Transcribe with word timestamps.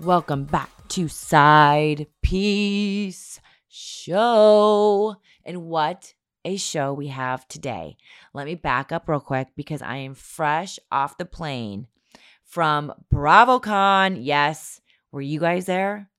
Welcome 0.00 0.44
back 0.44 0.88
to 0.88 1.08
Side 1.08 2.06
Piece 2.20 3.40
Show. 3.66 5.16
And 5.42 5.62
what 5.62 6.12
a 6.44 6.58
show 6.58 6.92
we 6.92 7.06
have 7.06 7.48
today. 7.48 7.96
Let 8.34 8.44
me 8.44 8.56
back 8.56 8.92
up 8.92 9.08
real 9.08 9.20
quick 9.20 9.48
because 9.56 9.80
I 9.80 9.96
am 9.96 10.14
fresh 10.14 10.78
off 10.92 11.16
the 11.16 11.24
plane 11.24 11.86
from 12.44 12.92
BravoCon. 13.10 14.18
Yes, 14.20 14.82
were 15.12 15.22
you 15.22 15.40
guys 15.40 15.64
there? 15.64 16.10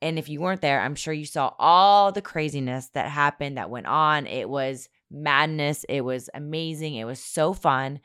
And 0.00 0.18
if 0.18 0.30
you 0.30 0.40
weren't 0.40 0.62
there, 0.62 0.80
I'm 0.80 0.94
sure 0.94 1.12
you 1.12 1.26
saw 1.26 1.52
all 1.58 2.10
the 2.12 2.22
craziness 2.22 2.88
that 2.94 3.10
happened, 3.10 3.58
that 3.58 3.68
went 3.68 3.88
on. 3.88 4.26
It 4.26 4.48
was 4.48 4.88
madness. 5.10 5.84
It 5.86 6.00
was 6.00 6.30
amazing. 6.32 6.94
It 6.94 7.04
was 7.04 7.22
so 7.22 7.52
fun. 7.52 8.00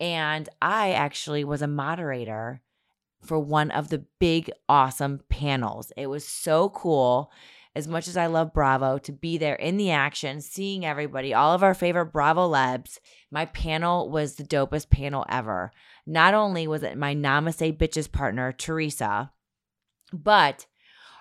And 0.00 0.48
I 0.60 0.94
actually 0.94 1.44
was 1.44 1.62
a 1.62 1.68
moderator 1.68 2.60
for 3.22 3.38
one 3.38 3.70
of 3.70 3.88
the 3.88 4.04
big, 4.18 4.50
awesome 4.68 5.20
panels. 5.28 5.92
It 5.96 6.06
was 6.06 6.26
so 6.26 6.68
cool. 6.70 7.30
As 7.74 7.86
much 7.86 8.08
as 8.08 8.16
I 8.16 8.26
love 8.26 8.52
Bravo, 8.52 8.98
to 8.98 9.12
be 9.12 9.38
there 9.38 9.54
in 9.54 9.76
the 9.76 9.90
action, 9.90 10.40
seeing 10.40 10.84
everybody, 10.84 11.32
all 11.32 11.52
of 11.52 11.62
our 11.62 11.74
favorite 11.74 12.12
Bravolebs, 12.12 12.98
my 13.30 13.44
panel 13.44 14.10
was 14.10 14.34
the 14.34 14.42
dopest 14.42 14.90
panel 14.90 15.24
ever. 15.28 15.70
Not 16.06 16.34
only 16.34 16.66
was 16.66 16.82
it 16.82 16.96
my 16.96 17.14
Namaste 17.14 17.76
Bitches 17.76 18.10
partner, 18.10 18.50
Teresa, 18.50 19.30
but 20.12 20.66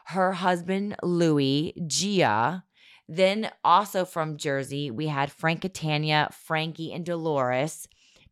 her 0.08 0.32
husband, 0.34 0.96
Luis, 1.04 1.74
Gia. 1.86 2.64
Then 3.10 3.52
also 3.64 4.06
from 4.06 4.38
Jersey, 4.38 4.90
we 4.90 5.08
had 5.08 5.32
Frank 5.32 5.62
Catania, 5.62 6.30
Frankie, 6.32 6.94
and 6.94 7.06
Dolores. 7.06 7.88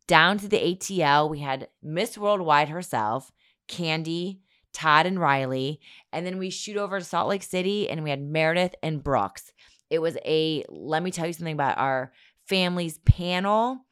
Down 0.06 0.38
to 0.38 0.48
the 0.48 0.56
ATL, 0.58 1.28
we 1.28 1.40
had 1.40 1.68
Miss 1.82 2.16
Worldwide 2.16 2.68
herself, 2.68 3.30
Kandi, 3.68 4.38
Todd, 4.72 5.06
and 5.06 5.20
Riley. 5.20 5.80
And 6.12 6.26
then 6.26 6.38
we 6.38 6.50
shoot 6.50 6.76
over 6.76 6.98
to 6.98 7.04
Salt 7.04 7.28
Lake 7.28 7.42
City 7.42 7.88
and 7.88 8.02
we 8.04 8.10
had 8.10 8.20
Meredith 8.20 8.74
and 8.82 9.02
Brooks. 9.02 9.52
It 9.90 10.00
was 10.00 10.16
a, 10.24 10.64
let 10.68 11.02
me 11.02 11.10
tell 11.10 11.26
you 11.26 11.32
something 11.32 11.54
about 11.54 11.78
our 11.78 12.12
families 12.46 12.98
panel, 12.98 13.84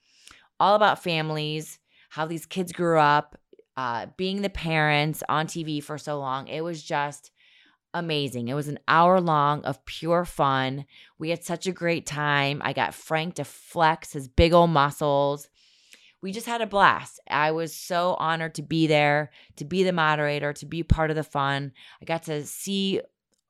all 0.61 0.75
about 0.75 1.03
families, 1.03 1.79
how 2.11 2.27
these 2.27 2.47
kids 2.47 2.73
grew 2.73 2.99
up, 2.99 3.39
uh, 3.77 4.07
being 4.17 4.43
the 4.43 4.51
parents 4.51 5.23
on 5.29 5.47
TV 5.47 5.83
for 5.83 5.99
so 5.99 6.19
long. 6.19 6.49
It 6.49 6.63
was 6.63 6.83
just 6.83 7.31
amazing. 7.93 8.49
It 8.49 8.55
was 8.55 8.69
an 8.69 8.81
hour 8.89 9.21
long 9.21 9.65
of 9.65 9.85
pure 9.85 10.25
fun. 10.25 10.85
We 11.19 11.31
had 11.31 11.45
such 11.45 11.67
a 11.67 11.73
great 11.73 12.07
time. 12.07 12.61
I 12.65 12.73
got 12.73 12.95
Frank 12.95 13.35
to 13.35 13.45
flex 13.45 14.13
his 14.13 14.29
big 14.29 14.53
old 14.53 14.71
muscles 14.71 15.49
we 16.25 16.33
just 16.33 16.47
had 16.47 16.63
a 16.63 16.67
blast. 16.67 17.21
I 17.29 17.51
was 17.51 17.75
so 17.75 18.17
honored 18.19 18.55
to 18.55 18.63
be 18.63 18.87
there, 18.87 19.31
to 19.57 19.65
be 19.67 19.83
the 19.83 19.93
moderator, 19.93 20.55
to 20.55 20.65
be 20.65 20.83
part 20.83 21.11
of 21.11 21.17
the 21.17 21.23
fun. 21.23 21.73
I 22.01 22.07
got 22.07 22.23
to 22.23 22.47
see 22.47 23.03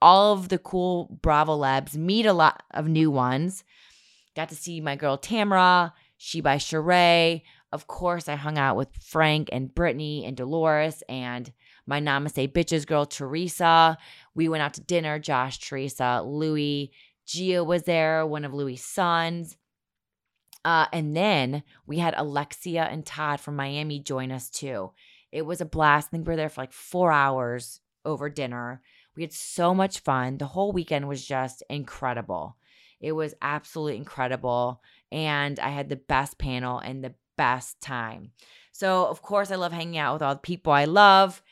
all 0.03 0.33
of 0.33 0.49
the 0.49 0.59
cool 0.59 1.17
Bravolebs, 1.23 1.95
meet 1.95 2.27
a 2.27 2.33
lot 2.33 2.65
of 2.73 2.89
new 2.89 3.13
ones. 3.13 3.63
Got 4.35 4.49
to 4.49 4.57
see 4.57 4.81
my 4.81 4.97
girl 4.97 5.17
Tamra, 5.17 5.93
she 6.17 6.41
by 6.41 6.57
Sheree. 6.57 7.43
Of 7.71 7.87
course, 7.87 8.29
I 8.29 8.35
hung 8.35 8.59
out 8.59 8.77
with 8.77 8.89
Frank 9.01 9.51
and 9.53 9.73
Brittany 9.73 10.25
and 10.25 10.37
Dolores 10.37 11.05
and 11.09 11.53
my 11.87 12.01
Namaste 12.01 12.53
Bitches 12.53 12.85
girl, 12.85 13.07
Teresa. 13.07 13.97
We 14.35 14.49
went 14.49 14.65
out 14.65 14.75
to 14.75 14.81
dinner, 14.81 15.21
Josh, 15.21 15.61
Teresa, 15.61 16.23
Luis. 16.27 16.89
Gia 17.25 17.63
was 17.63 17.85
there, 17.85 18.27
one 18.27 18.45
of 18.45 18.53
Luis' 18.53 18.85
sons. 18.85 19.57
Uh, 20.65 20.87
and 20.93 21.17
then 21.17 21.63
we 21.87 21.99
had 21.99 22.15
Alexia 22.17 22.85
and 22.85 23.05
Todd 23.05 23.41
from 23.41 23.57
Miami 23.57 24.01
join 24.01 24.33
us 24.33 24.49
too. 24.49 24.93
It 25.31 25.43
was 25.43 25.61
a 25.61 25.67
blast. 25.67 26.09
I 26.09 26.11
think 26.11 26.27
we 26.27 26.33
were 26.33 26.37
there 26.37 26.49
for 26.49 26.63
like 26.63 26.73
four 26.73 27.13
hours 27.13 27.81
over 28.05 28.31
dinner. 28.31 28.81
We 29.17 29.23
had 29.23 29.33
so 29.33 29.75
much 29.75 30.01
fun. 30.01 30.39
The 30.39 30.47
whole 30.47 30.73
weekend 30.73 31.09
was 31.09 31.25
just 31.25 31.63
incredible. 31.69 32.57
It 33.01 33.13
was 33.13 33.35
absolutely 33.43 33.97
incredible. 33.97 34.81
And 35.13 35.59
I 35.61 35.69
had 35.69 35.89
the 35.89 35.97
best 35.97 36.39
panel 36.39 36.79
and 36.79 37.05
the 37.05 37.15
best 37.37 37.81
time. 37.81 38.33
So, 38.73 39.07
of 39.07 39.23
course, 39.23 39.51
I 39.51 39.57
love 39.57 39.73
hanging 39.73 39.99
out 39.99 40.15
with 40.15 40.23
all 40.23 40.35
the 40.35 40.41
people 40.41 40.73
I 40.73 40.87
love, 40.87 41.43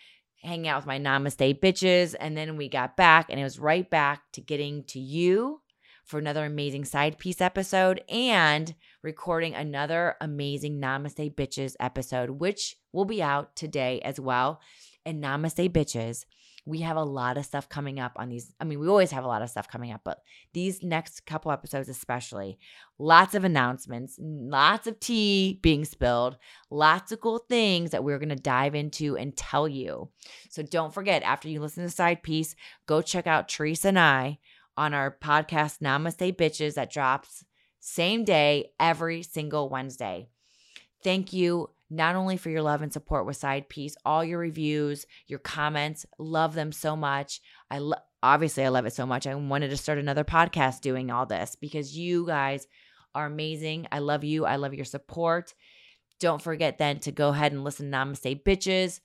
hanging 0.43 0.69
out 0.69 0.79
with 0.79 0.87
my 0.87 0.99
namaste 0.99 1.61
bitches. 1.61 2.15
And 2.19 2.37
then 2.37 2.57
we 2.57 2.69
got 2.69 2.97
back, 2.97 3.27
and 3.29 3.39
it 3.39 3.45
was 3.45 3.59
right 3.59 3.89
back 3.89 4.23
to 4.33 4.41
getting 4.41 4.85
to 4.85 4.99
you 4.99 5.61
for 6.05 6.19
another 6.19 6.45
amazing 6.45 6.85
side 6.85 7.19
piece 7.19 7.41
episode 7.41 8.03
and 8.09 8.75
recording 9.03 9.55
another 9.55 10.15
amazing 10.21 10.81
Namaste 10.81 11.35
Bitches 11.35 11.75
episode, 11.81 12.31
which 12.31 12.77
will 12.93 13.05
be 13.05 13.23
out 13.23 13.57
today 13.57 14.01
as 14.01 14.21
well. 14.21 14.61
And 15.05 15.23
Namaste 15.23 15.71
Bitches, 15.71 16.25
we 16.65 16.83
have 16.83 16.97
a 16.97 17.03
lot 17.03 17.37
of 17.37 17.45
stuff 17.45 17.69
coming 17.69 17.99
up 17.99 18.13
on 18.15 18.29
these. 18.29 18.53
I 18.61 18.65
mean, 18.65 18.79
we 18.79 18.87
always 18.87 19.11
have 19.11 19.25
a 19.25 19.29
lot 19.29 19.43
of 19.43 19.51
stuff 19.51 19.67
coming 19.67 19.91
up, 19.91 20.03
but 20.05 20.23
these 20.53 20.85
next 20.85 21.27
couple 21.27 21.51
episodes, 21.51 21.89
especially, 21.89 22.59
lots 23.01 23.35
of 23.35 23.43
announcements, 23.43 24.17
lots 24.21 24.87
of 24.87 25.01
tea 25.01 25.59
being 25.63 25.85
spilled, 25.85 26.37
lots 26.71 27.11
of 27.11 27.21
cool 27.21 27.45
things 27.49 27.91
that 27.91 28.05
we're 28.05 28.21
going 28.21 28.29
to 28.29 28.37
dive 28.37 28.77
into 28.77 29.17
and 29.17 29.37
tell 29.37 29.67
you. 29.67 30.11
So 30.51 30.63
don't 30.63 30.95
forget, 30.95 31.25
after 31.25 31.49
you 31.49 31.61
listen 31.61 31.83
to 31.83 31.91
side 31.91 32.23
piece, 32.23 32.55
go 32.87 33.03
check 33.03 33.27
out 33.27 33.49
Teresa 33.49 33.89
and 33.89 33.99
I 33.99 34.39
on 34.77 34.95
our 34.95 35.11
podcast, 35.21 35.81
Namaste 35.81 36.37
Bitches, 36.37 36.75
that 36.75 36.93
drops 36.93 37.45
same 37.85 38.25
day 38.25 38.71
every 38.79 39.23
single 39.23 39.69
Wednesday. 39.69 40.29
Thank 41.03 41.33
you 41.33 41.71
not 41.91 42.15
only 42.15 42.37
for 42.37 42.49
your 42.49 42.63
love 42.63 42.81
and 42.81 42.93
support 42.93 43.27
with 43.27 43.37
Side 43.37 43.69
Piece, 43.69 43.97
all 44.05 44.25
your 44.25 44.39
reviews, 44.39 45.05
your 45.27 45.41
comments, 45.41 46.07
love 46.19 46.55
them 46.55 46.71
so 46.71 46.95
much. 46.95 47.41
I 47.71 47.79
lo- 47.79 47.97
obviously 48.23 48.65
I 48.65 48.69
love 48.69 48.87
it 48.87 48.93
so 48.93 49.05
much. 49.05 49.27
I 49.27 49.35
wanted 49.35 49.71
to 49.71 49.77
start 49.77 49.99
another 49.99 50.23
podcast 50.25 50.81
doing 50.81 51.11
all 51.11 51.27
this 51.27 51.57
because 51.61 51.99
you 51.99 52.25
guys 52.25 52.69
are 53.17 53.27
amazing. 53.27 53.89
I 53.91 53.99
love 53.99 54.23
you. 54.23 54.47
I 54.47 54.57
love 54.57 54.75
your 54.75 54.85
support. 54.85 55.53
Don't 56.21 56.41
forget 56.41 56.79
then 56.79 57.01
to 57.01 57.11
go 57.11 57.31
ahead 57.31 57.51
and 57.51 57.65
listen 57.65 57.91
to 57.91 57.97
Namaste 57.97 58.45
Bitches. 58.45 59.01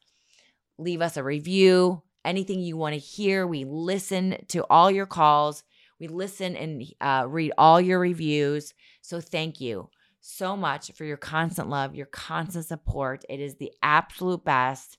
Leave 0.77 1.01
us 1.01 1.17
a 1.17 1.23
review 1.23 2.03
anything 2.27 2.59
you 2.59 2.77
want 2.77 2.93
to 2.93 2.99
hear. 2.99 3.47
We 3.47 3.63
listen 3.65 4.37
to 4.49 4.65
all 4.69 4.91
your 4.91 5.05
calls. 5.05 5.63
We 5.99 6.07
listen 6.07 6.55
and 6.55 6.83
uh, 7.01 7.25
read 7.27 7.53
all 7.57 7.81
your 7.81 7.99
reviews. 7.99 8.73
So 9.01 9.19
thank 9.19 9.59
you 9.59 9.89
so 10.19 10.57
much 10.57 10.91
for 10.93 11.05
your 11.05 11.17
constant 11.17 11.69
love, 11.69 11.95
your 11.95 12.05
constant 12.05 12.65
support. 12.65 13.23
It 13.29 13.39
is 13.39 13.55
the 13.55 13.71
absolute 13.81 14.43
best. 14.43 14.97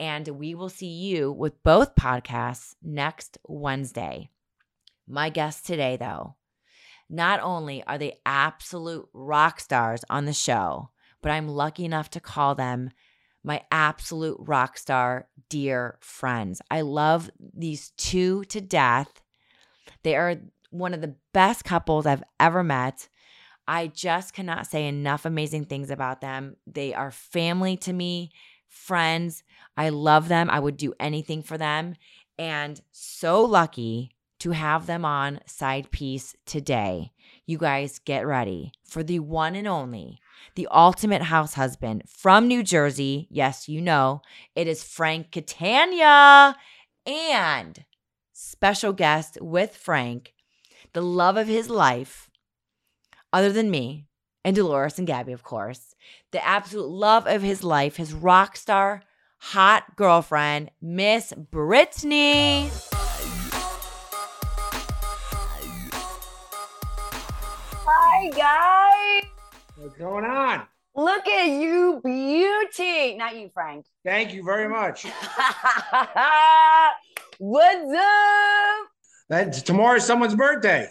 And 0.00 0.26
we 0.28 0.54
will 0.54 0.68
see 0.68 0.86
you 0.86 1.32
with 1.32 1.62
both 1.62 1.94
podcasts 1.96 2.74
next 2.82 3.38
Wednesday. 3.46 4.30
My 5.06 5.28
guests 5.30 5.62
today, 5.62 5.96
though, 5.96 6.36
not 7.10 7.40
only 7.40 7.82
are 7.84 7.98
they 7.98 8.18
absolute 8.24 9.08
rock 9.12 9.60
stars 9.60 10.04
on 10.10 10.24
the 10.24 10.32
show, 10.32 10.90
but 11.22 11.32
I'm 11.32 11.48
lucky 11.48 11.84
enough 11.84 12.10
to 12.10 12.20
call 12.20 12.54
them 12.54 12.90
my 13.42 13.62
absolute 13.70 14.36
rock 14.40 14.76
star 14.76 15.28
dear 15.48 15.98
friends. 16.00 16.60
I 16.70 16.82
love 16.82 17.30
these 17.38 17.90
two 17.96 18.44
to 18.44 18.60
death. 18.60 19.22
They 20.08 20.16
are 20.16 20.36
one 20.70 20.94
of 20.94 21.02
the 21.02 21.16
best 21.34 21.66
couples 21.66 22.06
I've 22.06 22.22
ever 22.40 22.64
met. 22.64 23.10
I 23.66 23.88
just 23.88 24.32
cannot 24.32 24.66
say 24.66 24.88
enough 24.88 25.26
amazing 25.26 25.66
things 25.66 25.90
about 25.90 26.22
them. 26.22 26.56
They 26.66 26.94
are 26.94 27.10
family 27.10 27.76
to 27.76 27.92
me, 27.92 28.30
friends. 28.68 29.42
I 29.76 29.90
love 29.90 30.28
them. 30.28 30.48
I 30.48 30.60
would 30.60 30.78
do 30.78 30.94
anything 30.98 31.42
for 31.42 31.58
them. 31.58 31.94
And 32.38 32.80
so 32.90 33.44
lucky 33.44 34.12
to 34.38 34.52
have 34.52 34.86
them 34.86 35.04
on 35.04 35.40
Side 35.44 35.90
Piece 35.90 36.34
today. 36.46 37.12
You 37.44 37.58
guys 37.58 37.98
get 37.98 38.26
ready 38.26 38.72
for 38.86 39.02
the 39.02 39.18
one 39.18 39.54
and 39.54 39.68
only 39.68 40.20
the 40.54 40.68
ultimate 40.70 41.24
house 41.24 41.52
husband 41.52 42.04
from 42.06 42.48
New 42.48 42.62
Jersey. 42.62 43.28
Yes, 43.30 43.68
you 43.68 43.82
know, 43.82 44.22
it 44.56 44.68
is 44.68 44.82
Frank 44.82 45.32
Catania 45.32 46.56
and 47.04 47.84
special 48.40 48.92
guest 48.92 49.36
with 49.40 49.74
Frank, 49.74 50.32
the 50.92 51.00
love 51.00 51.36
of 51.36 51.48
his 51.48 51.68
life, 51.68 52.30
other 53.32 53.50
than 53.50 53.68
me 53.68 54.06
and 54.44 54.54
Dolores 54.54 54.96
and 54.96 55.08
Gabby, 55.08 55.32
of 55.32 55.42
course, 55.42 55.96
the 56.30 56.46
absolute 56.46 56.88
love 56.88 57.26
of 57.26 57.42
his 57.42 57.64
life, 57.64 57.96
his 57.96 58.12
rock 58.12 58.56
star, 58.56 59.02
hot 59.38 59.96
girlfriend, 59.96 60.70
Miss 60.80 61.32
Brittany. 61.32 62.70
Hi, 67.84 68.30
guys. 68.30 69.24
What's 69.74 69.96
going 69.98 70.24
on? 70.24 70.62
Look 70.94 71.26
at 71.26 71.48
you, 71.48 72.00
beauty. 72.04 73.16
Not 73.16 73.36
you, 73.36 73.50
Frank. 73.52 73.86
Thank 74.04 74.32
you 74.32 74.44
very 74.44 74.68
much. 74.68 75.06
What's 77.38 77.92
up? 77.92 78.88
That's 79.28 79.62
tomorrow's 79.62 80.04
someone's 80.04 80.34
birthday. 80.34 80.88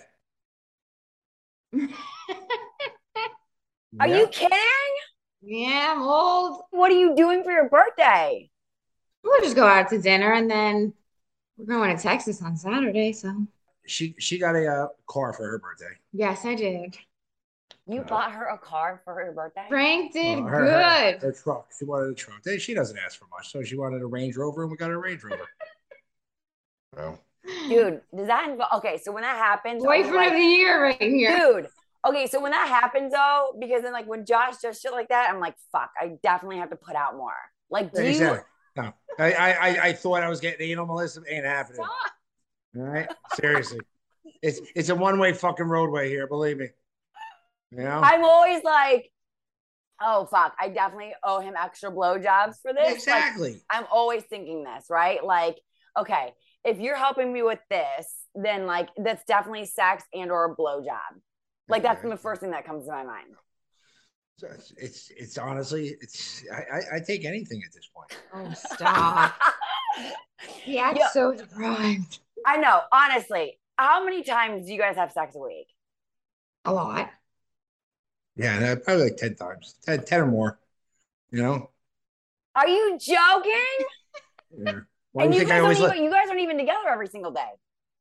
Are 3.99 4.07
Yeah. 4.07 4.17
you 4.19 4.27
kidding? 4.27 4.57
Yeah, 5.41 5.93
I'm 5.95 6.01
old. 6.03 6.63
What 6.71 6.91
are 6.91 6.95
you 6.97 7.15
doing 7.15 7.43
for 7.43 7.51
your 7.51 7.67
birthday? 7.69 8.49
We'll 9.23 9.41
just 9.41 9.55
go 9.55 9.65
out 9.67 9.89
to 9.89 9.99
dinner 9.99 10.33
and 10.33 10.49
then 10.49 10.93
we're 11.57 11.65
going 11.65 11.95
to 11.95 12.01
Texas 12.01 12.41
on 12.41 12.55
Saturday. 12.55 13.11
So, 13.13 13.45
She 13.85 14.15
she 14.19 14.37
got 14.37 14.55
a 14.55 14.65
uh, 14.67 14.87
car 15.07 15.33
for 15.33 15.47
her 15.49 15.59
birthday. 15.59 15.95
yes, 16.13 16.45
I 16.45 16.55
did. 16.55 16.97
You 17.89 18.01
bought 18.01 18.33
her 18.33 18.45
a 18.45 18.57
car 18.57 19.01
for 19.03 19.15
her 19.15 19.31
birthday? 19.31 19.65
Frank 19.69 20.11
did 20.13 20.39
Uh, 20.39 20.43
her, 20.43 20.59
her- 20.59 21.11
good. 21.11 21.21
Her, 21.23 21.31
truck. 21.31 21.67
She 21.77 21.85
wanted 21.85 22.11
a 22.11 22.13
truck. 22.13 22.41
She 22.59 22.73
doesn't 22.73 22.97
ask 22.97 23.17
for 23.17 23.27
much, 23.31 23.51
so 23.51 23.63
she 23.63 23.77
wanted 23.77 24.01
a 24.01 24.05
Range 24.05 24.35
Rover, 24.35 24.63
and 24.63 24.71
we 24.71 24.77
got 24.77 24.91
a 24.91 24.97
Range 24.97 25.23
Rover. 25.23 25.47
Dude, 27.69 28.01
does 28.15 28.27
that 28.27 28.49
involve? 28.49 28.69
Okay, 28.75 28.99
so 29.03 29.11
when 29.11 29.23
that 29.23 29.37
happens, 29.37 29.83
are 29.85 29.95
you 29.95 30.03
Boyfriend 30.03 30.15
like- 30.17 30.31
of 30.33 30.37
the 30.37 30.43
year 30.43 30.83
right 30.83 31.01
here. 31.01 31.37
dude. 31.37 31.67
Okay, 32.05 32.27
so 32.27 32.39
when 32.41 32.51
that 32.51 32.67
happens 32.67 33.11
though, 33.11 33.55
because 33.59 33.81
then 33.83 33.91
like 33.93 34.07
when 34.07 34.25
Josh 34.25 34.57
does 34.57 34.79
shit 34.79 34.91
like 34.91 35.09
that, 35.09 35.29
I'm 35.29 35.39
like, 35.39 35.55
fuck, 35.71 35.91
I 35.99 36.13
definitely 36.23 36.57
have 36.57 36.69
to 36.69 36.75
put 36.75 36.95
out 36.95 37.15
more. 37.17 37.33
Like, 37.69 37.93
do 37.93 38.03
you? 38.03 38.39
No, 38.75 38.93
I, 39.19 39.31
I 39.33 39.51
I- 39.51 39.83
I 39.87 39.93
thought 39.93 40.23
I 40.23 40.29
was 40.29 40.39
getting 40.39 40.69
anal, 40.69 40.85
Melissa. 40.85 41.21
Ain't 41.27 41.45
happening. 41.45 41.81
All 41.81 42.83
right, 42.83 43.11
seriously, 43.33 43.79
it's 44.41 44.61
it's 44.75 44.89
a 44.89 44.95
one 44.95 45.17
way 45.19 45.33
fucking 45.33 45.65
roadway 45.65 46.09
here. 46.09 46.27
Believe 46.27 46.57
me. 46.57 46.67
You 47.71 47.79
know. 47.83 47.99
I'm 48.03 48.23
always 48.23 48.63
like, 48.63 49.11
oh 50.01 50.25
fuck, 50.27 50.53
I 50.59 50.69
definitely 50.69 51.13
owe 51.23 51.39
him 51.41 51.55
extra 51.61 51.91
blowjobs 51.91 52.61
for 52.61 52.71
this. 52.73 52.85
Like, 52.85 52.95
exactly. 52.95 53.61
I'm 53.69 53.85
always 53.91 54.23
thinking 54.23 54.63
this, 54.63 54.85
right? 54.89 55.23
Like, 55.23 55.59
okay, 55.99 56.33
if 56.67 56.79
you're 56.79 56.97
helping 56.97 57.31
me 57.33 57.41
with 57.43 57.59
this, 57.69 58.07
then 58.35 58.65
like 58.65 58.89
that's 58.97 59.23
definitely 59.25 59.65
sex 59.65 60.03
and 60.13 60.31
or 60.31 60.45
a 60.51 60.55
blowjob. 60.55 61.21
Like 61.69 61.83
that's 61.83 62.01
the 62.01 62.17
first 62.17 62.41
thing 62.41 62.51
that 62.51 62.65
comes 62.65 62.85
to 62.85 62.91
my 62.91 63.03
mind. 63.03 63.27
So 64.37 64.47
It's, 64.53 64.71
it's 64.77 65.11
it's 65.15 65.37
honestly 65.37 65.95
it's 65.99 66.43
I, 66.53 66.57
I 66.57 66.95
I 66.95 66.99
take 66.99 67.25
anything 67.25 67.61
at 67.65 67.73
this 67.73 67.89
point. 67.95 68.21
Oh, 68.33 68.53
stop. 68.53 69.33
He 70.63 70.77
acts 70.77 70.99
Yeah. 70.99 71.09
so 71.09 71.33
deprived. 71.33 72.19
I 72.45 72.57
know, 72.57 72.81
honestly. 72.91 73.57
How 73.77 74.03
many 74.05 74.21
times 74.23 74.67
do 74.67 74.71
you 74.73 74.77
guys 74.79 74.95
have 74.95 75.11
sex 75.11 75.35
a 75.35 75.39
week? 75.39 75.67
A 76.65 76.71
lot. 76.73 77.09
Yeah, 78.35 78.59
no, 78.59 78.75
probably 78.75 79.05
like 79.05 79.17
ten 79.17 79.35
times, 79.35 79.75
10, 79.83 80.03
10 80.03 80.21
or 80.21 80.25
more. 80.27 80.59
You 81.31 81.41
know. 81.41 81.69
Are 82.55 82.67
you 82.67 82.97
joking? 82.99 83.87
Yeah. 84.63 84.79
Why 85.17 85.23
and 85.23 85.31
do 85.31 85.37
you 85.37 85.41
you 85.41 85.47
think 85.47 85.49
guys, 85.49 85.57
I 85.59 85.63
always 85.63 85.77
don't 85.79 85.87
look? 85.87 85.95
even, 85.95 86.05
you 86.05 86.11
guys 86.11 86.27
aren't 86.29 86.41
even 86.41 86.57
together 86.59 86.87
every 86.89 87.07
single 87.07 87.31
day. 87.31 87.49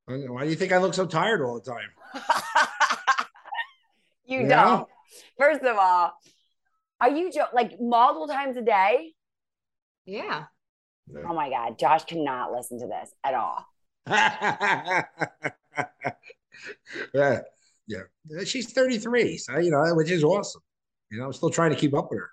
Why 0.06 0.44
do 0.44 0.50
you 0.50 0.54
think 0.56 0.70
I 0.72 0.76
look 0.76 0.92
so 0.92 1.06
tired 1.06 1.40
all 1.42 1.58
the 1.58 1.70
time? 1.70 1.88
you 4.26 4.40
Yeah. 4.40 4.64
don't. 4.64 4.88
First 5.38 5.62
of 5.62 5.76
all, 5.78 6.12
are 7.00 7.08
you 7.10 7.32
jo- 7.32 7.46
like 7.54 7.80
multiple 7.80 8.28
times 8.28 8.58
a 8.58 8.62
day? 8.62 9.14
Yeah. 10.04 10.44
Oh 11.26 11.32
my 11.34 11.48
god, 11.48 11.78
Josh 11.78 12.04
cannot 12.04 12.52
listen 12.52 12.78
to 12.80 12.86
this 12.86 13.12
at 13.24 13.32
all. 13.34 13.64
yeah, 17.14 17.40
yeah. 17.86 18.00
She's 18.44 18.72
33, 18.72 19.38
so 19.38 19.58
you 19.58 19.70
know, 19.70 19.82
which 19.94 20.10
is 20.10 20.22
awesome. 20.22 20.60
You 21.10 21.18
know, 21.18 21.26
I'm 21.26 21.32
still 21.32 21.50
trying 21.50 21.70
to 21.70 21.76
keep 21.76 21.94
up 21.94 22.10
with 22.10 22.18
her. 22.20 22.30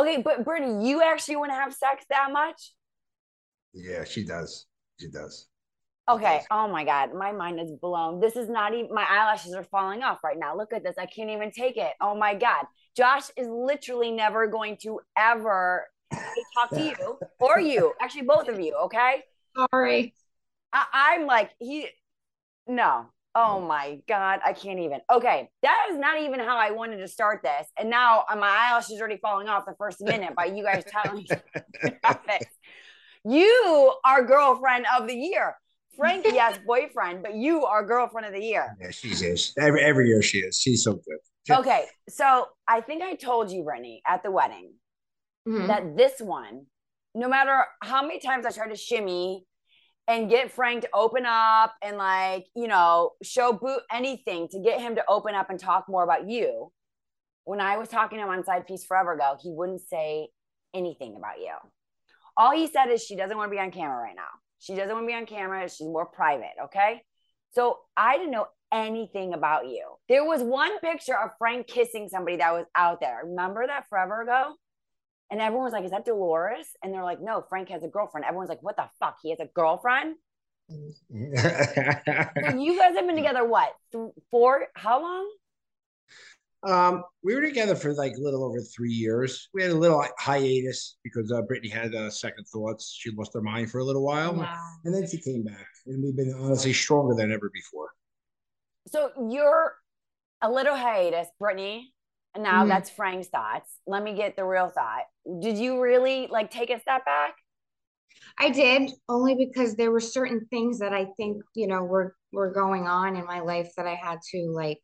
Okay, 0.00 0.20
but 0.22 0.44
Brittany, 0.44 0.88
you 0.88 1.02
actually 1.02 1.36
want 1.36 1.50
to 1.52 1.54
have 1.54 1.72
sex 1.72 2.04
that 2.10 2.30
much? 2.32 2.72
Yeah, 3.76 4.04
she 4.04 4.24
does. 4.24 4.66
She 4.98 5.08
does. 5.10 5.48
Okay. 6.08 6.40
Oh 6.50 6.68
my 6.68 6.84
God. 6.84 7.14
My 7.14 7.32
mind 7.32 7.60
is 7.60 7.72
blown. 7.72 8.20
This 8.20 8.36
is 8.36 8.48
not 8.48 8.72
even, 8.72 8.94
my 8.94 9.04
eyelashes 9.08 9.52
are 9.54 9.64
falling 9.64 10.02
off 10.02 10.22
right 10.24 10.38
now. 10.38 10.56
Look 10.56 10.72
at 10.72 10.82
this. 10.82 10.94
I 10.98 11.06
can't 11.06 11.30
even 11.30 11.50
take 11.50 11.76
it. 11.76 11.92
Oh 12.00 12.14
my 12.14 12.34
God. 12.34 12.64
Josh 12.96 13.24
is 13.36 13.48
literally 13.48 14.12
never 14.12 14.46
going 14.46 14.78
to 14.82 15.00
ever 15.18 15.86
talk 16.54 16.70
to 16.70 16.80
you 16.80 17.18
or 17.40 17.60
you. 17.60 17.92
Actually, 18.00 18.22
both 18.22 18.48
of 18.48 18.60
you. 18.60 18.74
Okay. 18.84 19.24
Sorry. 19.54 20.14
I, 20.72 20.86
I'm 20.92 21.26
like, 21.26 21.50
he, 21.58 21.88
no. 22.66 23.06
Oh 23.34 23.60
my 23.60 23.98
God. 24.08 24.40
I 24.44 24.52
can't 24.52 24.78
even. 24.78 25.00
Okay. 25.12 25.50
That 25.62 25.88
is 25.90 25.98
not 25.98 26.20
even 26.20 26.40
how 26.40 26.56
I 26.56 26.70
wanted 26.70 26.98
to 26.98 27.08
start 27.08 27.42
this. 27.42 27.66
And 27.78 27.90
now 27.90 28.24
my 28.30 28.48
eyelashes 28.48 28.98
are 28.98 29.00
already 29.00 29.18
falling 29.18 29.48
off 29.48 29.66
the 29.66 29.74
first 29.76 30.00
minute 30.00 30.34
by 30.36 30.46
you 30.46 30.62
guys 30.62 30.84
telling 30.84 31.16
me 31.18 31.26
about 31.84 32.20
it. 32.28 32.46
You 33.28 33.94
are 34.04 34.22
girlfriend 34.24 34.86
of 34.98 35.08
the 35.08 35.14
year. 35.14 35.56
Frank, 35.96 36.24
yes, 36.26 36.58
boyfriend, 36.66 37.22
but 37.22 37.34
you 37.34 37.64
are 37.64 37.84
girlfriend 37.84 38.26
of 38.26 38.32
the 38.32 38.40
year. 38.42 38.76
Yeah, 38.80 38.90
she 38.90 39.08
is. 39.08 39.52
Every 39.58 39.82
every 39.82 40.08
year 40.08 40.22
she 40.22 40.38
is. 40.38 40.58
She's 40.58 40.84
so 40.84 40.94
good. 40.94 41.18
She- 41.46 41.54
Okay, 41.54 41.86
so 42.08 42.46
I 42.68 42.80
think 42.80 43.02
I 43.02 43.14
told 43.14 43.50
you, 43.50 43.62
Brittany, 43.64 44.02
at 44.06 44.22
the 44.22 44.30
wedding 44.30 44.74
Mhm. 45.48 45.66
that 45.68 45.96
this 45.96 46.20
one, 46.20 46.66
no 47.14 47.28
matter 47.28 47.64
how 47.82 48.02
many 48.02 48.18
times 48.18 48.44
I 48.46 48.50
tried 48.50 48.68
to 48.68 48.76
shimmy 48.76 49.44
and 50.08 50.28
get 50.30 50.52
Frank 50.52 50.82
to 50.82 50.88
open 50.92 51.24
up 51.26 51.74
and 51.82 51.96
like, 51.96 52.46
you 52.54 52.68
know, 52.68 53.12
show 53.22 53.52
boot 53.52 53.80
anything 53.90 54.48
to 54.48 54.60
get 54.60 54.80
him 54.80 54.94
to 54.96 55.04
open 55.08 55.34
up 55.34 55.50
and 55.50 55.58
talk 55.58 55.88
more 55.88 56.02
about 56.04 56.28
you. 56.28 56.72
When 57.44 57.60
I 57.60 57.76
was 57.76 57.88
talking 57.88 58.18
to 58.18 58.24
him 58.24 58.30
on 58.30 58.44
Side 58.44 58.66
Piece 58.66 58.84
Forever 58.84 59.12
ago, 59.14 59.36
he 59.40 59.50
wouldn't 59.52 59.80
say 59.82 60.28
anything 60.74 61.16
about 61.16 61.38
you. 61.40 61.54
All 62.36 62.52
he 62.52 62.66
said 62.66 62.86
is 62.86 63.02
she 63.02 63.16
doesn't 63.16 63.36
want 63.36 63.50
to 63.50 63.54
be 63.54 63.60
on 63.60 63.70
camera 63.70 64.02
right 64.02 64.16
now. 64.16 64.22
She 64.58 64.74
doesn't 64.74 64.92
want 64.92 65.04
to 65.04 65.06
be 65.06 65.14
on 65.14 65.26
camera. 65.26 65.68
She's 65.68 65.86
more 65.86 66.06
private. 66.06 66.52
Okay. 66.64 67.02
So 67.52 67.78
I 67.96 68.18
didn't 68.18 68.32
know 68.32 68.46
anything 68.72 69.32
about 69.32 69.66
you. 69.66 69.84
There 70.08 70.24
was 70.24 70.42
one 70.42 70.78
picture 70.80 71.16
of 71.16 71.30
Frank 71.38 71.66
kissing 71.66 72.08
somebody 72.08 72.36
that 72.38 72.52
was 72.52 72.66
out 72.74 73.00
there. 73.00 73.22
Remember 73.24 73.66
that 73.66 73.88
forever 73.88 74.22
ago? 74.22 74.54
And 75.30 75.40
everyone 75.40 75.64
was 75.64 75.72
like, 75.72 75.84
Is 75.84 75.90
that 75.90 76.04
Dolores? 76.04 76.66
And 76.82 76.92
they're 76.92 77.02
like, 77.02 77.20
No, 77.20 77.44
Frank 77.48 77.68
has 77.70 77.82
a 77.82 77.88
girlfriend. 77.88 78.24
Everyone's 78.26 78.48
like, 78.48 78.62
What 78.62 78.76
the 78.76 78.88
fuck? 79.00 79.18
He 79.22 79.30
has 79.30 79.40
a 79.40 79.48
girlfriend? 79.54 80.16
So 80.68 82.56
you 82.58 82.78
guys 82.78 82.94
have 82.96 83.06
been 83.06 83.16
together 83.16 83.46
what? 83.46 83.72
Th- 83.92 84.10
four? 84.30 84.66
How 84.74 85.00
long? 85.00 85.30
Um, 86.66 87.04
we 87.22 87.34
were 87.34 87.40
together 87.40 87.74
for 87.76 87.94
like 87.94 88.12
a 88.16 88.20
little 88.20 88.44
over 88.44 88.60
three 88.60 88.92
years. 88.92 89.48
We 89.54 89.62
had 89.62 89.70
a 89.70 89.76
little 89.76 90.04
hiatus 90.18 90.96
because 91.04 91.30
uh, 91.32 91.42
Brittany 91.42 91.68
had 91.70 91.94
uh, 91.94 92.10
second 92.10 92.44
thoughts. 92.52 92.96
She 92.98 93.10
lost 93.12 93.32
her 93.34 93.40
mind 93.42 93.70
for 93.70 93.78
a 93.78 93.84
little 93.84 94.04
while, 94.04 94.34
Wow. 94.34 94.52
and 94.84 94.94
then 94.94 95.06
she 95.08 95.18
came 95.20 95.44
back, 95.44 95.68
and 95.86 96.02
we've 96.02 96.16
been 96.16 96.34
honestly 96.38 96.72
stronger 96.72 97.14
than 97.14 97.32
ever 97.32 97.50
before. 97.52 97.88
So 98.88 99.10
you're 99.30 99.76
a 100.42 100.50
little 100.50 100.76
hiatus, 100.76 101.28
Brittany. 101.38 101.92
And 102.34 102.42
now 102.42 102.64
Mhm. 102.64 102.68
that's 102.68 102.90
Frank's 102.90 103.28
thoughts. 103.28 103.78
Let 103.86 104.02
me 104.02 104.14
get 104.14 104.36
the 104.36 104.44
real 104.44 104.68
thought. 104.68 105.04
Did 105.40 105.56
you 105.56 105.80
really 105.80 106.26
like 106.26 106.50
take 106.50 106.68
a 106.68 106.78
step 106.78 107.04
back? 107.06 107.34
I 108.38 108.50
did 108.50 108.90
only 109.08 109.34
because 109.34 109.74
there 109.74 109.90
were 109.90 110.00
certain 110.00 110.46
things 110.50 110.80
that 110.80 110.92
I 110.92 111.06
think, 111.16 111.42
you 111.54 111.66
know, 111.66 111.82
were 111.82 112.14
were 112.32 112.52
going 112.52 112.86
on 112.86 113.16
in 113.16 113.24
my 113.24 113.40
life 113.40 113.72
that 113.76 113.86
I 113.86 113.94
had 113.94 114.18
to 114.32 114.50
like 114.54 114.80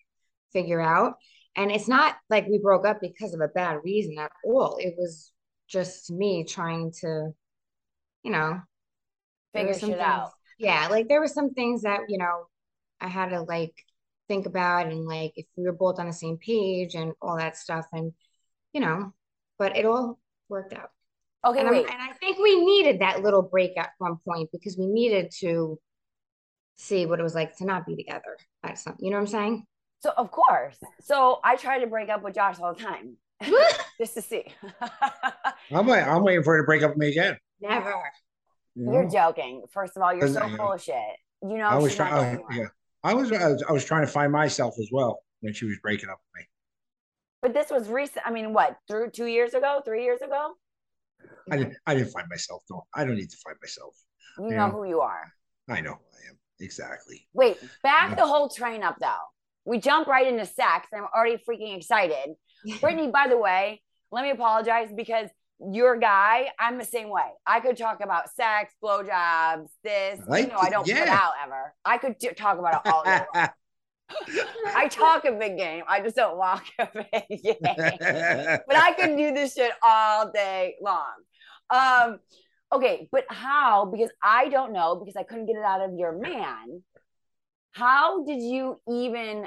figure 0.55 0.81
out. 0.81 1.17
And 1.57 1.71
it's 1.71 1.89
not 1.89 2.17
like 2.31 2.47
we 2.49 2.59
broke 2.59 2.87
up 2.87 3.01
because 3.01 3.35
of 3.35 3.41
a 3.41 3.49
bad 3.49 3.79
reason 3.85 4.19
at 4.19 4.33
all. 4.45 4.79
It 4.79 4.95
was 4.97 5.33
just 5.69 6.11
me 6.11 6.45
trying 6.45 6.93
to, 7.01 7.33
you 8.23 8.31
know, 8.31 8.61
Figure 9.55 9.75
some 9.75 9.91
shit 9.91 9.99
things- 9.99 10.09
out. 10.09 10.31
Yeah, 10.59 10.89
like 10.89 11.09
there 11.09 11.21
were 11.21 11.27
some 11.27 11.53
things 11.55 11.83
that, 11.83 12.01
you 12.09 12.19
know, 12.19 12.47
I 13.01 13.09
had 13.09 13.31
to 13.31 13.43
like 13.43 13.75
think 14.29 14.47
about 14.47 14.87
and 14.87 15.05
like 15.07 15.33
if 15.37 15.47
we 15.57 15.65
were 15.65 15.73
both 15.73 15.99
on 15.99 16.07
the 16.07 16.13
same 16.13 16.39
page 16.39 16.95
and 16.95 17.13
all 17.21 17.37
that 17.37 17.57
stuff 17.57 17.87
and 17.93 18.13
you 18.73 18.81
know, 18.81 19.13
but 19.59 19.77
it 19.77 19.85
all 19.85 20.19
worked 20.49 20.73
out. 20.73 20.91
Okay, 21.45 21.61
And, 21.61 21.71
wait. 21.71 21.87
and 21.91 22.01
I 22.01 22.13
think 22.15 22.39
we 22.39 22.65
needed 22.65 23.01
that 23.01 23.23
little 23.23 23.43
break 23.43 23.77
at 23.77 23.91
one 23.99 24.17
point 24.27 24.51
because 24.53 24.79
we 24.79 24.87
needed 24.87 25.33
to 25.41 25.79
see 26.77 27.05
what 27.05 27.19
it 27.19 27.25
was 27.25 27.35
like 27.35 27.57
to 27.57 27.65
not 27.65 27.85
be 27.85 27.97
together. 27.97 28.39
That's 28.63 28.83
something, 28.83 29.05
you 29.05 29.11
know 29.11 29.17
what 29.19 29.23
I'm 29.23 29.27
saying? 29.27 29.67
So 30.03 30.13
of 30.17 30.31
course. 30.31 30.77
So 31.01 31.39
I 31.45 31.57
try 31.57 31.79
to 31.79 31.87
break 31.87 32.09
up 32.09 32.23
with 32.23 32.35
Josh 32.35 32.59
all 32.61 32.75
the 32.75 32.83
time. 32.83 33.17
just 33.99 34.15
to 34.15 34.23
see. 34.23 34.45
I'm 35.73 35.87
wait, 35.87 36.03
I'm 36.03 36.23
waiting 36.25 36.43
for 36.43 36.55
her 36.57 36.63
to 36.63 36.67
break 36.67 36.83
up 36.83 36.91
with 36.91 36.99
me 36.99 37.09
again. 37.11 37.37
Never. 37.61 37.93
you 38.75 38.87
know? 38.87 38.93
You're 38.93 39.09
joking. 39.09 39.63
First 39.73 39.97
of 39.97 40.03
all, 40.03 40.13
you're 40.15 40.29
so 40.29 40.41
Doesn't- 40.41 40.57
full 40.57 40.73
of 40.73 40.83
shit. 40.83 40.97
You 41.43 41.59
know, 41.59 41.65
I 41.65 41.79
was 41.79 41.97
trying. 41.97 42.13
going 42.15 42.27
anywhere. 42.27 42.53
yeah, 42.53 42.67
I 43.03 43.15
was, 43.15 43.33
I 43.33 43.49
was. 43.49 43.65
I 43.69 43.73
was 43.73 43.85
trying 43.85 44.07
to 44.07 44.13
find 44.13 44.31
myself 44.31 44.75
as 44.79 44.89
well 44.93 45.19
when 45.41 45.53
she 45.53 45.65
was 45.67 45.77
breaking 45.83 46.09
up 46.09 46.19
with 46.35 46.41
me. 46.43 46.49
But 47.43 47.53
this 47.53 47.69
was 47.69 47.89
recent. 47.89 48.25
I 48.25 48.31
mean, 48.31 48.53
what, 48.53 48.77
through 48.87 49.11
two 49.11 49.27
years 49.27 49.53
ago, 49.55 49.83
three 49.85 50.05
years 50.05 50.23
ago? 50.23 50.53
I 51.51 51.57
didn't. 51.57 51.75
I 51.85 51.95
didn't 51.97 52.13
find 52.13 52.29
myself. 52.31 52.63
though. 52.71 52.85
I 52.95 53.05
don't 53.05 53.17
need 53.17 53.29
to 53.31 53.37
find 53.45 53.57
myself. 53.61 53.97
You 54.39 54.51
Yeah. 54.51 54.67
know 54.67 54.71
who 54.71 54.85
you 54.85 55.01
are. 55.01 55.33
I 55.69 55.81
know 55.81 55.95
who 55.95 55.97
I 55.97 56.31
am 56.31 56.39
exactly. 56.61 57.27
Wait, 57.33 57.59
back 57.83 58.11
Yeah. 58.11 58.15
the 58.17 58.27
whole 58.27 58.49
train 58.49 58.85
up 58.85 58.97
though. 59.01 59.17
We 59.65 59.79
jump 59.79 60.09
right 60.09 60.27
into 60.27 60.47
sex, 60.47 60.89
and 60.93 61.03
I'm 61.03 61.09
already 61.15 61.37
freaking 61.37 61.77
excited. 61.77 62.35
Brittany, 62.81 63.09
by 63.09 63.29
the 63.29 63.39
way, 63.39 63.83
let 64.11 64.23
me 64.23 64.31
apologize 64.31 64.89
because 64.95 65.29
your 65.61 65.97
guy, 65.97 66.49
I'm 66.59 66.79
the 66.79 66.85
same 66.85 67.09
way. 67.09 67.27
I 67.47 67.61
could 67.61 67.77
talk 67.77 68.01
about 68.03 68.31
sex, 68.35 68.75
blowjobs, 68.83 69.69
this. 69.85 70.21
I 70.21 70.31
like 70.31 70.47
you 70.47 70.53
know, 70.53 70.59
I 70.59 70.71
don't 70.71 70.85
put 70.85 70.97
out 71.09 71.33
ever. 71.45 71.75
I 71.85 71.99
could 71.99 72.17
talk 72.37 72.59
about 72.59 72.83
it 72.85 72.93
all 72.93 73.05
day. 73.05 73.25
I 74.75 74.89
talk 74.89 75.25
a 75.25 75.33
big 75.33 75.57
game. 75.57 75.85
I 75.89 76.01
just 76.01 76.17
don't 76.17 76.37
walk 76.37 76.65
a 76.79 76.89
big 76.93 77.43
game. 77.43 77.57
but 77.63 78.77
I 78.77 78.95
could 78.99 79.17
do 79.17 79.33
this 79.33 79.55
shit 79.55 79.73
all 79.83 80.31
day 80.31 80.75
long. 80.83 81.13
Um, 81.71 82.19
Okay, 82.73 83.07
but 83.13 83.25
how? 83.29 83.85
Because 83.85 84.11
I 84.23 84.49
don't 84.49 84.73
know 84.73 84.97
because 84.97 85.15
I 85.17 85.25
couldn't 85.25 85.47
get 85.47 85.57
it 85.57 85.65
out 85.65 85.83
of 85.83 85.95
your 85.95 86.13
man. 86.13 86.83
How 87.73 88.25
did 88.25 88.41
you 88.43 88.81
even 88.89 89.47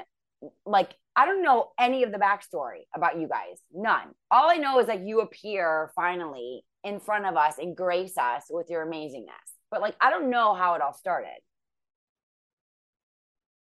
like? 0.64 0.94
I 1.18 1.24
don't 1.24 1.42
know 1.42 1.70
any 1.80 2.02
of 2.02 2.12
the 2.12 2.18
backstory 2.18 2.82
about 2.94 3.18
you 3.18 3.26
guys. 3.26 3.58
None. 3.72 4.08
All 4.30 4.50
I 4.50 4.56
know 4.56 4.78
is 4.80 4.86
like 4.86 5.00
you 5.02 5.20
appear 5.20 5.90
finally 5.96 6.62
in 6.84 7.00
front 7.00 7.24
of 7.24 7.36
us 7.36 7.54
and 7.58 7.74
grace 7.74 8.18
us 8.18 8.44
with 8.50 8.68
your 8.68 8.86
amazingness. 8.86 9.54
But 9.70 9.80
like 9.80 9.96
I 10.00 10.10
don't 10.10 10.28
know 10.30 10.54
how 10.54 10.74
it 10.74 10.82
all 10.82 10.92
started. 10.92 11.38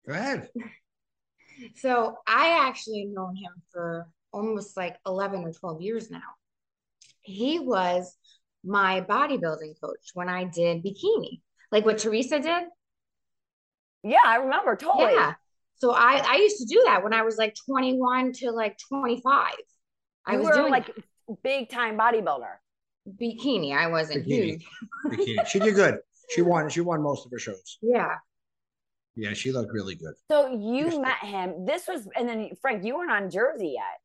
Go 0.06 0.14
ahead. 0.14 0.48
So 1.76 2.16
I 2.26 2.66
actually 2.66 3.04
known 3.04 3.36
him 3.36 3.52
for 3.70 4.08
almost 4.32 4.76
like 4.76 4.96
11 5.06 5.44
or 5.44 5.52
12 5.52 5.82
years 5.82 6.10
now. 6.10 6.20
He 7.20 7.60
was 7.60 8.16
my 8.64 9.00
bodybuilding 9.02 9.80
coach 9.80 10.10
when 10.14 10.28
I 10.28 10.44
did 10.44 10.82
bikini, 10.82 11.40
like 11.70 11.84
what 11.84 11.98
Teresa 11.98 12.40
did. 12.40 12.64
Yeah, 14.02 14.18
I 14.24 14.36
remember 14.36 14.76
totally. 14.76 15.14
Yeah. 15.14 15.34
So 15.76 15.92
I 15.92 16.22
I 16.26 16.36
used 16.36 16.58
to 16.58 16.64
do 16.66 16.82
that 16.86 17.02
when 17.02 17.12
I 17.12 17.22
was 17.22 17.36
like 17.38 17.54
21 17.68 18.32
to 18.34 18.50
like 18.50 18.76
25. 18.88 19.52
I 20.26 20.36
was 20.36 20.46
were 20.46 20.52
doing 20.54 20.70
like 20.70 20.90
big 21.42 21.68
time 21.70 21.98
bodybuilder. 21.98 22.54
bikini. 23.20 23.76
I 23.76 23.88
wasn't 23.88 24.26
Bikini. 24.26 24.28
huge. 24.60 24.66
Bikini. 25.06 25.46
She 25.46 25.58
did 25.58 25.74
good. 25.74 25.98
She 26.30 26.42
won. 26.42 26.68
She 26.68 26.80
won 26.80 27.02
most 27.02 27.26
of 27.26 27.32
her 27.32 27.38
shows. 27.38 27.78
Yeah. 27.82 28.14
Yeah, 29.14 29.34
she 29.34 29.52
looked 29.52 29.72
really 29.72 29.94
good. 29.96 30.14
So 30.30 30.46
you 30.48 30.86
Yes. 30.86 30.98
met 30.98 31.18
him. 31.18 31.66
This 31.66 31.86
was, 31.86 32.08
and 32.16 32.26
then 32.26 32.50
Frank, 32.62 32.82
you 32.84 32.96
weren't 32.96 33.10
on 33.10 33.28
Jersey 33.28 33.72
yet. 33.74 33.98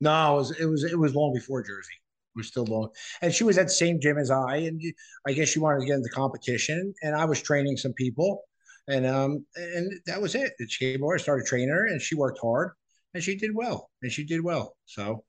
No, 0.00 0.34
it 0.34 0.38
was 0.38 0.50
it 0.60 0.64
was 0.66 0.84
it 0.84 0.98
was 0.98 1.14
long 1.14 1.34
before 1.34 1.62
Jersey. 1.62 1.92
It 2.34 2.38
was 2.38 2.46
still 2.48 2.64
long, 2.64 2.88
and 3.20 3.34
she 3.34 3.42
was 3.44 3.58
at 3.58 3.66
the 3.66 3.72
same 3.72 4.00
gym 4.00 4.16
as 4.16 4.30
I, 4.30 4.56
and 4.58 4.80
I 5.26 5.32
guess 5.32 5.48
she 5.48 5.58
wanted 5.58 5.80
to 5.80 5.86
get 5.86 5.96
into 5.96 6.08
competition, 6.10 6.94
and 7.02 7.14
I 7.16 7.24
was 7.24 7.42
training 7.42 7.76
some 7.76 7.92
people, 7.94 8.44
and 8.88 9.06
um 9.06 9.46
and 9.56 9.92
that 10.06 10.20
was 10.20 10.34
it. 10.34 10.52
She 10.68 10.92
came 10.92 11.04
over, 11.04 11.14
I 11.14 11.18
started 11.18 11.46
training 11.46 11.70
her, 11.70 11.86
and 11.86 12.00
she 12.00 12.14
worked 12.16 12.40
hard, 12.42 12.72
and 13.14 13.22
she 13.22 13.36
did 13.36 13.54
well, 13.54 13.90
and 14.02 14.10
she 14.12 14.24
did 14.24 14.42
well. 14.42 14.76
So 14.86 15.24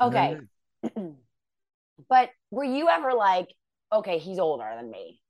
Okay. 0.00 0.38
but 2.08 2.30
were 2.50 2.64
you 2.64 2.88
ever 2.88 3.12
like, 3.14 3.48
okay, 3.92 4.18
he's 4.18 4.38
older 4.38 4.68
than 4.76 4.90
me? 4.90 5.20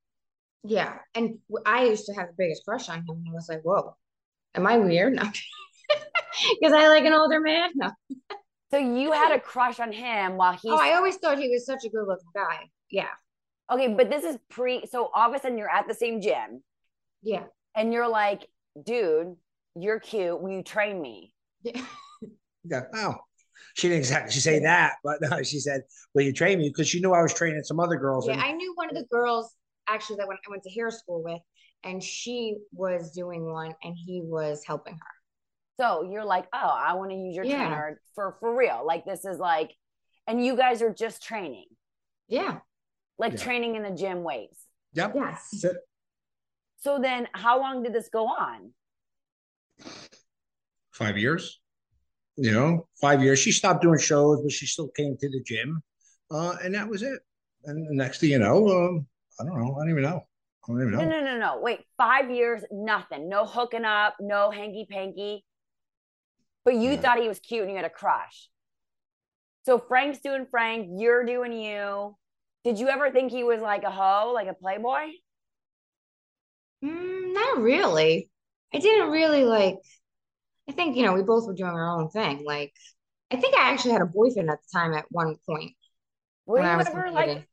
Yeah. 0.64 0.98
And 1.14 1.38
I 1.66 1.84
used 1.86 2.06
to 2.06 2.14
have 2.14 2.28
the 2.28 2.34
biggest 2.38 2.64
crush 2.64 2.88
on 2.88 2.98
him. 3.00 3.10
And 3.10 3.28
I 3.28 3.32
was 3.32 3.48
like, 3.48 3.62
whoa, 3.62 3.96
am 4.54 4.66
I 4.66 4.78
weird? 4.78 5.14
No. 5.22 5.30
Because 6.60 6.72
I 6.72 6.88
like 6.88 7.04
an 7.04 7.12
older 7.12 7.40
man. 7.40 7.70
No. 7.74 7.90
So 8.70 8.78
you 8.78 9.12
had 9.12 9.32
a 9.32 9.40
crush 9.40 9.80
on 9.80 9.92
him 9.92 10.36
while 10.38 10.54
he. 10.54 10.70
Oh, 10.70 10.78
I 10.80 10.94
always 10.94 11.16
thought 11.16 11.38
he 11.38 11.48
was 11.50 11.66
such 11.66 11.84
a 11.84 11.90
good 11.90 12.06
looking 12.08 12.30
guy. 12.34 12.70
Yeah. 12.90 13.10
okay, 13.70 13.88
but 13.92 14.08
this 14.08 14.24
is 14.24 14.38
pre. 14.48 14.86
So 14.86 15.10
all 15.14 15.28
of 15.28 15.34
a 15.36 15.40
sudden 15.40 15.58
you're 15.58 15.68
at 15.70 15.86
the 15.88 15.94
same 15.94 16.20
gym 16.22 16.62
Yeah. 17.22 17.44
And 17.74 17.92
you're 17.92 18.08
like, 18.08 18.46
dude, 18.84 19.36
you're 19.74 20.00
cute. 20.00 20.40
Will 20.40 20.50
you 20.50 20.62
train 20.62 21.00
me? 21.00 21.32
Yeah. 21.62 21.82
yeah, 22.64 22.82
oh, 22.94 23.14
she 23.74 23.88
didn't 23.88 24.00
exactly 24.00 24.32
say 24.32 24.58
that, 24.60 24.94
but 25.04 25.18
no, 25.20 25.42
she 25.42 25.60
said, 25.60 25.82
"Will 26.14 26.22
you 26.22 26.32
train 26.32 26.58
me?" 26.58 26.68
Because 26.68 26.88
she 26.88 27.00
knew 27.00 27.12
I 27.12 27.22
was 27.22 27.32
training 27.34 27.62
some 27.64 27.80
other 27.80 27.96
girls. 27.96 28.26
Yeah. 28.26 28.34
and- 28.34 28.42
I 28.42 28.52
knew 28.52 28.72
one 28.74 28.88
of 28.90 28.96
the 28.96 29.04
girls 29.10 29.54
actually 29.88 30.16
that 30.16 30.28
when 30.28 30.36
I 30.36 30.50
went 30.50 30.62
to 30.64 30.70
hair 30.70 30.90
school 30.90 31.22
with, 31.22 31.40
and 31.84 32.02
she 32.02 32.56
was 32.72 33.12
doing 33.12 33.44
one 33.50 33.74
and 33.82 33.96
he 33.96 34.20
was 34.24 34.62
helping 34.64 34.94
her. 34.94 35.80
So 35.80 36.02
you're 36.10 36.24
like, 36.24 36.46
oh, 36.52 36.58
I 36.86 36.94
want 36.94 37.10
to 37.10 37.16
use 37.16 37.34
your 37.34 37.44
Yeah. 37.44 37.56
trainer 37.66 38.00
for 38.14 38.36
for 38.40 38.54
real. 38.56 38.82
Like 38.86 39.04
this 39.04 39.24
is 39.24 39.38
like, 39.38 39.72
and 40.28 40.44
you 40.44 40.56
guys 40.56 40.82
are 40.82 40.92
just 40.92 41.22
training, 41.22 41.66
Yeah. 42.28 42.58
like 43.18 43.32
Yeah. 43.32 43.38
training 43.38 43.74
in 43.76 43.82
the 43.82 43.90
gym 43.90 44.22
ways. 44.22 44.56
Yep. 44.94 45.12
Yes. 45.16 45.64
So 46.82 46.98
then, 46.98 47.28
how 47.32 47.60
long 47.60 47.84
did 47.84 47.92
this 47.92 48.08
go 48.08 48.26
on? 48.26 48.72
five 50.90 51.16
years. 51.16 51.60
You 52.36 52.52
know, 52.52 52.88
five 53.00 53.22
years. 53.22 53.38
She 53.38 53.52
stopped 53.52 53.82
doing 53.82 53.98
shows, 53.98 54.40
but 54.42 54.50
she 54.52 54.66
still 54.66 54.88
came 54.96 55.16
to 55.18 55.28
the 55.28 55.42
gym, 55.44 55.82
uh, 56.30 56.56
and 56.64 56.74
that 56.74 56.88
was 56.88 57.02
it. 57.02 57.20
And 57.64 57.86
the 57.88 57.94
next 57.94 58.20
thing 58.20 58.30
you 58.30 58.38
know, 58.38 58.68
um, 58.68 59.06
I 59.38 59.44
don't 59.44 59.58
know. 59.58 59.76
I 59.76 59.80
don't 59.80 59.90
even 59.90 60.02
know. 60.02 60.26
I 60.64 60.72
don't 60.72 60.80
even 60.80 60.92
No, 60.92 61.04
know. 61.04 61.10
no, 61.10 61.20
no, 61.20 61.38
no. 61.38 61.60
Wait, 61.60 61.80
five 61.96 62.30
years, 62.30 62.64
nothing. 62.72 63.28
No 63.28 63.44
hooking 63.46 63.84
up, 63.84 64.16
no 64.18 64.50
hanky 64.50 64.86
panky. 64.90 65.44
But 66.64 66.74
you 66.74 66.92
Yeah. 66.92 66.96
thought 66.96 67.20
he 67.20 67.28
was 67.28 67.38
cute 67.40 67.62
and 67.62 67.70
you 67.70 67.76
had 67.76 67.84
a 67.84 67.90
crush. 67.90 68.48
So 69.66 69.78
Frank's 69.78 70.20
doing 70.20 70.46
Frank, 70.50 70.88
you're 70.98 71.24
doing 71.24 71.52
you. 71.52 72.16
Did 72.64 72.78
you 72.78 72.88
ever 72.88 73.10
think 73.10 73.30
he 73.30 73.44
was 73.44 73.60
like 73.60 73.84
a 73.84 73.90
hoe, 73.90 74.32
like 74.34 74.48
a 74.48 74.54
playboy? 74.54 75.08
Mm, 76.84 77.34
not 77.34 77.60
really. 77.60 78.30
I 78.74 78.78
didn't 78.78 79.10
really 79.10 79.44
like, 79.44 79.76
I 80.68 80.72
think, 80.72 80.96
you 80.96 81.04
know, 81.04 81.12
we 81.12 81.22
both 81.22 81.46
were 81.46 81.54
doing 81.54 81.70
our 81.70 82.00
own 82.00 82.08
thing. 82.10 82.44
Like, 82.44 82.72
I 83.30 83.36
think 83.36 83.54
I 83.56 83.70
actually 83.70 83.92
had 83.92 84.02
a 84.02 84.06
boyfriend 84.06 84.50
at 84.50 84.58
the 84.60 84.78
time 84.78 84.94
at 84.94 85.06
one 85.10 85.36
point. 85.48 85.72
Were 86.46 86.60
you 86.60 86.66
ever 86.66 87.10
like 87.10 87.46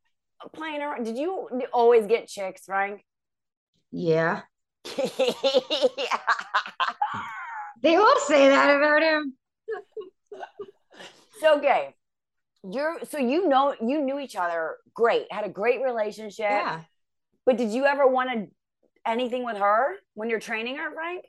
playing 0.53 0.81
around? 0.81 1.03
Did 1.03 1.17
you 1.17 1.49
always 1.71 2.05
get 2.07 2.27
chicks, 2.27 2.65
Frank? 2.65 3.03
Yeah. 3.91 4.41
They 7.81 7.95
all 7.95 8.19
say 8.25 8.49
that 8.49 8.75
about 8.75 9.01
him. 9.01 9.33
so 11.39 11.57
okay. 11.57 11.95
You're 12.69 12.99
so 13.09 13.17
you 13.17 13.47
know 13.47 13.73
you 13.81 14.01
knew 14.01 14.19
each 14.19 14.35
other 14.35 14.77
great, 14.93 15.31
had 15.31 15.45
a 15.45 15.49
great 15.49 15.81
relationship. 15.81 16.49
Yeah. 16.49 16.81
But 17.45 17.57
did 17.57 17.71
you 17.71 17.85
ever 17.85 18.05
want 18.05 18.31
to 18.31 18.47
anything 19.05 19.45
with 19.45 19.57
her 19.57 19.95
when 20.13 20.29
you're 20.29 20.39
training 20.39 20.77
her, 20.77 20.91
Frank? 20.93 21.25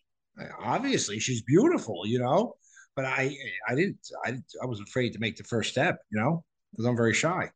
Obviously, 0.62 1.18
she's 1.18 1.42
beautiful, 1.42 2.06
you 2.06 2.18
know. 2.18 2.54
But 2.96 3.04
I, 3.04 3.36
I 3.68 3.74
didn't. 3.74 3.98
I, 4.24 4.36
I 4.62 4.66
was 4.66 4.80
afraid 4.80 5.12
to 5.12 5.18
make 5.18 5.36
the 5.36 5.44
first 5.44 5.70
step, 5.70 6.00
you 6.10 6.20
know, 6.20 6.44
because 6.72 6.86
I'm 6.86 6.96
very 6.96 7.14
shy. 7.14 7.50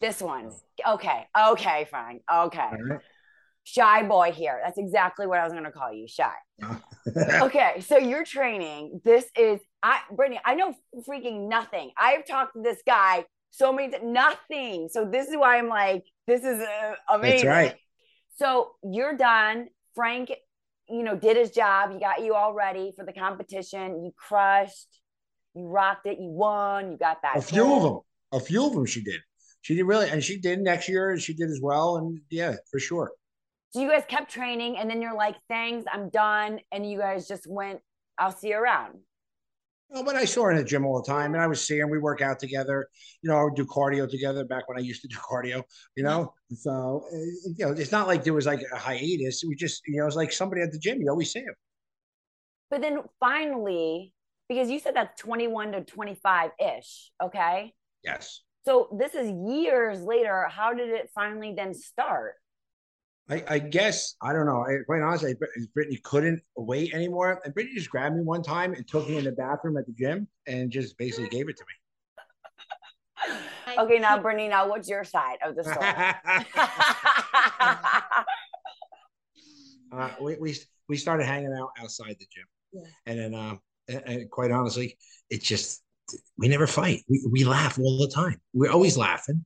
This 0.00 0.20
one. 0.20 0.50
Okay. 0.86 1.26
Okay, 1.50 1.86
Frank. 1.88 2.22
Okay. 2.30 2.58
Right? 2.58 3.00
Shy 3.64 4.02
boy 4.02 4.32
here. 4.32 4.60
That's 4.62 4.76
exactly 4.76 5.26
what 5.26 5.38
I 5.40 5.44
was 5.44 5.52
going 5.52 5.64
to 5.64 5.72
call 5.72 5.92
you. 5.92 6.06
Shy. 6.08 6.32
Okay. 7.42 7.82
So 7.86 7.98
you're 7.98 8.24
training. 8.24 9.00
This 9.04 9.26
is, 9.36 9.60
I, 9.82 10.00
Brittany, 10.10 10.40
I 10.42 10.54
know 10.54 10.74
freaking 11.06 11.48
nothing. 11.48 11.90
I've 11.98 12.26
talked 12.26 12.54
to 12.54 12.62
this 12.62 12.78
guy 12.86 13.26
so 13.50 13.74
many 13.74 13.92
times, 13.92 14.04
nothing. 14.06 14.88
So 14.90 15.04
this 15.04 15.28
is 15.28 15.36
why 15.36 15.58
I'm 15.58 15.68
like, 15.68 16.04
this 16.26 16.42
is 16.42 16.60
uh, 16.60 16.94
amazing. 17.10 17.46
That's 17.46 17.72
right. 17.72 17.74
So 18.34 18.72
you're 18.82 19.16
done. 19.16 19.68
Frank, 19.94 20.32
you 20.88 21.02
know, 21.02 21.16
did 21.16 21.36
his 21.36 21.50
job. 21.50 21.92
He 21.92 22.00
got 22.00 22.22
you 22.22 22.34
all 22.34 22.52
ready 22.52 22.92
for 22.96 23.04
the 23.04 23.12
competition. 23.12 24.04
You 24.04 24.12
crushed. 24.16 25.00
You 25.54 25.66
rocked 25.66 26.06
it. 26.06 26.18
You 26.18 26.30
won. 26.30 26.90
You 26.90 26.98
got 26.98 27.22
that. 27.22 27.36
A 27.36 27.42
few 27.42 27.74
of 27.74 27.82
them. 27.82 28.00
A 28.32 28.40
few 28.40 28.66
of 28.66 28.74
them. 28.74 28.86
She 28.86 29.02
did. 29.02 29.20
She 29.62 29.74
did 29.76 29.84
really, 29.84 30.10
and 30.10 30.22
she 30.22 30.38
did 30.38 30.60
next 30.60 30.88
year, 30.88 31.10
and 31.10 31.22
she 31.22 31.32
did 31.32 31.48
as 31.48 31.60
well. 31.62 31.96
And 31.96 32.20
yeah, 32.28 32.56
for 32.70 32.78
sure. 32.78 33.12
So 33.70 33.80
you 33.80 33.88
guys 33.88 34.02
kept 34.06 34.30
training, 34.30 34.76
and 34.76 34.90
then 34.90 35.00
you're 35.00 35.16
like, 35.16 35.36
"Thanks, 35.48 35.86
I'm 35.90 36.10
done," 36.10 36.60
and 36.70 36.88
you 36.88 36.98
guys 36.98 37.26
just 37.26 37.46
went. 37.48 37.80
I'll 38.18 38.30
see 38.30 38.48
you 38.48 38.56
around. 38.56 38.98
Well, 39.94 40.02
but 40.02 40.16
I 40.16 40.24
saw 40.24 40.46
her 40.46 40.50
in 40.50 40.56
the 40.56 40.64
gym 40.64 40.84
all 40.84 41.00
the 41.00 41.06
time, 41.06 41.34
and 41.34 41.42
I 41.42 41.46
was 41.46 41.64
seeing 41.64 41.88
we 41.88 42.00
work 42.00 42.20
out 42.20 42.40
together. 42.40 42.88
You 43.22 43.30
know, 43.30 43.36
I 43.36 43.44
would 43.44 43.54
do 43.54 43.64
cardio 43.64 44.10
together 44.10 44.44
back 44.44 44.68
when 44.68 44.76
I 44.76 44.80
used 44.80 45.02
to 45.02 45.08
do 45.08 45.16
cardio. 45.30 45.62
You 45.94 46.02
know, 46.02 46.34
so 46.52 47.06
uh, 47.12 47.16
you 47.56 47.64
know, 47.64 47.70
it's 47.70 47.92
not 47.92 48.08
like 48.08 48.24
there 48.24 48.34
was 48.34 48.44
like 48.44 48.60
a 48.72 48.76
hiatus. 48.76 49.44
We 49.46 49.54
just, 49.54 49.86
you 49.86 49.98
know, 49.98 50.02
it 50.02 50.06
was 50.06 50.16
like 50.16 50.32
somebody 50.32 50.62
at 50.62 50.72
the 50.72 50.80
gym. 50.80 51.00
You 51.00 51.10
always 51.10 51.32
see 51.32 51.40
him. 51.40 51.54
But 52.70 52.80
then 52.80 53.02
finally, 53.20 54.12
because 54.48 54.68
you 54.68 54.80
said 54.80 54.96
that's 54.96 55.20
21 55.22 55.70
to 55.72 55.84
25 55.84 56.50
ish, 56.58 57.12
okay? 57.22 57.72
Yes, 58.02 58.40
So 58.66 58.88
this 58.98 59.14
is 59.14 59.30
years 59.30 60.02
later. 60.02 60.48
How 60.50 60.74
did 60.74 60.88
it 60.88 61.10
finally 61.14 61.54
then 61.56 61.72
start? 61.72 62.34
I, 63.30 63.42
I 63.48 63.58
guess 63.58 64.16
I 64.20 64.32
don't 64.34 64.44
know. 64.46 64.64
I, 64.66 64.82
quite 64.84 65.00
honestly, 65.00 65.34
Brittany 65.74 65.98
couldn't 66.04 66.42
wait 66.56 66.92
anymore, 66.92 67.40
and 67.44 67.54
Brittany 67.54 67.74
just 67.74 67.88
grabbed 67.90 68.16
me 68.16 68.22
one 68.22 68.42
time 68.42 68.74
and 68.74 68.86
took 68.86 69.08
me 69.08 69.16
in 69.16 69.24
the 69.24 69.32
bathroom 69.32 69.78
at 69.78 69.86
the 69.86 69.92
gym 69.92 70.28
and 70.46 70.70
just 70.70 70.98
basically 70.98 71.28
gave 71.30 71.48
it 71.48 71.56
to 71.56 71.64
me. 71.64 71.74
Okay, 73.78 73.98
now 73.98 74.18
Brittany, 74.20 74.48
now 74.48 74.68
what's 74.68 74.88
your 74.88 75.02
side 75.04 75.38
of 75.42 75.56
the 75.56 75.64
story? 75.64 75.78
uh, 79.92 80.10
we, 80.20 80.36
we 80.36 80.54
we 80.88 80.96
started 80.96 81.24
hanging 81.24 81.52
out 81.58 81.70
outside 81.80 82.16
the 82.20 82.26
gym, 82.30 82.44
Yeah. 82.72 82.82
and 83.06 83.18
then 83.18 83.34
um, 83.34 83.60
and, 83.88 84.02
and 84.04 84.30
quite 84.30 84.50
honestly, 84.50 84.98
it 85.30 85.42
just 85.42 85.82
we 86.36 86.48
never 86.48 86.66
fight. 86.66 87.02
We, 87.08 87.22
we 87.30 87.44
laugh 87.44 87.78
all 87.78 87.98
the 87.98 88.08
time. 88.08 88.40
We're 88.52 88.70
always 88.72 88.96
laughing. 88.96 89.44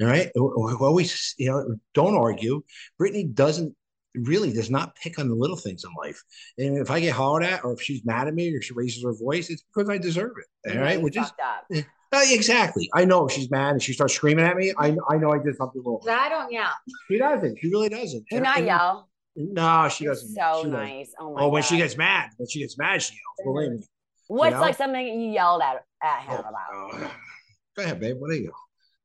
All 0.00 0.08
right, 0.08 0.30
we 0.34 0.40
we 0.42 0.74
always 0.80 1.34
you 1.38 1.50
know 1.50 1.76
don't 1.94 2.16
argue. 2.16 2.62
Brittany 2.98 3.24
doesn't 3.24 3.74
really 4.14 4.52
does 4.52 4.70
not 4.70 4.96
pick 4.96 5.18
on 5.18 5.28
the 5.28 5.34
little 5.34 5.56
things 5.56 5.84
in 5.84 5.90
life. 6.02 6.20
And 6.58 6.76
if 6.78 6.90
I 6.90 6.98
get 7.00 7.12
hollered 7.12 7.44
at, 7.44 7.64
or 7.64 7.72
if 7.72 7.80
she's 7.80 8.04
mad 8.04 8.26
at 8.26 8.34
me, 8.34 8.54
or 8.54 8.60
she 8.60 8.74
raises 8.74 9.04
her 9.04 9.14
voice, 9.14 9.50
it's 9.50 9.62
because 9.62 9.88
I 9.88 9.98
deserve 9.98 10.32
it. 10.38 10.72
You 10.72 10.78
All 10.80 10.84
right, 10.84 10.98
you 10.98 11.04
we're 11.04 11.10
just 11.10 11.34
fucked 11.36 11.76
up. 11.76 11.84
Uh, 12.12 12.22
exactly. 12.30 12.90
I 12.92 13.04
know 13.04 13.26
if 13.26 13.32
she's 13.32 13.50
mad 13.52 13.70
and 13.70 13.82
she 13.82 13.92
starts 13.92 14.14
screaming 14.14 14.44
at 14.44 14.56
me. 14.56 14.72
I 14.76 14.96
I 15.08 15.16
know 15.16 15.30
I 15.30 15.38
did 15.38 15.56
something 15.56 15.80
wrong. 15.84 16.00
I 16.10 16.28
don't 16.28 16.50
yell. 16.50 16.70
She 17.08 17.18
doesn't. 17.18 17.58
She 17.60 17.68
really 17.68 17.88
doesn't. 17.88 18.24
Do 18.30 18.40
not 18.40 18.58
and- 18.58 18.66
yell. 18.66 19.08
No, 19.36 19.88
she 19.88 20.04
You're 20.04 20.14
doesn't. 20.14 20.28
so 20.34 20.34
she 20.34 20.70
doesn't. 20.70 20.72
nice. 20.72 21.12
Oh 21.20 21.32
my 21.34 21.42
Oh, 21.42 21.48
when 21.48 21.62
she 21.62 21.76
gets 21.76 21.96
mad, 21.96 22.30
when 22.36 22.48
she 22.48 22.58
gets 22.58 22.76
mad, 22.76 23.00
she 23.00 23.14
yells. 23.14 23.54
Believe 23.54 23.70
me. 23.78 23.86
What's 24.26 24.54
know? 24.54 24.60
like 24.60 24.76
something 24.76 25.06
you 25.06 25.30
yelled 25.30 25.62
at 25.62 25.76
at 26.02 26.22
him 26.22 26.40
Oh, 26.44 26.48
about? 26.48 27.02
uh, 27.04 27.10
go 27.76 27.82
ahead, 27.82 28.00
babe. 28.00 28.16
What 28.18 28.30
are 28.30 28.34
you? 28.34 28.52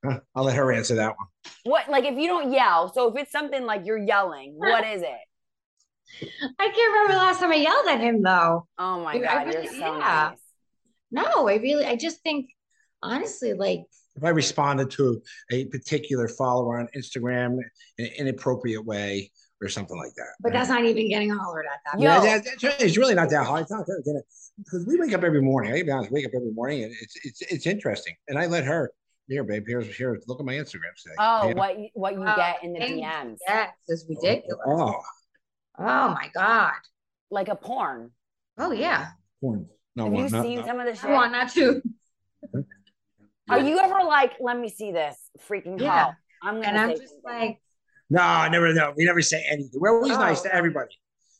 Huh? 0.04 0.20
I'll 0.36 0.44
let 0.44 0.56
her 0.56 0.72
answer 0.72 0.96
that 0.96 1.16
one. 1.18 1.28
What 1.64 1.90
like 1.90 2.04
if 2.06 2.16
you 2.18 2.28
don't 2.28 2.52
yell? 2.52 2.92
So 2.94 3.08
if 3.10 3.22
it's 3.22 3.32
something 3.32 3.66
like 3.66 3.86
you're 3.86 3.98
yelling, 3.98 4.54
what 4.58 4.86
is 4.86 5.02
it? 5.02 5.18
I 6.60 6.70
can't 6.70 6.94
remember 6.94 7.14
the 7.14 7.20
last 7.20 7.40
time 7.40 7.52
I 7.52 7.56
yelled 7.56 7.88
at 7.88 8.00
him 8.00 8.22
though. 8.22 8.68
Oh 8.78 9.04
my 9.04 9.14
I 9.14 9.20
god, 9.20 9.48
you're 9.54 9.62
really- 9.64 9.68
so 9.80 9.98
yeah. 9.98 10.32
nice. 10.32 10.38
No, 11.12 11.48
I 11.48 11.56
really, 11.56 11.86
I 11.86 11.96
just 11.96 12.22
think, 12.24 12.50
honestly, 13.02 13.54
like, 13.54 13.82
If 14.16 14.24
I 14.24 14.30
responded 14.30 14.92
to 14.92 15.22
a 15.52 15.66
particular 15.66 16.28
follower 16.28 16.80
on 16.80 16.88
Instagram 16.96 17.58
in 17.98 18.06
an 18.06 18.12
inappropriate 18.18 18.84
way 18.84 19.32
or 19.62 19.70
something 19.70 19.98
like 19.98 20.14
that. 20.16 20.28
but 20.42 20.52
that's 20.54 20.70
not 20.70 20.84
even 20.84 21.08
getting 21.10 21.30
hollered 21.30 21.66
at 21.72 21.80
that. 21.86 22.02
Yeah, 22.02 22.20
that, 22.20 22.44
that's 22.46 22.64
right. 22.64 22.76
it's 22.82 22.98
really 22.98 23.16
not 23.16 23.30
that 23.30 23.46
hard. 23.46 23.62
It's 23.62 23.72
not 23.72 23.86
that 23.86 24.24
because 24.58 24.86
we 24.86 24.98
wake 25.00 25.14
up 25.14 25.24
every 25.24 25.42
morning. 25.42 25.72
I 25.72 25.76
gotta 25.78 25.86
be 25.86 25.92
honest, 25.92 26.12
wake 26.12 26.26
up 26.26 26.32
every 26.36 26.52
morning, 26.52 26.84
and 26.84 26.94
it's 27.02 27.16
it's 27.24 27.42
it's 27.44 27.66
interesting. 27.68 28.14
And 28.28 28.38
I 28.38 28.48
let 28.48 28.66
her 28.66 28.92
here, 29.28 29.44
babe. 29.44 29.64
Here's 29.68 29.88
here. 29.96 30.20
Look 30.28 30.40
at 30.40 30.46
my 30.46 30.54
Instagram 30.54 30.94
today. 31.02 31.16
Oh, 31.18 31.48
Yeah. 31.48 31.54
what 31.56 31.80
you- 31.80 31.90
what 31.94 32.14
you 32.14 32.22
Oh, 32.24 32.36
get 32.36 32.64
in 32.64 32.74
the 32.74 32.80
DMs, 32.80 33.38
Yes, 33.48 33.70
it's 33.88 34.06
ridiculous. 34.10 34.60
Oh, 34.68 35.00
Oh 35.80 36.10
my 36.10 36.30
God. 36.34 36.74
like 37.32 37.48
a 37.48 37.56
porn. 37.56 38.12
Oh 38.58 38.72
yeah. 38.72 39.08
porn. 39.42 39.68
No, 39.96 40.04
Have 40.06 40.14
one, 40.14 40.24
you 40.26 40.30
not- 40.30 40.44
seen 40.44 40.58
not- 40.58 40.68
some 40.68 40.80
of 40.80 40.86
the 40.86 40.92
I 40.92 40.96
shit? 40.96 41.10
want 41.10 41.32
not 41.32 41.50
too. 41.52 41.82
Are 43.50 43.60
you 43.60 43.80
ever 43.80 44.04
like, 44.04 44.34
let 44.40 44.58
me 44.60 44.70
see 44.70 44.92
this 44.92 45.18
freaking 45.48 45.80
Yeah. 45.80 45.96
hell? 46.06 46.16
I'm 46.44 46.56
gonna 46.56 46.68
And 46.68 46.78
I'm 46.78 46.90
just 46.92 47.14
something. 47.14 47.22
like, 47.24 47.62
No, 48.10 48.22
I 48.22 48.50
never 48.50 48.74
know. 48.74 48.94
We 48.96 49.06
never 49.06 49.22
say 49.22 49.44
anything. 49.50 49.80
We're 49.80 49.96
always 49.96 50.12
Oh, 50.12 50.20
nice 50.20 50.42
to 50.42 50.50
oh. 50.50 50.58
everybody. 50.58 50.96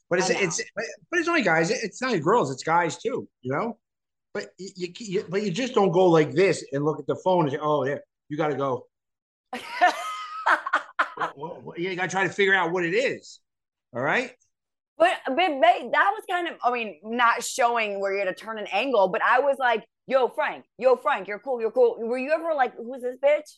But 0.10 0.20
it's 0.20 0.30
it's 0.30 0.62
but 0.76 1.20
it's 1.20 1.28
only 1.28 1.42
guys. 1.42 1.72
It's 1.72 2.02
not 2.02 2.20
girls. 2.22 2.52
It's 2.52 2.64
guys 2.64 2.98
too. 2.98 3.28
You 3.42 3.52
know. 3.52 3.78
But 4.34 4.50
you, 4.58 4.70
you, 4.76 4.94
you 5.00 5.26
but 5.30 5.44
you 5.44 5.52
just 5.52 5.74
don't 5.74 5.92
go 5.92 6.06
like 6.06 6.34
this 6.34 6.64
and 6.72 6.84
look 6.84 7.00
at 7.00 7.08
the 7.08 7.16
phone 7.24 7.46
and 7.46 7.52
say, 7.54 7.60
"Oh, 7.62 7.86
yeah, 7.86 7.98
you 8.30 8.38
got 8.38 8.50
to 8.50 8.56
go." 8.56 8.88
Well, 11.18 11.34
well, 11.38 11.62
well, 11.64 11.80
you 11.80 11.96
got 11.96 12.04
to 12.04 12.10
try 12.10 12.24
to 12.24 12.30
figure 12.34 12.54
out 12.54 12.72
what 12.72 12.84
it 12.84 12.94
is. 12.94 13.40
All 13.96 14.02
right. 14.02 14.32
But, 14.98 15.14
but, 15.28 15.36
but 15.36 15.92
that 15.92 16.12
was 16.14 16.24
kind 16.30 16.48
of, 16.48 16.56
I 16.64 16.72
mean, 16.72 17.00
not 17.04 17.44
showing 17.44 18.00
where 18.00 18.16
you're 18.16 18.26
to 18.26 18.34
turn 18.34 18.58
an 18.58 18.68
angle, 18.72 19.10
but 19.10 19.22
I 19.22 19.40
was 19.40 19.58
like, 19.60 19.84
yo, 20.08 20.30
Frank, 20.30 20.66
yo, 20.78 20.96
Frank, 20.96 21.28
you're 21.28 21.40
cool, 21.40 21.60
you're 21.60 21.72
cool. 21.72 21.98
Were 22.00 22.18
you 22.18 22.32
ever 22.32 22.54
like, 22.54 22.76
who's 22.76 23.02
this 23.02 23.18
bitch? 23.24 23.58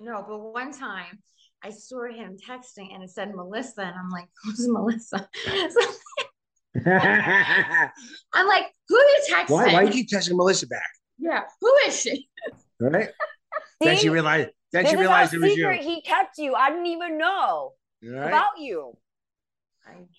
no, 0.00 0.24
but 0.26 0.38
one 0.38 0.72
time 0.72 1.22
I 1.64 1.70
saw 1.70 2.04
him 2.04 2.36
texting 2.36 2.94
and 2.94 3.02
it 3.02 3.10
said 3.10 3.34
Melissa, 3.34 3.82
and 3.82 3.94
I'm 3.96 4.10
like, 4.10 4.28
who's 4.44 4.68
Melissa? 4.68 5.28
So 5.70 5.80
I'm 6.86 8.48
like, 8.48 8.66
who 8.88 8.96
are 8.96 9.00
you 9.00 9.22
texting? 9.30 9.50
why? 9.50 9.72
Why 9.72 9.82
you 9.82 9.90
keep 9.92 10.08
texting 10.08 10.36
Melissa 10.36 10.66
back? 10.66 10.82
Yeah, 11.18 11.42
who 11.60 11.72
is 11.86 12.00
she? 12.00 12.28
All 12.82 12.90
right. 12.90 13.10
Then 13.80 13.94
she 13.96 14.02
See? 14.02 14.08
realized. 14.08 14.50
Then 14.72 14.82
This 14.82 14.90
she 14.90 14.96
realized 14.96 15.32
how 15.32 15.38
it 15.38 15.40
was 15.40 15.56
you. 15.56 15.70
he 15.80 16.02
kept 16.02 16.36
you. 16.38 16.54
I 16.54 16.70
didn't 16.70 16.86
even 16.86 17.16
know 17.16 17.28
All 17.28 17.76
right. 18.02 18.26
about 18.26 18.58
you. 18.58 18.96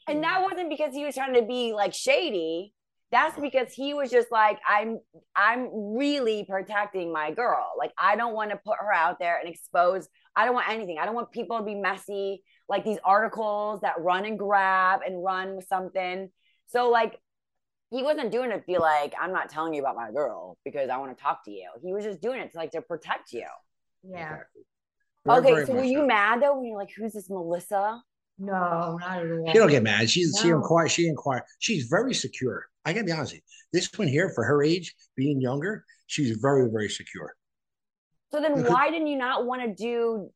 And 0.08 0.24
that 0.24 0.44
wasn't 0.44 0.70
because 0.70 0.94
he 0.94 1.04
was 1.04 1.16
trying 1.16 1.34
to 1.34 1.42
be 1.42 1.74
like 1.74 1.94
shady. 1.94 2.74
That's 3.12 3.38
because 3.40 3.74
he 3.74 3.94
was 3.94 4.10
just 4.12 4.32
like, 4.32 4.60
I'm 4.68 5.00
I'm 5.36 5.70
really 5.98 6.46
protecting 6.50 7.12
my 7.12 7.31
girl. 7.31 7.74
Like 7.77 7.92
I 7.98 8.16
don't 8.16 8.34
want 8.34 8.51
to 8.51 8.58
put 8.66 8.77
her 8.79 8.94
out 8.94 9.20
there 9.20 9.38
and 9.40 9.50
expose. 9.50 10.08
I 10.35 10.45
don't 10.45 10.53
want 10.53 10.69
anything. 10.69 10.98
I 11.00 11.05
don't 11.05 11.15
want 11.15 11.31
people 11.31 11.57
to 11.57 11.63
be 11.63 11.75
messy, 11.75 12.43
like 12.67 12.83
these 12.83 12.98
articles 13.03 13.81
that 13.81 13.93
run 14.00 14.25
and 14.25 14.37
grab 14.37 15.01
and 15.05 15.24
run 15.24 15.55
with 15.55 15.67
something. 15.67 16.29
So 16.67 16.89
like 16.89 17.19
he 17.91 18.03
wasn't 18.03 18.31
doing 18.31 18.51
it 18.51 18.57
to 18.57 18.63
be 18.67 18.77
like, 18.77 19.13
I'm 19.19 19.31
not 19.31 19.50
telling 19.50 19.74
you 19.74 19.81
about 19.81 19.95
my 19.95 20.11
girl 20.11 20.57
because 20.65 20.89
I 20.89 20.98
want 20.98 21.15
to 21.15 21.24
talk 21.24 21.45
to 21.45 21.51
you. 21.51 21.69
He 21.81 21.93
was 21.93 22.03
just 22.03 22.21
doing 22.21 22.41
it 22.41 22.51
to 22.51 22.57
like 22.57 22.71
to 22.71 22.81
protect 22.81 23.31
you. 23.31 23.45
Yeah. 24.03 24.33
Exactly. 24.33 24.61
Okay, 25.27 25.53
very 25.53 25.65
so 25.65 25.74
were 25.74 25.83
you 25.83 26.00
so. 26.00 26.05
mad 26.05 26.41
though 26.41 26.55
when 26.55 26.65
you're 26.65 26.77
like, 26.77 26.91
who's 26.95 27.13
this 27.13 27.29
Melissa? 27.29 28.01
No, 28.37 28.98
not 29.00 29.19
at 29.24 29.31
all. 29.31 29.45
She 29.48 29.53
don't 29.53 29.69
get 29.69 29.81
mad. 29.83 30.09
She's 30.09 30.37
she 30.41 30.50
No. 30.50 30.57
inquire. 30.57 30.89
She 30.89 31.07
inquire. 31.07 31.43
She's 31.59 31.85
very 31.85 32.13
secure. 32.13 32.65
I 32.83 32.93
gotta 32.93 33.05
be 33.05 33.11
honest. 33.11 33.33
With 33.33 33.41
you. 33.41 33.79
This 33.79 33.89
one 33.95 34.07
here, 34.07 34.29
for 34.35 34.43
her 34.43 34.61
age, 34.61 34.93
being 35.15 35.39
younger, 35.39 35.85
she's 36.07 36.37
very 36.37 36.69
very 36.69 36.89
secure. 36.89 37.33
So 38.35 38.41
then 38.41 38.65
why 38.65 38.91
didn't 38.91 39.07
you 39.07 39.17
not 39.17 39.45
want 39.45 39.61
to 39.61 39.74
do 39.74 40.29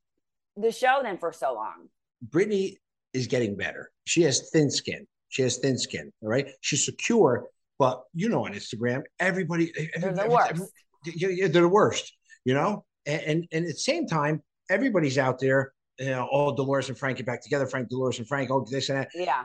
the 0.55 0.71
show 0.71 1.01
then 1.03 1.17
for 1.17 1.33
so 1.33 1.53
long? 1.53 1.89
Brittany 2.21 2.77
is 3.13 3.27
getting 3.27 3.57
better. 3.57 3.91
She 4.05 4.21
has 4.21 4.49
thin 4.51 4.71
skin. 4.71 5.05
She 5.27 5.41
has 5.41 5.57
thin 5.57 5.77
skin. 5.77 6.09
All 6.21 6.29
right. 6.29 6.47
She's 6.61 6.85
secure, 6.85 7.47
but 7.77 8.01
you 8.13 8.29
know, 8.29 8.45
on 8.45 8.53
Instagram, 8.53 9.01
everybody, 9.19 9.73
They're 9.99 10.13
the 10.13 10.29
worst. 10.29 10.51
every- 10.51 11.47
they're 11.49 11.61
the 11.61 11.67
worst. 11.67 12.13
You 12.45 12.53
know, 12.53 12.85
and, 13.05 13.21
and 13.21 13.47
and 13.51 13.65
at 13.65 13.71
the 13.73 13.77
same 13.79 14.07
time, 14.07 14.41
everybody's 14.69 15.17
out 15.17 15.37
there. 15.39 15.73
You 15.99 16.11
know, 16.11 16.29
oh, 16.31 16.55
Dolores 16.55 16.87
and 16.87 16.97
Frank 16.97 17.17
get 17.17 17.25
back 17.25 17.43
together. 17.43 17.67
Frank, 17.67 17.89
Dolores, 17.89 18.17
and 18.19 18.27
Frank. 18.29 18.49
Oh, 18.49 18.65
this 18.71 18.87
and 18.87 18.99
that. 18.99 19.09
Yeah. 19.13 19.43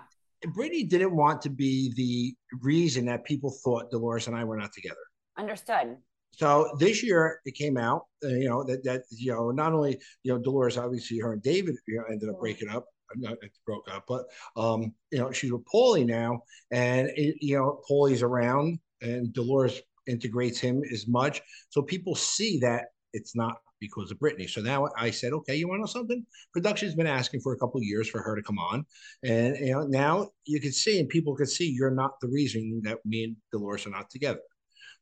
Brittany 0.54 0.84
didn't 0.84 1.16
want 1.16 1.42
to 1.42 1.50
be 1.50 1.92
the 1.96 2.36
reason 2.62 3.06
that 3.06 3.24
people 3.24 3.50
thought 3.64 3.90
Dolores 3.90 4.28
and 4.28 4.36
I 4.36 4.44
were 4.44 4.56
not 4.56 4.72
together. 4.72 4.94
Understood. 5.36 5.96
So 6.36 6.76
this 6.78 7.02
year 7.02 7.40
it 7.44 7.54
came 7.54 7.76
out, 7.76 8.06
uh, 8.24 8.28
you 8.28 8.48
know, 8.48 8.64
that 8.64 8.84
that 8.84 9.02
you 9.10 9.32
know 9.32 9.50
not 9.50 9.72
only 9.72 9.98
you 10.22 10.32
know 10.32 10.38
Dolores, 10.38 10.78
obviously 10.78 11.18
her 11.18 11.32
and 11.32 11.42
David 11.42 11.76
you 11.86 11.96
know, 11.96 12.04
ended 12.10 12.28
up 12.28 12.40
breaking 12.40 12.68
up, 12.68 12.86
not 13.16 13.32
it 13.42 13.52
broke 13.66 13.86
up, 13.90 14.04
but 14.08 14.24
um, 14.56 14.94
you 15.10 15.18
know 15.18 15.30
she's 15.32 15.52
with 15.52 15.64
Paulie 15.64 16.06
now, 16.06 16.42
and 16.70 17.08
it, 17.14 17.36
you 17.40 17.56
know 17.56 17.80
Paulie's 17.88 18.22
around, 18.22 18.78
and 19.02 19.32
Dolores 19.32 19.80
integrates 20.06 20.58
him 20.58 20.82
as 20.92 21.06
much, 21.06 21.40
so 21.70 21.82
people 21.82 22.14
see 22.14 22.58
that 22.60 22.86
it's 23.12 23.36
not 23.36 23.58
because 23.80 24.10
of 24.10 24.18
Brittany. 24.18 24.46
So 24.46 24.60
now 24.60 24.88
I 24.96 25.10
said, 25.10 25.32
okay, 25.32 25.56
you 25.56 25.68
want 25.68 25.78
to 25.78 25.82
know 25.82 25.86
something? 25.86 26.24
Production's 26.52 26.94
been 26.94 27.06
asking 27.06 27.40
for 27.40 27.52
a 27.52 27.58
couple 27.58 27.78
of 27.78 27.84
years 27.84 28.08
for 28.08 28.22
her 28.22 28.34
to 28.34 28.42
come 28.42 28.58
on, 28.58 28.84
and 29.22 29.56
you 29.58 29.72
know 29.72 29.86
now 29.86 30.30
you 30.46 30.60
can 30.60 30.72
see 30.72 30.98
and 30.98 31.08
people 31.08 31.34
can 31.34 31.46
see 31.46 31.68
you're 31.70 31.90
not 31.90 32.20
the 32.20 32.28
reason 32.28 32.80
that 32.84 32.98
me 33.04 33.24
and 33.24 33.36
Dolores 33.52 33.86
are 33.86 33.90
not 33.90 34.10
together. 34.10 34.40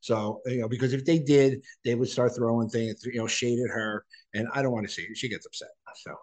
So, 0.03 0.41
you 0.45 0.59
know, 0.59 0.67
because 0.67 0.91
if 0.91 1.05
they 1.05 1.17
did, 1.17 1.63
they 1.85 1.95
would 1.95 2.09
start 2.09 2.35
throwing 2.35 2.67
things, 2.67 3.05
you 3.05 3.19
know, 3.19 3.25
shade 3.25 3.57
at 3.59 3.69
her. 3.69 4.03
And 4.33 4.49
I 4.53 4.61
don't 4.61 4.73
want 4.73 4.85
to 4.85 4.91
see 4.93 5.03
it. 5.03 5.15
She 5.15 5.29
gets 5.29 5.45
upset. 5.45 5.69
So, 5.95 6.13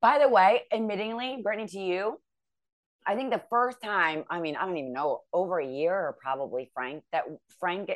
By 0.00 0.18
the 0.18 0.26
way, 0.26 0.62
admittingly, 0.72 1.42
Brittany, 1.42 1.68
to 1.68 1.78
you, 1.78 2.18
I 3.06 3.14
think 3.14 3.30
the 3.30 3.42
first 3.50 3.76
time, 3.84 4.24
I 4.30 4.40
mean, 4.40 4.56
I 4.56 4.64
don't 4.64 4.78
even 4.78 4.94
know, 4.94 5.20
over 5.34 5.58
a 5.58 5.66
year 5.66 5.92
or 5.92 6.16
probably 6.18 6.70
Frank, 6.72 7.02
that 7.12 7.24
Frank 7.60 7.90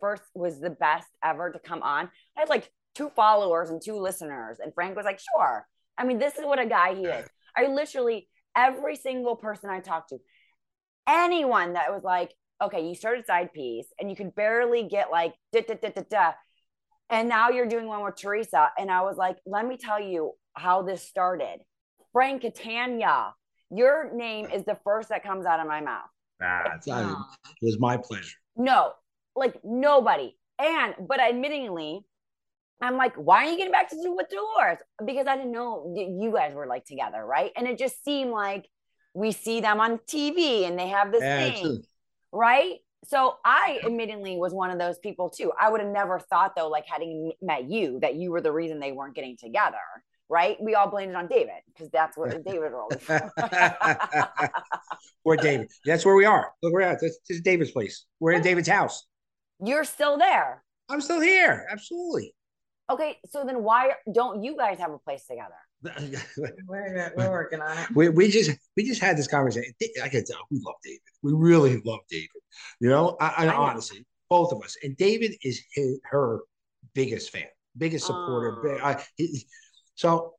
first 0.00 0.22
was 0.34 0.60
the 0.60 0.70
best 0.70 1.08
ever 1.22 1.52
to 1.52 1.58
come 1.58 1.82
on. 1.82 2.08
I 2.38 2.40
had 2.40 2.48
like 2.48 2.72
two 2.94 3.10
followers 3.10 3.68
and 3.68 3.82
two 3.84 3.96
listeners, 3.96 4.60
and 4.64 4.72
Frank 4.74 4.96
was 4.96 5.04
like, 5.04 5.20
sure. 5.36 5.66
I 5.98 6.04
mean, 6.04 6.18
this 6.18 6.38
is 6.38 6.46
what 6.46 6.58
a 6.58 6.64
guy 6.64 6.94
he 6.94 7.04
is. 7.04 7.28
I 7.54 7.66
literally, 7.66 8.28
every 8.56 8.96
single 8.96 9.36
person 9.36 9.68
I 9.68 9.80
talked 9.80 10.08
to, 10.08 10.18
anyone 11.06 11.74
that 11.74 11.92
was 11.92 12.02
like, 12.02 12.32
okay, 12.62 12.86
you 12.86 12.94
started 12.94 13.26
side 13.26 13.52
piece 13.52 13.86
and 13.98 14.10
you 14.10 14.16
could 14.16 14.34
barely 14.34 14.82
get 14.84 15.10
like, 15.10 15.34
da, 15.52 15.62
da, 15.62 15.74
da, 15.74 15.88
da, 15.90 16.02
da. 16.10 16.32
And 17.08 17.28
now 17.28 17.50
you're 17.50 17.66
doing 17.66 17.86
one 17.86 18.04
with 18.04 18.16
Teresa. 18.16 18.70
And 18.78 18.90
I 18.90 19.02
was 19.02 19.16
like, 19.16 19.38
let 19.46 19.66
me 19.66 19.76
tell 19.76 20.00
you 20.00 20.32
how 20.54 20.82
this 20.82 21.02
started. 21.02 21.60
Frank 22.12 22.42
Catania, 22.42 23.34
your 23.70 24.12
name 24.14 24.46
is 24.52 24.64
the 24.64 24.78
first 24.84 25.08
that 25.08 25.22
comes 25.22 25.46
out 25.46 25.60
of 25.60 25.66
my 25.66 25.80
mouth. 25.80 26.08
nah, 26.40 26.74
it's 26.76 26.86
not, 26.86 27.26
it 27.44 27.64
was 27.64 27.78
my 27.78 27.96
pleasure. 27.96 28.36
No, 28.56 28.92
like 29.34 29.56
nobody. 29.64 30.36
And, 30.58 30.94
but 31.08 31.20
admittingly, 31.20 32.00
I'm 32.82 32.96
like, 32.96 33.14
why 33.16 33.46
are 33.46 33.50
you 33.50 33.56
getting 33.56 33.72
back 33.72 33.90
to 33.90 33.96
do 33.96 34.14
with 34.14 34.28
Dolores? 34.28 34.78
Because 35.04 35.26
I 35.26 35.36
didn't 35.36 35.52
know 35.52 35.94
you 35.96 36.32
guys 36.32 36.54
were 36.54 36.66
like 36.66 36.84
together, 36.86 37.24
right? 37.24 37.50
And 37.56 37.66
it 37.66 37.78
just 37.78 38.02
seemed 38.04 38.30
like 38.30 38.66
we 39.14 39.32
see 39.32 39.60
them 39.60 39.80
on 39.80 39.98
TV 40.06 40.66
and 40.66 40.78
they 40.78 40.88
have 40.88 41.12
this 41.12 41.22
Yeah, 41.22 41.52
thing, 41.52 41.62
too. 41.62 41.82
Right? 42.32 42.78
So 43.04 43.36
I 43.44 43.80
admittedly 43.84 44.36
was 44.36 44.52
one 44.52 44.70
of 44.70 44.78
those 44.78 44.98
people 44.98 45.30
too. 45.30 45.52
I 45.58 45.70
would 45.70 45.80
have 45.80 45.90
never 45.90 46.18
thought 46.18 46.54
though, 46.56 46.68
like 46.68 46.84
having 46.86 47.32
met 47.40 47.70
you, 47.70 47.98
that 48.00 48.14
you 48.14 48.30
were 48.30 48.40
the 48.40 48.52
reason 48.52 48.78
they 48.78 48.92
weren't 48.92 49.14
getting 49.14 49.36
together, 49.36 49.78
right? 50.28 50.56
We 50.60 50.74
all 50.74 50.88
blamed 50.88 51.10
it 51.10 51.16
on 51.16 51.26
David 51.26 51.62
because 51.72 51.90
that's 51.90 52.16
what 52.16 52.44
David 52.44 52.72
rolled. 52.72 52.94
Or 55.24 55.36
David. 55.36 55.70
That's 55.84 56.04
where 56.04 56.14
we 56.14 56.24
are. 56.24 56.52
Look, 56.62 56.72
we're 56.72 56.80
at. 56.80 57.00
This, 57.00 57.18
this 57.28 57.36
is 57.36 57.42
David's 57.42 57.70
place. 57.72 58.06
We're 58.20 58.32
in 58.32 58.42
David's 58.42 58.68
house. 58.68 59.06
You're 59.62 59.84
still 59.84 60.16
there. 60.16 60.62
I'm 60.88 61.00
still 61.00 61.20
here. 61.20 61.66
Absolutely. 61.70 62.34
Okay, 62.90 63.18
so 63.28 63.44
then 63.44 63.62
why 63.62 63.92
don't 64.10 64.42
you 64.42 64.56
guys 64.56 64.78
have 64.78 64.92
a 64.92 64.98
place 64.98 65.26
together? 65.26 65.54
We're, 66.68 67.12
we're 67.16 67.30
working 67.30 67.60
on 67.60 67.78
it. 67.78 67.88
we, 67.94 68.08
we 68.10 68.28
just 68.30 68.50
we 68.76 68.84
just 68.84 69.00
had 69.00 69.16
this 69.16 69.26
conversation. 69.26 69.72
I 70.02 70.08
can 70.08 70.24
tell 70.24 70.38
we 70.50 70.60
love 70.64 70.74
David. 70.84 71.00
We 71.22 71.32
really 71.32 71.80
love 71.84 72.00
David. 72.10 72.28
You 72.80 72.90
know, 72.90 73.16
I, 73.20 73.26
I, 73.28 73.42
I 73.42 73.46
know. 73.46 73.56
honestly, 73.56 74.04
both 74.28 74.52
of 74.52 74.62
us. 74.62 74.76
And 74.82 74.96
David 74.96 75.32
is 75.42 75.62
his, 75.72 75.98
her 76.04 76.40
biggest 76.94 77.30
fan, 77.30 77.46
biggest 77.76 78.06
supporter. 78.06 78.78
I- 78.82 79.02
he- 79.16 79.46
so, 79.94 80.34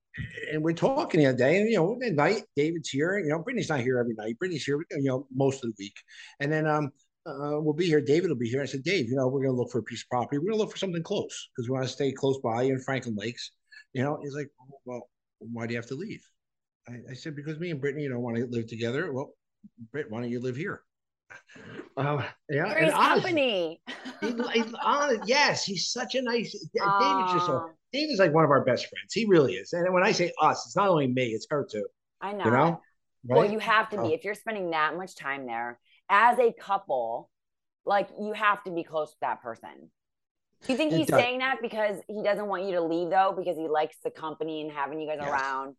and 0.52 0.64
we're 0.64 0.74
talking 0.74 1.20
the 1.22 1.28
other 1.28 1.38
day, 1.38 1.60
and 1.60 1.70
you 1.70 1.78
know, 1.78 1.98
at 2.06 2.14
night, 2.14 2.44
David's 2.56 2.90
here. 2.90 3.18
You 3.20 3.30
know, 3.30 3.40
Brittany's 3.40 3.70
not 3.70 3.82
here 3.82 3.98
every 4.00 4.14
night. 4.16 4.38
Brittany's 4.40 4.64
here, 4.64 4.84
you 4.92 5.04
know, 5.04 5.28
most 5.34 5.64
of 5.64 5.70
the 5.72 5.76
week. 5.80 5.96
And 6.40 6.52
then 6.52 6.68
um, 6.68 6.92
uh, 7.26 7.60
we'll 7.62 7.74
be 7.74 7.86
here. 7.86 8.02
David 8.02 8.30
will 8.30 8.38
be 8.38 8.50
here. 8.50 8.62
I 8.62 8.66
said, 8.66 8.84
Dave, 8.84 9.08
you 9.10 9.16
know, 9.16 9.28
we're 9.28 9.42
gonna 9.44 9.56
look 9.58 9.72
for 9.72 9.80
a 9.80 9.84
piece 9.84 10.02
of 10.04 10.10
property. 10.10 10.38
We're 10.40 10.52
gonna 10.52 10.58
look 10.62 10.72
for 10.72 10.78
something 10.78 11.04
close 11.04 11.50
because 11.56 11.70
we 11.70 11.74
want 11.74 11.86
to 11.86 11.92
stay 11.92 12.12
close 12.12 12.40
by 12.40 12.64
in 12.64 12.80
Franklin 12.80 13.16
Lakes. 13.16 13.52
You 13.94 14.04
know, 14.04 14.20
he's 14.22 14.34
like, 14.36 14.50
well, 14.86 15.08
why 15.52 15.68
do 15.68 15.74
you 15.74 15.78
have 15.80 15.88
to 15.88 15.96
leave? 15.96 16.24
I, 16.88 16.94
I 17.12 17.14
said, 17.14 17.36
because 17.36 17.60
me 17.60 17.72
and 17.72 17.80
Brittany, 17.82 18.04
you 18.04 18.10
know, 18.10 18.20
want 18.20 18.38
to 18.38 18.46
live 18.48 18.68
together. 18.68 19.12
Well, 19.14 19.34
Britt, 19.92 20.10
why 20.10 20.22
don't 20.22 20.32
you 20.32 20.40
live 20.40 20.56
here? 20.56 20.82
Uh, 21.98 22.24
yeah, 22.50 22.66
You're 22.66 22.66
and 22.66 22.86
his 22.86 22.94
honest- 22.94 23.26
company. 23.26 23.82
he- 24.22 24.28
he's 24.54 24.74
honest- 24.84 25.22
yes, 25.28 25.64
he's 25.66 25.90
such 25.92 26.16
a 26.16 26.22
nice. 26.22 26.52
David's 26.52 27.34
just 27.34 27.50
a, 27.50 27.54
Aw, 27.54 27.68
David's 27.94 28.20
like 28.20 28.34
one 28.34 28.44
of 28.44 28.50
our 28.50 28.64
best 28.66 28.88
friends. 28.88 29.14
He 29.14 29.26
really 29.26 29.54
is. 29.54 29.74
And 29.74 29.94
when 29.94 30.04
I 30.04 30.12
say 30.12 30.32
us, 30.42 30.66
it's 30.66 30.76
not 30.76 30.90
only 30.90 31.08
me, 31.08 31.28
it's 31.28 31.48
her 31.50 31.66
too. 31.70 31.86
I 32.22 32.34
know. 32.34 32.46
You 32.46 32.52
know, 32.52 32.82
Well, 33.26 33.46
you 33.52 33.60
have 33.60 33.90
to 33.92 33.98
be 33.98 34.10
Oh. 34.10 34.14
if 34.14 34.24
you're 34.24 34.36
spending 34.36 34.72
that 34.72 34.96
much 34.98 35.16
time 35.16 35.46
there 35.46 35.80
as 36.10 36.40
a 36.40 36.52
couple. 36.54 37.30
Like 37.84 38.10
you 38.20 38.34
have 38.34 38.64
to 38.66 38.72
be 38.72 38.84
close 38.84 39.12
to 39.12 39.18
that 39.22 39.42
person. 39.42 39.90
Do 40.66 40.74
you 40.74 40.78
think 40.78 40.94
he's 40.94 41.08
saying 41.08 41.40
that 41.40 41.58
because 41.62 41.98
he 42.08 42.22
doesn't 42.24 42.46
want 42.48 42.66
you 42.66 42.74
to 42.74 42.82
leave 42.82 43.10
though, 43.10 43.34
because 43.38 43.58
he 43.58 43.68
likes 43.68 43.96
the 44.04 44.12
company 44.12 44.62
and 44.62 44.72
having 44.72 45.00
you 45.00 45.08
guys 45.08 45.18
Yes. 45.22 45.30
around? 45.32 45.76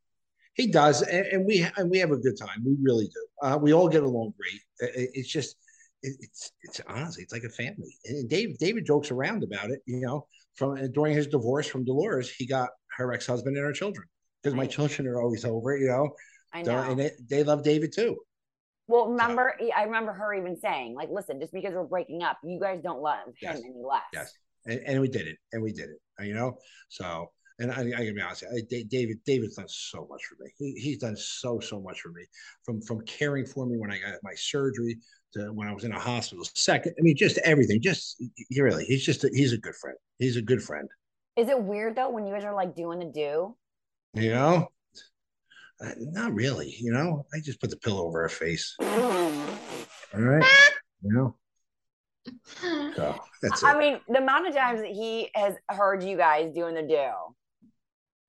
He 0.55 0.66
does, 0.66 1.03
and, 1.03 1.25
and 1.27 1.47
we 1.47 1.66
and 1.77 1.90
we 1.90 1.99
have 1.99 2.11
a 2.11 2.16
good 2.16 2.37
time. 2.37 2.62
We 2.64 2.77
really 2.83 3.07
do. 3.07 3.27
Uh, 3.47 3.57
we 3.59 3.73
all 3.73 3.88
get 3.88 4.03
along 4.03 4.35
great. 4.38 4.61
It- 4.97 5.11
it's 5.14 5.29
just, 5.29 5.57
it, 6.03 6.14
it's 6.21 6.53
it's 6.62 6.81
honestly, 6.88 7.23
it's 7.23 7.33
like 7.33 7.45
a 7.45 7.49
family. 7.49 7.97
And 8.07 8.29
Dave 8.29 8.59
David 8.59 8.85
jokes 8.85 9.11
around 9.11 9.45
about 9.45 9.71
it. 9.71 9.81
You 9.87 10.01
know, 10.01 10.27
from 10.57 10.90
during 10.92 11.14
his 11.14 11.27
divorce 11.29 11.66
from 11.66 11.85
Dolores, 11.85 12.31
he 12.31 12.47
got 12.47 12.68
her 12.99 13.12
ex 13.12 13.27
husband 13.27 13.57
and 13.57 13.64
her 13.64 13.73
children 13.73 14.07
because 14.42 14.55
my 14.55 14.66
children 14.66 15.07
are 15.09 15.23
always 15.23 15.45
over. 15.47 15.75
You 15.77 15.87
know, 15.87 16.11
I 16.53 16.64
So- 16.64 16.73
know. 16.75 16.90
and 16.90 17.01
it, 17.01 17.14
they 17.31 17.45
love 17.45 17.62
David 17.62 17.92
too. 17.95 18.18
well, 18.88 19.07
remember, 19.09 19.57
I 19.75 19.85
remember 19.85 20.12
her 20.12 20.35
even 20.35 20.59
saying, 20.61 20.95
like, 20.97 21.09
listen, 21.09 21.40
just 21.40 21.53
because 21.55 21.73
we're 21.73 21.85
breaking 21.85 22.23
up, 22.25 22.37
you 22.45 22.61
guys 22.61 22.81
don't 22.83 23.01
love 23.01 23.27
him 23.27 23.33
Yes. 23.40 23.61
any 23.64 23.73
less. 23.83 24.03
Yes, 24.12 24.35
and, 24.66 24.81
and 24.87 25.01
we 25.01 25.09
did 25.09 25.27
it, 25.27 25.38
and 25.53 25.62
we 25.62 25.72
did 25.72 25.90
it. 25.90 26.25
You 26.25 26.35
know, 26.35 26.57
so 26.88 27.31
and 27.59 27.70
I, 27.70 27.81
I 27.81 27.90
gotta 27.90 28.12
be 28.12 28.20
honest, 28.20 28.44
I, 28.44 28.61
David 28.88 29.18
David's 29.25 29.57
done 29.57 29.68
so 29.68 30.07
much 30.11 30.25
for 30.25 30.42
me. 30.42 30.51
He, 30.59 30.72
he's 30.81 30.98
done 30.98 31.16
so 31.16 31.61
so 31.61 31.81
much 31.81 32.01
for 32.01 32.11
me, 32.11 32.25
from 32.64 32.81
from 32.83 33.01
caring 33.03 33.46
for 33.46 33.66
me 33.66 33.79
when 33.79 33.90
I 33.90 33.98
got 33.98 34.14
my 34.22 34.35
surgery 34.35 34.98
to 35.35 35.53
when 35.53 35.68
I 35.68 35.72
was 35.72 35.85
in 35.85 35.92
a 35.92 35.98
hospital. 35.98 36.44
Second, 36.55 36.94
I 36.98 37.03
mean, 37.03 37.16
just 37.16 37.38
everything. 37.38 37.81
Just 37.81 38.22
he 38.48 38.61
really, 38.61 38.85
he's 38.85 39.05
just 39.05 39.25
a, 39.25 39.31
he's 39.33 39.53
a 39.53 39.59
good 39.59 39.75
friend. 39.75 39.96
He's 40.18 40.37
a 40.37 40.42
good 40.42 40.62
friend. 40.62 40.88
Is 41.37 41.48
it 41.48 41.61
weird 41.61 41.96
though 41.96 42.11
when 42.11 42.27
you 42.27 42.35
guys 42.35 42.44
are 42.44 42.55
like 42.55 42.75
doing 42.77 42.98
the 42.98 43.07
do? 43.07 43.57
You 44.14 44.31
know, 44.31 44.68
Uh, 45.81 45.92
not 45.98 46.35
really. 46.35 46.75
You 46.79 46.92
know, 46.92 47.27
I 47.35 47.40
just 47.40 47.61
put 47.61 47.70
the 47.70 47.79
pillow 47.79 48.07
over 48.07 48.22
her 48.22 48.29
face. 48.29 48.77
All 48.81 50.20
right, 50.20 50.44
you 51.03 51.12
know. 51.12 51.37
So 52.94 53.18
that's 53.43 53.63
it. 53.63 53.67
I 53.67 53.79
mean, 53.79 54.01
the 54.09 54.19
amount 54.19 54.47
of 54.49 54.55
times 54.55 54.81
that 54.81 54.91
he 54.91 55.31
has 55.35 55.55
heard 55.69 56.03
you 56.03 56.17
guys 56.17 56.53
doing 56.55 56.75
the 56.75 56.83
do. 56.83 57.09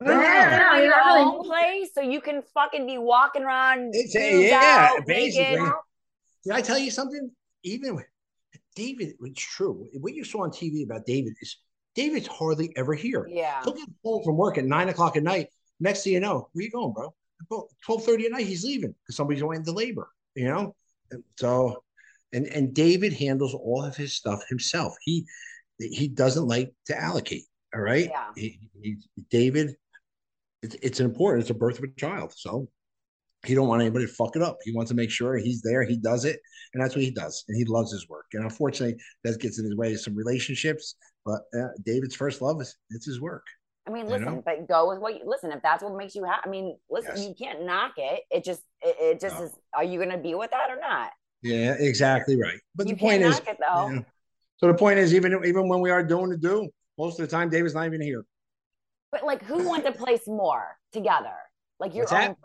No, 0.01 0.11
No, 0.11 0.13
on 0.15 0.75
you're 0.77 0.85
your 0.85 0.89
not 0.89 1.05
really- 1.05 1.21
own 1.21 1.43
place, 1.45 1.89
so 1.93 2.01
you 2.01 2.19
can 2.19 2.41
fucking 2.53 2.85
be 2.85 2.97
walking 2.97 3.43
around. 3.43 3.91
It's 3.93 4.13
boobs 4.13 4.43
yeah, 4.49 4.89
out, 4.91 5.05
basically. 5.05 5.55
naked. 5.57 5.71
Did 6.43 6.53
I 6.53 6.61
tell 6.61 6.77
you 6.77 6.91
something? 6.91 7.31
Even 7.63 7.95
with 7.95 8.05
David, 8.75 9.13
it's 9.21 9.41
true. 9.41 9.87
What 10.01 10.13
you 10.13 10.25
saw 10.25 10.43
on 10.43 10.49
TV 10.51 10.83
about 10.83 11.05
David 11.05 11.33
is 11.41 11.57
David's 11.95 12.27
hardly 12.27 12.73
ever 12.75 12.93
here. 12.95 13.27
Yeah. 13.29 13.61
He'll 13.63 13.73
get 13.73 13.87
home 14.03 14.23
from 14.25 14.35
work 14.35 14.57
at 14.57 14.65
nine 14.65 14.89
o'clock 14.89 15.15
at 15.15 15.23
night. 15.23 15.47
Next 15.79 16.03
thing 16.03 16.13
you 16.13 16.19
know, 16.19 16.49
where 16.51 16.65
you 16.65 16.71
going, 16.71 16.91
bro? 16.91 17.13
Twelve 17.85 18.03
thirty 18.03 18.25
at 18.25 18.31
night, 18.31 18.45
he's 18.47 18.63
leaving 18.65 18.93
because 19.03 19.15
somebody's 19.15 19.41
going 19.41 19.57
into 19.59 19.71
labor. 19.71 20.09
You 20.35 20.47
know, 20.47 20.75
and 21.11 21.23
so 21.37 21.83
and 22.33 22.47
and 22.47 22.73
David 22.73 23.13
handles 23.13 23.53
all 23.53 23.83
of 23.83 23.95
his 23.95 24.15
stuff 24.15 24.43
himself. 24.49 24.93
He 25.03 25.25
he 25.79 26.07
doesn't 26.07 26.47
like 26.47 26.73
to 26.87 26.99
allocate. 27.01 27.43
All 27.75 27.81
right. 27.81 28.09
Yeah. 28.09 28.27
He, 28.35 28.59
he, 28.81 28.97
David, 29.29 29.75
it's 30.61 30.75
it's 30.81 30.99
important. 30.99 31.41
It's 31.43 31.49
a 31.51 31.55
birth 31.55 31.77
of 31.77 31.85
a 31.85 31.99
child, 31.99 32.33
so 32.35 32.67
he 33.45 33.55
don't 33.55 33.67
want 33.67 33.81
anybody 33.81 34.05
to 34.05 34.11
fuck 34.13 34.35
it 34.35 34.41
up. 34.41 34.57
He 34.63 34.73
wants 34.75 34.89
to 34.89 34.95
make 34.95 35.09
sure 35.11 35.35
he's 35.37 35.61
there. 35.61 35.83
He 35.83 35.97
does 35.97 36.23
it, 36.25 36.39
and 36.73 36.83
that's 36.83 36.95
what 36.95 37.03
he 37.03 37.11
does. 37.11 37.43
And 37.47 37.57
he 37.57 37.65
loves 37.65 37.91
his 37.91 38.07
work. 38.07 38.25
And 38.33 38.43
unfortunately, 38.43 39.01
that 39.23 39.39
gets 39.39 39.59
in 39.59 39.65
his 39.65 39.75
way 39.75 39.93
of 39.93 39.99
some 39.99 40.15
relationships. 40.15 40.95
But 41.25 41.41
uh, 41.57 41.69
David's 41.85 42.15
first 42.15 42.41
love 42.41 42.61
is 42.61 42.75
it's 42.89 43.05
his 43.05 43.19
work. 43.21 43.43
I 43.87 43.91
mean, 43.91 44.05
You 44.05 44.11
listen, 44.11 44.25
know? 44.35 44.43
but 44.45 44.65
go 44.67 44.87
with 44.89 44.99
what 44.99 45.15
you 45.15 45.21
listen. 45.25 45.51
If 45.51 45.61
that's 45.61 45.83
what 45.83 45.95
makes 45.97 46.15
you 46.15 46.23
happy, 46.23 46.41
I 46.45 46.49
mean, 46.49 46.77
listen, 46.89 47.13
Yes. 47.17 47.27
you 47.27 47.33
can't 47.37 47.65
knock 47.65 47.93
it. 47.97 48.21
It 48.31 48.45
just, 48.45 48.61
it, 48.81 48.95
it 48.99 49.19
just 49.19 49.37
No. 49.37 49.45
is. 49.45 49.51
Are 49.75 49.83
you 49.83 49.99
gonna 49.99 50.17
be 50.17 50.35
with 50.35 50.51
that 50.51 50.69
or 50.69 50.79
not? 50.79 51.11
Yeah, 51.43 51.75
exactly 51.77 52.39
right. 52.39 52.59
But 52.75 52.87
you 52.87 52.95
the 52.95 52.99
point 52.99 53.21
is, 53.21 53.37
it 53.39 53.57
though. 53.59 53.89
yeah. 53.89 53.99
so 54.57 54.67
the 54.67 54.73
point 54.73 54.97
is, 54.97 55.13
even 55.13 55.39
even 55.45 55.67
when 55.67 55.81
we 55.81 55.91
are 55.91 56.03
doing 56.03 56.29
the 56.29 56.37
do, 56.37 56.69
most 56.97 57.19
of 57.19 57.29
the 57.29 57.31
time 57.35 57.49
David's 57.49 57.75
not 57.75 57.85
even 57.85 58.01
here. 58.01 58.25
But 59.11 59.25
like, 59.25 59.43
who 59.43 59.67
wants 59.67 59.85
to 59.85 59.91
place 59.91 60.25
more 60.25 60.77
together? 60.91 61.35
Like 61.79 61.93
your 61.93 62.03
What's 62.03 62.13
own 62.13 62.19
that? 62.19 62.37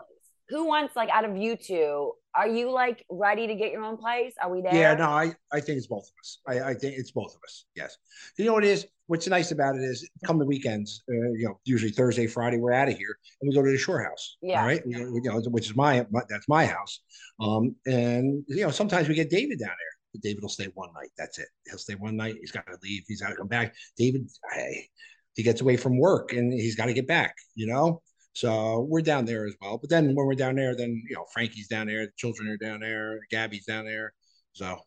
Who 0.49 0.65
wants 0.65 0.95
like 0.95 1.09
out 1.09 1.25
of 1.25 1.37
you 1.37 1.55
two? 1.55 2.13
Are 2.35 2.47
you 2.47 2.71
like 2.71 3.05
ready 3.09 3.47
to 3.47 3.55
get 3.55 3.71
your 3.71 3.83
own 3.83 3.97
place? 3.97 4.33
Are 4.41 4.51
we 4.51 4.61
there? 4.61 4.73
Yeah, 4.73 4.93
no, 4.93 5.09
I, 5.09 5.33
I 5.51 5.59
think 5.59 5.77
it's 5.77 5.87
both 5.87 6.03
of 6.03 6.13
us. 6.21 6.39
I, 6.47 6.69
I 6.69 6.73
think 6.73 6.95
it's 6.97 7.11
both 7.11 7.35
of 7.35 7.41
us. 7.43 7.65
Yes. 7.75 7.97
You 8.37 8.45
know 8.45 8.53
what 8.53 8.63
it 8.63 8.69
is? 8.69 8.85
What's 9.07 9.27
nice 9.27 9.51
about 9.51 9.75
it 9.75 9.81
is 9.81 10.07
come 10.23 10.37
the 10.37 10.45
weekends, 10.45 11.01
uh, 11.09 11.31
you 11.33 11.47
know, 11.47 11.59
usually 11.65 11.91
Thursday, 11.91 12.27
Friday, 12.27 12.57
we're 12.57 12.71
out 12.71 12.87
of 12.87 12.95
here 12.95 13.17
and 13.41 13.49
we 13.49 13.55
go 13.55 13.63
to 13.63 13.71
the 13.71 13.77
shore 13.77 14.03
house. 14.03 14.37
Yeah. 14.41 14.61
All 14.61 14.67
right. 14.67 14.81
We, 14.85 14.95
you 14.95 15.21
know, 15.23 15.41
which 15.49 15.65
is 15.69 15.75
my, 15.75 16.05
my, 16.11 16.21
that's 16.29 16.47
my 16.47 16.65
house. 16.65 16.99
Um, 17.39 17.75
and, 17.87 18.43
you 18.47 18.63
know, 18.63 18.71
sometimes 18.71 19.07
we 19.09 19.15
get 19.15 19.31
David 19.31 19.59
down 19.59 19.69
there. 19.69 20.21
David 20.21 20.41
will 20.41 20.49
stay 20.49 20.67
one 20.75 20.89
night. 20.93 21.09
That's 21.17 21.39
it. 21.39 21.47
He'll 21.67 21.77
stay 21.77 21.95
one 21.95 22.15
night. 22.15 22.35
He's 22.39 22.51
got 22.51 22.65
to 22.67 22.77
leave. 22.83 23.03
He's 23.07 23.21
got 23.21 23.29
to 23.29 23.35
come 23.35 23.47
back. 23.47 23.73
David, 23.97 24.27
hey, 24.53 24.87
he 25.35 25.43
gets 25.43 25.61
away 25.61 25.77
from 25.77 25.99
work 25.99 26.33
and 26.33 26.53
he's 26.53 26.75
got 26.75 26.87
to 26.87 26.93
get 26.93 27.07
back, 27.07 27.35
you 27.55 27.67
know? 27.67 28.01
So 28.33 28.81
we're 28.89 29.01
down 29.01 29.25
there 29.25 29.45
as 29.45 29.55
well. 29.61 29.77
But 29.77 29.89
then 29.89 30.15
when 30.15 30.25
we're 30.25 30.35
down 30.35 30.55
there, 30.55 30.75
then, 30.75 31.03
you 31.09 31.15
know, 31.15 31.25
Frankie's 31.33 31.67
down 31.67 31.87
there, 31.87 32.05
the 32.05 32.11
children 32.15 32.47
are 32.49 32.57
down 32.57 32.79
there, 32.79 33.19
Gabby's 33.31 33.65
down 33.65 33.85
there. 33.85 34.13
So 34.53 34.79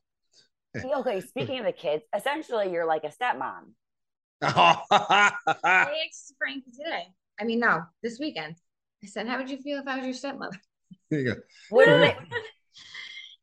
Okay, 0.77 1.21
speaking 1.21 1.59
of 1.59 1.67
the 1.67 1.73
kids, 1.73 2.03
essentially 2.17 2.73
you're 2.73 2.87
like 2.87 3.05
a 3.05 3.09
stepmom. 3.09 3.73
I 4.43 5.33
asked 5.71 6.35
Frank 6.39 6.65
today. 6.65 7.05
I 7.41 7.45
mean, 7.45 7.61
no, 7.61 7.83
this 8.03 8.19
weekend. 8.19 8.57
I 9.03 9.07
said, 9.07 9.27
"How 9.27 9.39
would 9.39 9.51
you 9.51 9.59
feel 9.59 9.81
if 9.81 9.87
I 9.87 9.97
was 9.97 10.05
your 10.05 10.15
stepmother?" 10.15 10.57
There 11.11 11.21
you 11.21 11.35
go. 11.35 11.41
What 11.71 11.89
is 11.89 12.09
it? 12.09 12.17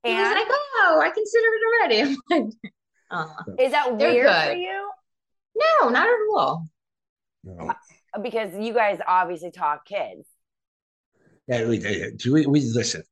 He 0.04 0.14
was 0.14 0.28
And 0.28 0.34
like, 0.34 0.48
"Oh, 0.50 1.02
I 1.04 1.10
consider 1.12 1.48
it 1.48 1.62
already." 1.68 2.18
I'm 2.32 2.44
like, 2.44 2.54
"Aw." 3.12 3.44
is 3.60 3.72
that 3.72 4.00
They're 4.00 4.14
weird 4.14 4.46
for 4.46 4.54
you? 4.54 4.90
No, 5.56 5.90
not 5.90 6.08
at 6.08 6.16
all. 6.34 6.68
No. 7.44 7.74
Because 8.22 8.52
you 8.58 8.74
guys 8.74 9.00
obviously 9.08 9.52
talk 9.52 9.86
kids. 9.86 10.26
Yeah, 11.48 11.66
we, 11.68 11.80
we, 12.32 12.46
we 12.46 12.62
listen. 12.62 13.04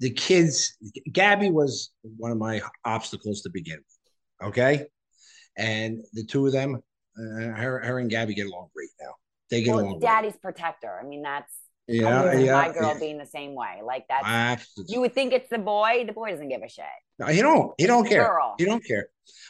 The 0.00 0.10
kids, 0.10 0.76
Gabby 1.12 1.50
was 1.50 1.90
one 2.16 2.32
of 2.32 2.38
my 2.38 2.62
obstacles 2.84 3.42
to 3.42 3.50
begin 3.50 3.76
with. 3.76 4.48
Okay. 4.48 4.86
And 5.56 6.00
the 6.14 6.24
two 6.24 6.46
of 6.46 6.52
them, 6.52 6.76
uh, 7.18 7.20
her, 7.20 7.80
her 7.80 7.98
and 7.98 8.10
Gabby 8.10 8.34
get 8.34 8.46
along 8.46 8.68
great 8.74 8.88
now. 9.00 9.12
They 9.50 9.62
get 9.62 9.74
Well, 9.74 9.84
along 9.84 9.98
daddy's 10.00 10.36
protector. 10.36 10.98
I 11.00 11.06
mean, 11.06 11.22
that's 11.22 11.52
great. 11.88 12.00
Yeah. 12.00 12.32
Yeah. 12.34 12.52
my 12.54 12.72
girl 12.72 12.92
yeah. 12.94 12.98
being 12.98 13.18
the 13.18 13.26
same 13.26 13.54
way. 13.54 13.80
Like 13.84 14.06
that, 14.08 14.22
Absolutely. 14.24 14.94
you 14.94 15.00
would 15.00 15.14
think 15.14 15.32
it's 15.32 15.48
the 15.50 15.58
boy. 15.58 16.04
The 16.06 16.12
boy 16.12 16.30
doesn't 16.30 16.48
give 16.48 16.62
a 16.62 16.68
shit. 16.68 16.84
No, 17.18 17.26
he 17.26 17.42
don't. 17.42 17.72
He 17.78 17.86
don't 17.86 18.08
care. 18.08 18.24
Girl. 18.24 18.54
He 18.58 18.64
don't 18.64 18.84
care. 18.84 19.08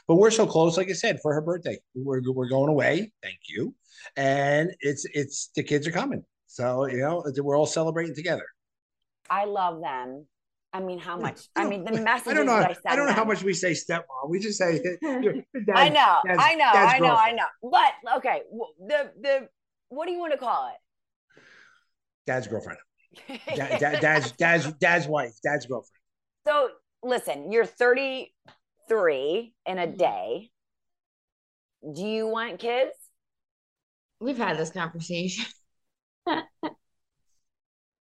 But 0.09 0.17
we're 0.17 0.31
so 0.31 0.47
close, 0.47 0.77
like 0.77 0.89
I 0.89 0.95
said, 0.95 1.21
for 1.23 1.35
her 1.35 1.41
birthday. 1.43 1.79
We're 1.95 2.23
we're 2.33 2.49
going 2.49 2.71
away. 2.71 3.13
Thank 3.23 3.39
you. 3.49 3.75
And 4.17 4.73
it's 4.81 5.05
it's 5.13 5.51
the 5.55 5.63
kids 5.63 5.87
are 5.87 5.93
coming. 5.93 6.25
So 6.47 6.87
you 6.87 6.99
know 6.99 7.25
we're 7.39 7.57
all 7.57 7.67
celebrating 7.67 8.15
together. 8.15 8.45
I 9.29 9.45
love 9.45 9.81
them. 9.81 10.27
I 10.73 10.81
mean, 10.81 10.99
how 10.99 11.17
much? 11.21 11.49
I 11.57 11.67
mean, 11.67 11.85
the 11.85 11.93
don't- 11.93 12.09
I 12.09 12.35
don't 12.35 12.47
know. 12.47 12.61
that 12.61 12.79
I 12.87 12.93
I 12.93 12.97
don't 12.97 13.07
know 13.07 13.13
how 13.13 13.25
much 13.25 13.43
we 13.43 13.53
say 13.53 13.73
stepmom. 13.73 14.29
We 14.29 14.39
just 14.39 14.59
say. 14.59 14.81
your- 15.03 15.23
your 15.23 15.35
dad- 15.65 15.77
I 15.77 15.89
know, 15.89 16.17
dad's- 16.25 16.43
I 16.43 16.55
know, 16.55 16.71
dad's 16.73 16.95
I 16.95 16.99
know, 16.99 17.15
I 17.15 17.33
know. 17.33 17.47
But 17.63 18.17
okay, 18.19 18.43
the 18.87 19.11
the 19.21 19.49
what 19.89 20.07
do 20.07 20.13
you 20.13 20.19
want 20.19 20.33
to 20.33 20.39
call 20.39 20.69
it? 20.69 21.43
Dad's 22.27 22.47
girlfriend. 22.47 22.79
Dad, 23.57 23.81
dad, 23.81 24.01
dad's 24.01 24.31
dad's 24.33 24.73
dad's 24.75 25.09
wife. 25.09 25.33
Dad's 25.43 25.67
girlfriend. 25.67 25.99
so 26.47 26.69
listen, 27.03 27.51
you're 27.51 27.67
33 27.67 29.53
in 29.67 29.79
a 29.79 29.87
mm-hmm. 29.87 29.97
day. 29.97 30.51
Do 31.93 32.03
you 32.03 32.29
want 32.29 32.61
kids? 32.61 32.93
We've 34.21 34.37
had 34.39 34.59
this 34.59 34.71
conversation. 34.71 35.45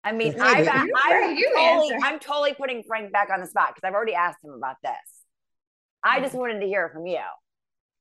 I 0.06 0.12
mean, 0.12 0.34
Yeah, 0.36 0.43
I've, 0.43 0.67
I'm, 0.67 0.88
You- 0.88 0.93
right, 1.10 1.36
you 1.38 1.52
totally. 1.56 1.95
I'm 2.04 2.19
totally 2.19 2.54
putting 2.54 2.84
Frank 2.84 3.12
back 3.12 3.30
on 3.34 3.39
the 3.39 3.47
spot 3.47 3.69
because 3.73 3.88
I've 3.88 3.93
already 3.95 4.13
asked 4.15 4.39
him 4.43 4.52
about 4.52 4.76
this. 4.84 4.91
I 6.04 6.19
just 6.19 6.36
wanted 6.36 6.60
to 6.60 6.65
hear 6.65 6.89
from 6.89 7.06
you. 7.08 7.19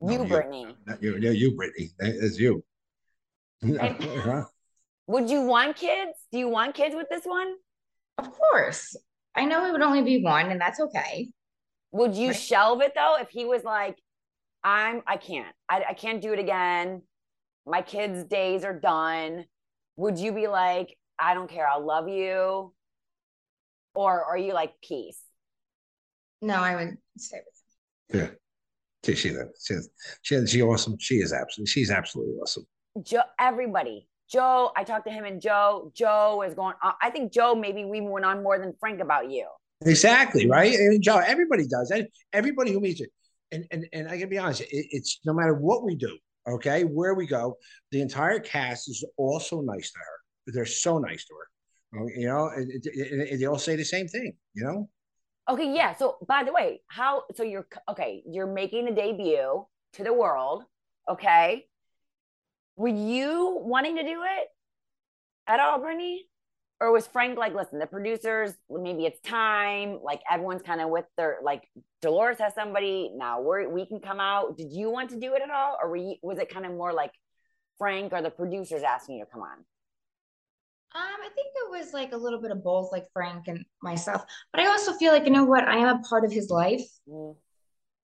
No, 0.01 0.13
You, 0.13 0.23
you. 0.23 0.29
Brittany. 0.29 0.77
Not 0.87 1.03
you, 1.03 1.17
yeah, 1.19 1.31
you, 1.31 1.55
Brittany. 1.55 1.91
It's 2.01 2.39
you. 2.39 2.65
Would 5.07 5.31
you 5.31 5.43
want 5.43 5.77
kids? 5.77 6.13
Do 6.33 6.39
you 6.39 6.49
want 6.49 6.75
kids 6.75 6.95
with 6.97 7.07
this 7.09 7.25
one? 7.25 7.55
Of 8.19 8.33
course. 8.33 8.97
I 9.37 9.45
know 9.45 9.65
it 9.67 9.73
would 9.73 9.83
only 9.83 10.03
be 10.03 10.23
one, 10.23 10.51
and 10.51 10.61
that's 10.61 10.81
okay. 10.81 11.31
Would 11.93 12.17
you 12.17 12.29
Right. 12.29 12.37
shelve 12.37 12.81
it 12.83 12.93
though 12.97 13.17
if 13.21 13.29
he 13.31 13.45
was 13.45 13.63
like, 13.63 13.97
I'm 14.65 15.03
I 15.07 15.17
can't. 15.17 15.55
I, 15.69 15.85
I 15.91 15.95
can't 15.95 16.21
do 16.21 16.33
it 16.33 16.39
again. 16.41 17.03
My 17.67 17.83
kids' 17.83 18.25
days 18.25 18.65
are 18.65 18.79
done. 18.79 19.45
Would 19.97 20.19
you 20.19 20.33
be 20.33 20.49
like, 20.49 20.97
I 21.19 21.35
don't 21.35 21.49
care, 21.49 21.69
I'll 21.69 21.85
love 21.85 22.09
you? 22.09 22.73
Or 23.95 24.25
are 24.25 24.39
you 24.39 24.55
like 24.55 24.73
peace? 24.83 25.21
No, 26.41 26.55
I 26.55 26.75
would 26.75 26.97
stay 27.19 27.39
with 28.11 28.21
Yeah. 28.21 28.31
She, 29.05 29.15
she, 29.15 29.37
she, 29.61 29.75
she, 30.23 30.47
she 30.47 30.63
awesome. 30.63 30.97
She 30.99 31.17
is 31.17 31.33
absolutely, 31.33 31.71
she's 31.71 31.91
absolutely 31.91 32.35
awesome. 32.35 32.65
Joe, 33.03 33.23
everybody. 33.39 34.09
Joe, 34.31 34.73
I 34.77 34.85
talked 34.85 35.07
to 35.07 35.13
him 35.13 35.25
and 35.25 35.41
Joe. 35.41 35.93
Joe 35.95 36.43
is 36.47 36.55
going. 36.55 36.75
Uh, 36.83 36.93
I 37.03 37.11
think 37.11 37.33
Joe 37.33 37.55
maybe 37.55 37.85
we 37.85 38.01
went 38.01 38.25
on 38.25 38.43
more 38.43 38.59
than 38.59 38.73
Frank 38.81 39.01
about 39.01 39.31
you. 39.31 39.47
Exactly 39.85 40.49
right. 40.49 40.73
I 40.73 40.89
mean, 40.89 41.03
Joe, 41.03 41.19
everybody 41.19 41.67
does. 41.67 41.93
Everybody 42.33 42.73
who 42.73 42.81
meets 42.81 43.01
it, 43.01 43.11
and 43.51 43.67
and 43.71 43.87
and 43.93 44.09
I 44.09 44.19
can 44.19 44.29
be 44.29 44.39
honest, 44.39 44.63
it, 44.63 44.69
it's 44.71 45.21
no 45.27 45.35
matter 45.35 45.55
what 45.55 45.85
we 45.85 45.97
do, 45.97 46.17
okay, 46.47 46.85
where 46.85 47.15
we 47.15 47.27
go, 47.27 47.57
the 47.91 48.01
entire 48.01 48.39
cast 48.39 48.89
is 48.89 49.05
also 49.17 49.61
nice 49.61 49.91
to 49.93 49.99
her. 49.99 50.53
They're 50.53 50.67
so 50.67 50.99
nice 50.99 51.25
to 51.27 51.35
her. 51.35 52.01
Uh, 52.01 52.07
You 52.17 52.27
know, 52.27 52.49
and, 52.49 53.41
they 53.41 53.47
all 53.47 53.59
say 53.59 53.77
the 53.77 53.85
same 53.85 54.09
thing. 54.09 54.33
You 54.55 54.65
know, 54.65 54.89
Okay, 55.49 55.75
yeah. 55.75 55.95
So 55.95 56.19
by 56.27 56.45
the 56.45 56.53
way, 56.53 56.83
how? 56.87 57.25
So 57.35 57.43
you're 57.43 57.67
okay. 57.91 58.23
You're 58.27 58.47
making 58.47 58.85
the 58.87 58.93
debut 58.93 59.67
to 59.95 60.05
the 60.05 60.13
world. 60.13 60.65
Okay. 61.09 61.67
Were 62.77 62.89
you 62.89 63.59
wanting 63.63 63.97
to 63.97 64.03
do 64.03 64.23
it 64.23 64.49
at 65.47 65.61
all, 65.61 65.81
Brittany? 65.81 66.27
Or 66.83 66.91
was 66.91 67.07
Frank 67.07 67.39
like, 67.39 67.55
listen, 67.55 67.79
the 67.79 67.87
producers, 67.87 68.55
maybe 68.69 69.07
it's 69.07 69.21
time. 69.21 70.01
Like 70.03 70.21
everyone's 70.29 70.63
kind 70.63 70.81
of 70.81 70.89
with 70.91 71.05
their 71.17 71.39
like 71.41 71.63
Dolores 72.01 72.39
has 72.41 72.57
somebody 72.57 73.13
now. 73.15 73.41
We 73.41 73.69
we 73.69 73.87
can 73.87 74.01
come 74.01 74.19
out. 74.19 74.57
Did 74.59 74.73
you 74.73 74.91
want 74.91 75.11
to 75.11 75.21
do 75.21 75.35
it 75.35 75.43
at 75.43 75.51
all, 75.51 75.79
or 75.81 75.91
were 75.91 75.97
you, 75.97 76.17
was 76.23 76.41
it 76.41 76.53
kind 76.53 76.67
of 76.67 76.73
more 76.73 76.93
like 76.93 77.13
Frank 77.79 78.13
or 78.13 78.21
the 78.21 78.31
producers 78.31 78.83
asking 78.83 79.19
you 79.19 79.25
to 79.25 79.31
come 79.31 79.43
on? 79.43 79.59
Um, 80.95 81.21
I 81.25 81.29
think 81.37 81.53
it 81.55 81.71
was 81.71 81.93
like 81.93 82.13
a 82.13 82.17
little 82.17 82.43
bit 82.43 82.51
of 82.51 82.65
both, 82.65 82.91
like 82.91 83.07
Frank 83.13 83.47
and 83.47 83.65
myself. 83.81 84.25
But 84.53 84.63
I 84.63 84.67
also 84.67 84.93
feel 84.95 85.13
like, 85.13 85.25
you 85.25 85.31
know 85.31 85.45
what, 85.45 85.69
I 85.69 85.77
am 85.77 86.01
a 86.01 86.03
part 86.03 86.25
of 86.25 86.33
his 86.33 86.51
life. 86.51 86.83
Mm. 87.09 87.37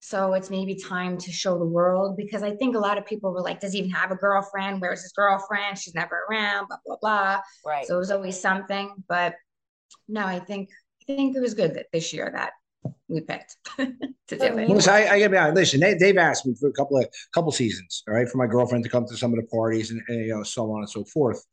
So 0.01 0.33
it's 0.33 0.49
maybe 0.49 0.75
time 0.75 1.17
to 1.17 1.31
show 1.31 1.59
the 1.59 1.65
world 1.65 2.15
because 2.15 2.41
I 2.41 2.55
think 2.55 2.75
a 2.75 2.79
lot 2.79 2.97
of 2.97 3.05
people 3.05 3.33
were 3.33 3.41
like, 3.41 3.59
does 3.59 3.73
he 3.73 3.79
even 3.79 3.91
have 3.91 4.11
a 4.11 4.15
girlfriend? 4.15 4.79
Where's 4.81 5.01
his 5.01 5.11
girlfriend? 5.11 5.77
She's 5.77 5.93
never 5.93 6.25
around, 6.29 6.67
blah, 6.67 6.77
blah, 6.85 6.97
blah. 7.01 7.39
Right. 7.65 7.85
So 7.85 7.95
it 7.95 7.99
was 7.99 8.11
always 8.11 8.39
something. 8.39 8.91
But 9.09 9.35
no, 10.07 10.25
I 10.25 10.39
think 10.39 10.69
I 11.01 11.15
think 11.15 11.35
it 11.35 11.41
was 11.41 11.53
good 11.53 11.73
that 11.75 11.87
this 11.91 12.13
year 12.13 12.31
that 12.33 12.53
we 13.07 13.21
picked 13.21 13.57
to 13.77 13.87
do 14.29 14.57
it. 14.57 14.69
Listen, 14.69 14.93
I, 14.93 15.07
I 15.07 15.19
gotta 15.19 15.29
be 15.29 15.37
honest. 15.37 15.55
Listen, 15.55 15.79
they, 15.81 15.95
they've 15.95 16.17
asked 16.17 16.45
me 16.45 16.55
for 16.59 16.69
a 16.69 16.73
couple 16.73 16.97
of 16.97 17.05
couple 17.33 17.51
seasons, 17.51 18.03
all 18.07 18.13
right, 18.13 18.29
for 18.29 18.37
my 18.37 18.47
girlfriend 18.47 18.83
to 18.85 18.89
come 18.89 19.05
to 19.07 19.17
some 19.17 19.33
of 19.33 19.39
the 19.39 19.47
parties 19.47 19.91
and, 19.91 20.01
and 20.07 20.25
you 20.25 20.33
know 20.33 20.43
so 20.43 20.71
on 20.71 20.79
and 20.79 20.89
so 20.89 21.03
forth. 21.05 21.43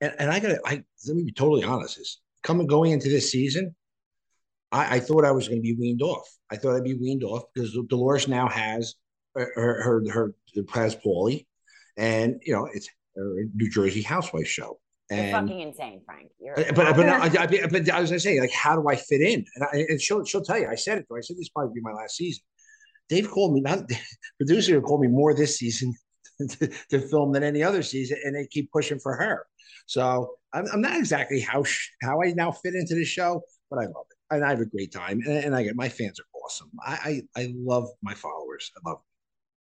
And 0.00 0.14
and 0.18 0.30
I 0.30 0.40
gotta, 0.40 0.60
I 0.64 0.82
let 1.06 1.16
me 1.16 1.24
be 1.24 1.32
totally 1.32 1.64
honest. 1.64 1.98
Is 1.98 2.20
coming 2.42 2.66
going 2.66 2.92
into 2.92 3.08
this 3.08 3.30
season, 3.30 3.74
I, 4.72 4.96
I 4.96 5.00
thought 5.00 5.24
I 5.24 5.30
was 5.30 5.48
going 5.48 5.58
to 5.58 5.62
be 5.62 5.76
weaned 5.78 6.02
off. 6.02 6.26
I 6.50 6.56
thought 6.56 6.76
I'd 6.76 6.84
be 6.84 6.94
weaned 6.94 7.22
off 7.22 7.42
because 7.54 7.76
Dolores 7.88 8.26
now 8.26 8.48
has 8.48 8.94
her 9.34 9.52
her 9.54 9.82
her, 9.82 10.02
her 10.12 10.34
has 10.74 10.96
Paulie, 10.96 11.46
and 11.96 12.40
you 12.44 12.54
know 12.54 12.68
it's 12.72 12.88
a 13.16 13.20
New 13.54 13.70
Jersey 13.70 14.02
housewife 14.02 14.48
show. 14.48 14.78
You're 15.10 15.30
fucking 15.30 15.60
insane, 15.60 16.00
Frank. 16.06 16.30
You're 16.40 16.58
uh, 16.58 16.64
but 16.74 16.96
but, 16.96 16.96
but, 16.96 17.06
I, 17.06 17.42
I, 17.42 17.66
but 17.66 17.90
I 17.90 18.00
was 18.00 18.10
gonna 18.10 18.20
say 18.20 18.40
like 18.40 18.52
how 18.52 18.74
do 18.74 18.88
I 18.88 18.96
fit 18.96 19.20
in? 19.20 19.44
And, 19.54 19.64
I, 19.64 19.76
and 19.88 20.00
she'll 20.00 20.24
she'll 20.24 20.44
tell 20.44 20.58
you. 20.58 20.68
I 20.68 20.74
said 20.74 20.98
it. 20.98 21.02
to 21.02 21.14
her. 21.14 21.18
I 21.18 21.20
said 21.20 21.36
this 21.36 21.50
probably 21.50 21.74
be 21.74 21.80
my 21.82 21.92
last 21.92 22.16
season. 22.16 22.42
They've 23.10 23.28
called 23.30 23.52
me 23.52 23.60
not 23.60 23.80
producer 24.38 24.80
called 24.80 25.02
me 25.02 25.08
more 25.08 25.34
this 25.34 25.58
season 25.58 25.94
to, 26.48 26.70
to 26.90 27.00
film 27.00 27.32
than 27.32 27.42
any 27.42 27.62
other 27.62 27.82
season, 27.82 28.18
and 28.24 28.34
they 28.34 28.46
keep 28.46 28.70
pushing 28.72 28.98
for 28.98 29.16
her. 29.16 29.46
So 29.86 30.36
I'm, 30.54 30.64
I'm 30.72 30.80
not 30.80 30.96
exactly 30.96 31.40
how 31.40 31.62
sh- 31.62 31.90
how 32.02 32.22
I 32.22 32.32
now 32.32 32.52
fit 32.52 32.74
into 32.74 32.94
the 32.94 33.04
show, 33.04 33.42
but 33.70 33.78
I 33.78 33.84
love 33.84 34.06
it 34.10 34.11
and 34.36 34.44
I 34.44 34.50
have 34.50 34.60
a 34.60 34.66
great 34.66 34.92
time, 34.92 35.20
and, 35.26 35.44
and 35.44 35.56
I 35.56 35.62
get 35.62 35.76
my 35.76 35.88
fans 35.88 36.20
are 36.20 36.40
awesome. 36.44 36.70
I, 36.84 37.22
I 37.36 37.40
I 37.42 37.54
love 37.56 37.88
my 38.02 38.14
followers. 38.14 38.70
I 38.76 38.88
love. 38.88 38.98
Them. 38.98 39.04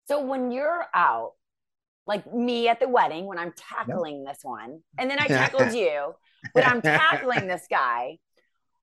So 0.07 0.25
when 0.25 0.51
you're 0.51 0.85
out, 0.93 1.33
like 2.07 2.31
me 2.33 2.67
at 2.67 2.79
the 2.79 2.87
wedding, 2.87 3.25
when 3.25 3.37
I'm 3.37 3.53
tackling 3.55 4.23
this 4.23 4.39
one, 4.43 4.81
and 4.97 5.09
then 5.09 5.19
I 5.19 5.27
tackled 5.27 5.73
you, 5.73 6.13
when 6.53 6.65
I'm 6.65 6.81
tackling 6.81 7.47
this 7.47 7.65
guy, 7.69 8.17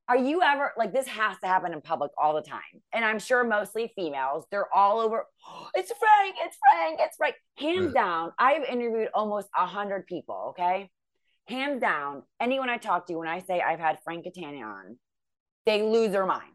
are 0.08 0.16
you 0.16 0.40
ever 0.42 0.72
like 0.78 0.92
this 0.92 1.06
has 1.06 1.36
to 1.40 1.46
happen 1.46 1.72
in 1.72 1.80
public 1.82 2.10
all 2.16 2.34
the 2.34 2.42
time? 2.42 2.62
And 2.92 3.04
I'm 3.04 3.18
sure 3.18 3.44
mostly 3.44 3.92
females, 3.94 4.46
they're 4.50 4.74
all 4.74 5.00
over, 5.00 5.26
"Oh, 5.46 5.68
it's 5.74 5.92
Frank, 5.92 6.36
it's 6.44 6.56
Frank, 6.70 7.00
it's 7.02 7.16
Frank. 7.16 7.34
Hands 7.58 7.92
down, 7.92 8.32
I've 8.38 8.64
interviewed 8.64 9.08
almost 9.12 9.48
a 9.56 9.66
hundred 9.66 10.06
people, 10.06 10.48
okay? 10.50 10.90
Hands 11.46 11.80
down, 11.80 12.22
anyone 12.40 12.70
I 12.70 12.78
talk 12.78 13.06
to, 13.06 13.16
when 13.16 13.28
I 13.28 13.40
say 13.40 13.60
I've 13.60 13.80
had 13.80 13.98
Frank 14.04 14.24
Catania 14.24 14.64
on, 14.64 14.98
they 15.68 15.82
lose 15.82 16.12
their 16.12 16.26
mind. 16.26 16.52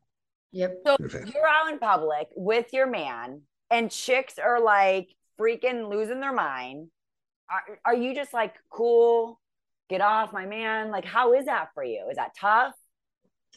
Yep. 0.52 0.78
So 0.86 0.98
Okay. 1.04 1.24
you're 1.34 1.48
out 1.48 1.72
in 1.72 1.80
public 1.80 2.28
with 2.36 2.74
your 2.74 2.88
man, 2.88 3.42
and 3.70 3.92
chicks 3.92 4.38
are 4.40 4.60
like 4.60 5.10
freaking 5.40 5.90
losing 5.90 6.20
their 6.20 6.34
mind. 6.34 6.88
Are, 7.50 7.80
are 7.86 7.96
you 7.96 8.16
just 8.16 8.34
like 8.34 8.56
cool? 8.70 9.40
Get 9.90 10.02
off 10.02 10.34
my 10.34 10.46
man. 10.46 10.92
Like, 10.92 11.06
how 11.06 11.34
is 11.34 11.46
that 11.46 11.70
for 11.74 11.84
you? 11.84 12.08
Is 12.10 12.18
that 12.18 12.32
tough? 12.40 12.74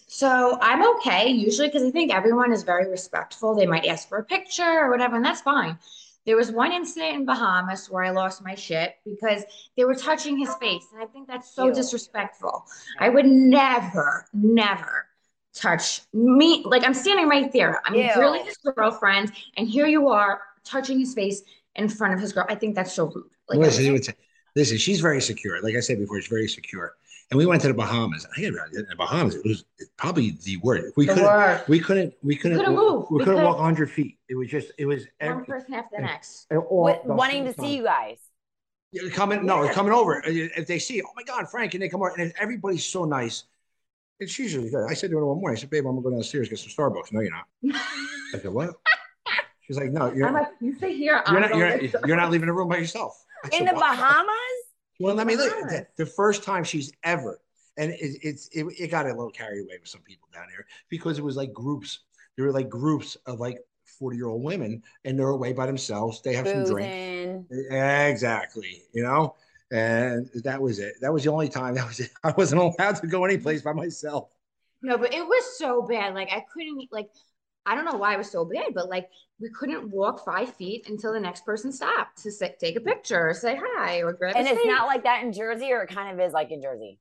So 0.08 0.58
I'm 0.60 0.86
okay 0.96 1.28
usually 1.28 1.68
because 1.68 1.82
I 1.82 1.90
think 1.90 2.12
everyone 2.12 2.52
is 2.52 2.62
very 2.62 2.88
respectful. 2.90 3.54
They 3.54 3.66
might 3.66 3.86
ask 3.86 4.08
for 4.08 4.18
a 4.18 4.24
picture 4.24 4.80
or 4.84 4.90
whatever, 4.90 5.16
and 5.16 5.24
that's 5.24 5.40
fine. 5.40 5.78
There 6.26 6.36
was 6.36 6.50
one 6.50 6.72
incident 6.72 7.16
in 7.16 7.24
Bahamas 7.24 7.88
where 7.88 8.02
I 8.02 8.10
lost 8.10 8.42
my 8.44 8.54
shit 8.54 8.96
because 9.04 9.44
they 9.76 9.84
were 9.84 9.94
touching 9.94 10.36
his 10.36 10.52
face, 10.56 10.84
and 10.92 11.02
I 11.02 11.06
think 11.06 11.28
that's 11.28 11.54
so 11.54 11.70
disrespectful. 11.72 12.66
I 12.98 13.08
would 13.08 13.26
never, 13.26 14.26
never 14.32 15.05
touch 15.56 16.02
me. 16.12 16.62
Like 16.64 16.84
I'm 16.84 16.94
standing 16.94 17.28
right 17.28 17.50
there. 17.52 17.80
I'm 17.84 17.94
Ew. 17.94 18.08
really 18.16 18.40
his 18.40 18.56
girlfriend, 18.58 19.32
and 19.56 19.68
here 19.68 19.86
you 19.86 20.08
are 20.08 20.40
touching 20.64 20.98
his 20.98 21.14
face 21.14 21.42
in 21.76 21.88
front 21.88 22.14
of 22.14 22.20
his 22.20 22.32
girl. 22.32 22.46
I 22.48 22.54
think 22.54 22.74
that's 22.74 22.92
so 22.92 23.06
rude. 23.06 23.24
Like, 23.48 23.58
I 23.58 23.62
listen, 23.62 23.92
was- 23.92 24.00
listen, 24.00 24.14
listen, 24.54 24.78
she's 24.78 25.00
very 25.00 25.20
secure. 25.20 25.62
Like 25.62 25.76
I 25.76 25.80
said 25.80 25.98
before, 25.98 26.20
she's 26.20 26.28
very 26.30 26.48
secure. 26.48 26.94
And 27.32 27.38
we 27.38 27.44
went 27.44 27.60
to 27.62 27.68
the 27.68 27.74
Bahamas. 27.74 28.24
I 28.36 28.40
gotta 28.40 28.52
be 28.70 28.76
the 28.88 28.94
Bahamas, 28.96 29.34
it 29.34 29.44
was 29.44 29.64
probably 29.96 30.38
the 30.44 30.58
worst. 30.58 30.96
We 30.96 31.06
the 31.06 31.14
couldn't, 31.14 31.28
word. 31.28 31.64
we 31.66 31.80
couldn't, 31.80 32.14
we 32.22 32.36
couldn't, 32.36 32.58
couldn't 32.58 32.74
move. 32.76 33.06
We 33.10 33.18
We 33.18 33.24
couldn't 33.24 33.34
couldn't- 33.40 33.44
walk 33.48 33.56
100 33.56 33.90
feet. 33.90 34.16
It 34.28 34.36
was 34.36 34.48
just, 34.48 34.70
it 34.78 34.86
was 34.86 35.06
One 35.20 35.30
every, 35.30 35.44
person 35.44 35.74
after 35.74 35.96
the 35.96 36.02
next. 36.02 36.46
all- 36.52 36.84
With, 36.84 37.02
the 37.04 37.14
wanting 37.14 37.44
whole 37.44 37.52
to 37.54 37.60
see 37.60 37.76
you 37.76 37.82
guys. 37.82 38.18
Coming, 39.12 39.44
no, 39.44 39.64
Yeah. 39.64 39.72
coming 39.72 39.92
over. 39.92 40.22
If 40.24 40.68
they 40.68 40.78
see, 40.78 41.02
oh 41.02 41.10
my 41.16 41.24
God, 41.24 41.50
Frank, 41.50 41.74
and 41.74 41.82
they 41.82 41.88
come 41.88 42.00
over, 42.00 42.14
and 42.16 42.32
everybody's 42.40 42.84
so 42.84 43.04
nice. 43.04 43.42
It's 44.18 44.38
usually 44.38 44.70
good. 44.70 44.86
I 44.88 44.94
said 44.94 45.10
to 45.10 45.16
her 45.18 45.26
one 45.26 45.40
morning, 45.40 45.56
I 45.58 45.60
said, 45.60 45.70
babe, 45.70 45.84
I'm 45.86 45.92
gonna 45.96 46.02
go 46.02 46.10
downstairs 46.10 46.48
get 46.48 46.58
some 46.58 46.70
Starbucks. 46.70 47.12
No, 47.12 47.20
you're 47.20 47.30
not. 47.30 47.46
I 48.34 48.38
said, 48.38 48.52
what? 48.52 48.70
She's 49.62 49.76
like, 49.76 49.90
no, 49.90 50.12
you're, 50.12 50.26
I'm 50.28 50.34
like, 50.34 50.48
you 50.60 50.74
sit 50.78 50.96
here. 50.96 51.22
you're 51.30 51.40
not, 51.40 51.54
you're, 51.56 51.78
to- 51.78 52.00
you're 52.06 52.16
not 52.16 52.30
leaving 52.32 52.46
the 52.46 52.52
room 52.52 52.68
by 52.68 52.78
yourself. 52.78 53.22
I 53.44 53.48
In 53.48 53.66
said, 53.66 53.74
the? 53.76 53.80
Bahamas? 53.80 54.30
Well, 55.00 55.20
I 55.20 55.24
mean, 55.24 55.36
look, 55.38 55.50
Bahamas. 55.50 55.72
the, 55.96 56.04
the 56.04 56.10
first 56.10 56.42
time 56.44 56.64
she's 56.64 56.92
ever, 57.02 57.40
and 57.76 57.90
it, 57.90 57.98
it's 58.22 58.48
it, 58.52 58.64
it 58.78 58.90
got 58.90 59.04
a 59.06 59.08
little 59.10 59.30
carried 59.30 59.60
away 59.60 59.76
with 59.80 59.88
some 59.88 60.00
people 60.02 60.28
down 60.32 60.46
here 60.50 60.64
because 60.88 61.18
it 61.18 61.24
was 61.24 61.36
like 61.36 61.52
groups. 61.52 62.00
There 62.36 62.46
were 62.46 62.52
like 62.52 62.68
groups 62.70 63.16
of 63.26 63.38
like 63.40 63.58
forty 63.98 64.16
year 64.16 64.28
old 64.28 64.42
women, 64.42 64.82
and 65.04 65.18
they're 65.18 65.28
away 65.28 65.52
by 65.52 65.66
themselves. 65.66 66.22
They 66.22 66.32
have 66.34 66.48
some 66.48 66.64
drink. 66.64 67.44
Exactly, 67.70 68.82
you 68.94 69.02
know, 69.02 69.34
and 69.70 70.28
that 70.44 70.60
was 70.60 70.78
it. 70.78 70.94
That 71.00 71.12
was 71.12 71.24
the 71.24 71.30
only 71.30 71.48
time. 71.48 71.74
That 71.76 71.86
was 71.86 72.00
it. 72.00 72.10
I 72.24 72.32
wasn't 72.36 72.60
allowed 72.62 72.96
to 72.96 73.06
go 73.06 73.24
anyplace 73.24 73.62
by 73.62 73.72
myself. 73.72 74.30
No, 74.82 74.98
but 74.98 75.14
it 75.14 75.26
was 75.26 75.58
so 75.58 75.82
bad. 75.82 76.14
Like 76.14 76.32
I 76.32 76.44
couldn't 76.52 76.88
like 76.92 77.08
I 77.64 77.74
don't 77.74 77.84
know 77.84 77.96
why 77.98 78.14
it 78.14 78.18
was 78.18 78.30
so 78.30 78.44
bad, 78.44 78.74
but 78.74 78.88
like 78.88 79.08
we 79.40 79.50
couldn't 79.50 79.90
walk 79.90 80.24
five 80.24 80.54
feet 80.54 80.88
until 80.88 81.12
the 81.12 81.20
next 81.20 81.44
person 81.44 81.72
stopped 81.72 82.22
to 82.22 82.30
say, 82.30 82.54
take 82.60 82.76
a 82.76 82.80
picture 82.80 83.28
or 83.30 83.34
say 83.34 83.58
hi 83.60 83.98
or 84.02 84.12
grab 84.12 84.36
And 84.36 84.46
a 84.46 84.50
it's 84.50 84.60
steak. 84.60 84.70
not 84.70 84.86
like 84.86 85.02
that 85.04 85.24
in 85.24 85.32
Jersey, 85.32 85.72
or 85.72 85.82
it 85.82 85.88
kind 85.88 86.12
of 86.18 86.24
is 86.24 86.32
like 86.32 86.50
in 86.52 86.62
Jersey. 86.62 86.98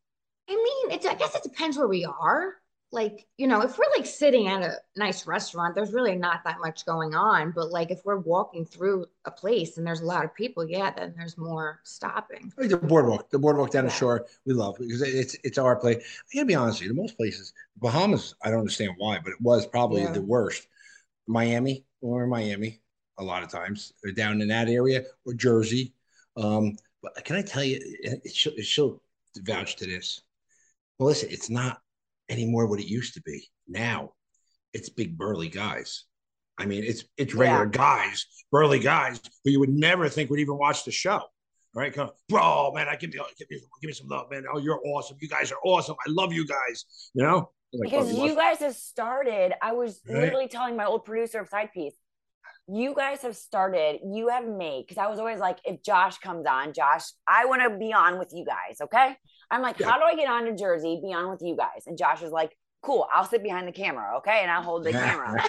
I 0.50 0.56
mean, 0.56 0.92
it's 0.92 1.06
I 1.06 1.14
guess 1.16 1.36
it 1.36 1.44
depends 1.44 1.78
where 1.78 1.88
we 1.88 2.06
are. 2.06 2.56
Like, 2.96 3.28
you 3.38 3.46
know, 3.46 3.62
if 3.62 3.78
we're 3.78 3.86
like 3.98 4.06
sitting 4.08 4.48
at 4.48 4.64
a 4.64 4.78
nice 4.96 5.28
restaurant, 5.28 5.76
there's 5.76 5.94
really 5.94 6.16
not 6.16 6.44
that 6.46 6.60
much 6.62 6.86
going 6.86 7.14
on. 7.14 7.52
But 7.52 7.70
like 7.70 7.92
if 7.92 8.00
we're 8.06 8.20
walking 8.20 8.66
through 8.66 9.06
a 9.26 9.32
place 9.32 9.78
and 9.78 9.86
there's 9.86 10.02
a 10.02 10.06
lot 10.06 10.26
of 10.26 10.34
people, 10.34 10.68
yeah, 10.68 10.92
then 10.92 11.14
there's 11.16 11.38
more 11.38 11.82
stopping. 11.84 12.52
Like 12.58 12.70
the 12.70 12.78
boardwalk, 12.78 13.30
the 13.30 13.38
boardwalk 13.38 13.72
down 13.72 13.86
the 13.86 13.92
shore, 13.92 14.26
we 14.46 14.54
love 14.54 14.78
because 14.80 15.02
it's 15.02 15.36
it's 15.44 15.58
our 15.58 15.76
place. 15.76 15.98
I 15.98 16.36
gotta 16.38 16.46
be 16.48 16.56
honest 16.56 16.80
with 16.80 16.90
you, 16.90 16.96
most 16.96 17.18
places, 17.18 17.54
Bahamas, 17.78 18.34
I 18.42 18.50
don't 18.50 18.60
understand 18.60 18.94
why, 18.98 19.20
but 19.20 19.34
it 19.34 19.42
was 19.42 19.68
probably 19.68 20.04
Yeah. 20.04 20.14
the 20.14 20.22
worst. 20.22 20.68
Miami, 21.28 21.86
or 22.02 22.28
Miami, 22.28 22.82
a 23.18 23.24
lot 23.24 23.44
of 23.44 23.50
times 23.50 23.94
or 24.04 24.12
down 24.12 24.42
in 24.42 24.48
that 24.50 24.70
area 24.70 25.04
or 25.26 25.34
Jersey. 25.34 25.94
Um, 26.38 26.78
but 27.02 27.24
can 27.26 27.36
I 27.36 27.42
tell 27.42 27.64
you, 27.64 27.80
she'll, 28.32 28.54
she'll 28.62 29.02
vouch 29.40 29.76
to 29.78 29.86
this. 29.86 30.22
Well, 30.98 31.10
listen, 31.10 31.30
it's 31.32 31.50
not 31.50 31.82
anymore 32.30 32.68
what 32.68 32.80
it 32.80 32.88
used 32.88 33.14
to 33.16 33.22
be. 33.22 33.48
Now 33.68 34.12
it's 34.74 34.90
big 34.90 35.18
burly 35.18 35.50
guys. 35.50 36.06
I 36.58 36.66
mean, 36.66 36.84
it's 36.84 37.04
it's 37.18 37.34
regular 37.34 37.66
Yeah. 37.66 37.70
guys, 37.72 38.26
burly 38.52 38.80
guys 38.80 39.20
who 39.44 39.52
you 39.52 39.60
would 39.60 39.70
never 39.70 40.08
think 40.10 40.30
would 40.30 40.40
even 40.40 40.58
watch 40.58 40.86
the 40.86 40.92
show. 40.92 41.18
All 41.18 41.82
right, 41.82 41.94
come, 41.94 42.10
bro, 42.30 42.72
man, 42.74 42.88
I 42.88 42.96
give 42.96 43.14
me, 43.14 43.20
give 43.38 43.50
me, 43.52 43.60
give 43.82 43.88
me 43.90 43.94
some 43.94 44.08
love, 44.08 44.32
man. 44.32 44.46
Oh, 44.54 44.60
you're 44.60 44.80
awesome. 44.86 45.18
You 45.20 45.28
guys 45.28 45.52
are 45.52 45.58
awesome. 45.66 45.98
I 46.08 46.10
love 46.10 46.32
you 46.32 46.48
guys. 46.48 46.86
You 47.14 47.24
know, 47.24 47.52
Like, 47.74 47.90
because 47.92 48.18
oh, 48.18 48.26
you 48.26 48.34
guys 48.34 48.60
have 48.60 48.76
started. 48.76 49.54
I 49.62 49.74
was 49.74 50.00
Right. 50.08 50.22
literally 50.22 50.48
telling 50.48 50.78
my 50.78 50.86
old 50.86 51.04
producer 51.04 51.42
of 51.42 51.50
Side 51.50 51.72
Piece, 51.74 51.96
you 52.70 52.96
guys 52.96 53.22
have 53.24 53.36
started. 53.36 54.00
You 54.06 54.30
have 54.30 54.48
made 54.48 54.86
because 54.88 54.98
I 54.98 55.08
was 55.08 55.20
always 55.20 55.40
like, 55.40 55.60
if 55.66 55.84
Josh 55.84 56.18
comes 56.20 56.46
on, 56.46 56.72
Josh, 56.72 57.04
I 57.28 57.44
want 57.46 57.62
to 57.64 57.78
be 57.78 57.92
on 57.92 58.20
with 58.20 58.32
you 58.34 58.46
guys. 58.46 58.80
Okay, 58.82 59.18
I'm 59.52 59.62
like, 59.62 59.80
Yeah. 59.80 59.90
how 59.90 59.98
do 59.98 60.04
I 60.04 60.16
get 60.16 60.30
on 60.30 60.46
to 60.46 60.56
Jersey, 60.56 61.00
be 61.04 61.14
on 61.14 61.30
with 61.30 61.42
you 61.42 61.56
guys? 61.56 61.84
And 61.88 61.98
Josh 61.98 62.22
is 62.22 62.32
like, 62.32 62.56
cool, 62.82 63.08
I'll 63.14 63.26
sit 63.26 63.42
behind 63.42 63.68
the 63.68 63.72
camera, 63.72 64.18
okay, 64.18 64.40
and 64.42 64.52
I'll 64.52 64.62
hold 64.62 64.84
the 64.84 64.92
camera. 64.92 65.42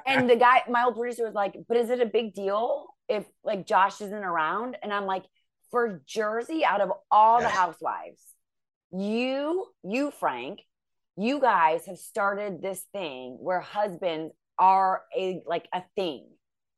and 0.06 0.28
the 0.28 0.36
guy, 0.36 0.62
my 0.68 0.84
old 0.84 0.94
producer 0.94 1.24
was 1.24 1.34
like, 1.34 1.56
but 1.68 1.76
is 1.76 1.90
it 1.90 2.00
a 2.00 2.06
big 2.06 2.34
deal 2.34 2.86
if 3.08 3.24
like 3.44 3.66
Josh 3.66 4.00
isn't 4.00 4.24
around? 4.24 4.76
And 4.82 4.92
I'm 4.92 5.06
like, 5.06 5.24
for 5.70 6.02
Jersey, 6.06 6.64
out 6.66 6.82
of 6.82 6.92
all 7.10 7.40
the 7.40 7.48
housewives, 7.48 8.20
you, 8.92 9.66
you, 9.82 10.10
Frank, 10.10 10.60
you 11.16 11.40
guys 11.40 11.86
have 11.86 11.98
started 11.98 12.60
this 12.60 12.84
thing 12.92 13.38
where 13.40 13.60
husbands 13.60 14.34
are 14.58 15.02
a 15.16 15.42
like 15.46 15.66
a 15.72 15.82
thing, 15.96 16.26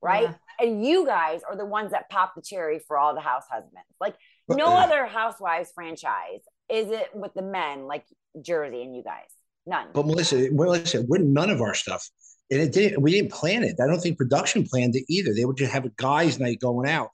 right? 0.01 0.23
Yeah. 0.29 0.35
And 0.61 0.87
you 0.87 1.07
guys 1.07 1.41
are 1.49 1.57
the 1.57 1.65
ones 1.65 1.91
that 1.91 2.09
pop 2.09 2.35
the 2.37 2.43
cherry 2.43 2.79
for 2.79 2.97
all 2.97 3.15
the 3.15 3.21
house 3.21 3.45
husbands. 3.51 3.75
Like 4.01 4.13
But, 4.13 4.19
no 4.49 4.67
other 4.67 5.07
housewives 5.07 5.71
franchise 5.75 6.41
is 6.71 6.91
it 6.91 7.11
with 7.15 7.33
the 7.35 7.43
men 7.43 7.87
like 7.87 8.05
Jersey 8.41 8.83
and 8.83 8.95
you 8.95 9.03
guys. 9.03 9.29
None. 9.67 9.89
But 9.95 10.07
Melissa, 10.07 10.49
Melissa, 10.53 11.03
we're 11.07 11.23
none 11.23 11.51
of 11.51 11.61
our 11.61 11.75
stuff. 11.75 12.09
And 12.51 12.61
it 12.61 12.73
didn't, 12.73 13.01
we 13.01 13.13
didn't 13.13 13.33
plan 13.33 13.65
it. 13.65 13.77
I 13.83 13.87
don't 13.87 14.01
think 14.01 14.19
production 14.19 14.65
planned 14.65 14.95
it 14.97 15.05
either. 15.09 15.33
They 15.35 15.45
would 15.45 15.57
just 15.57 15.73
have 15.73 15.87
a 15.87 15.93
guys' 15.97 16.39
night 16.39 16.61
going 16.61 16.89
out. 16.89 17.09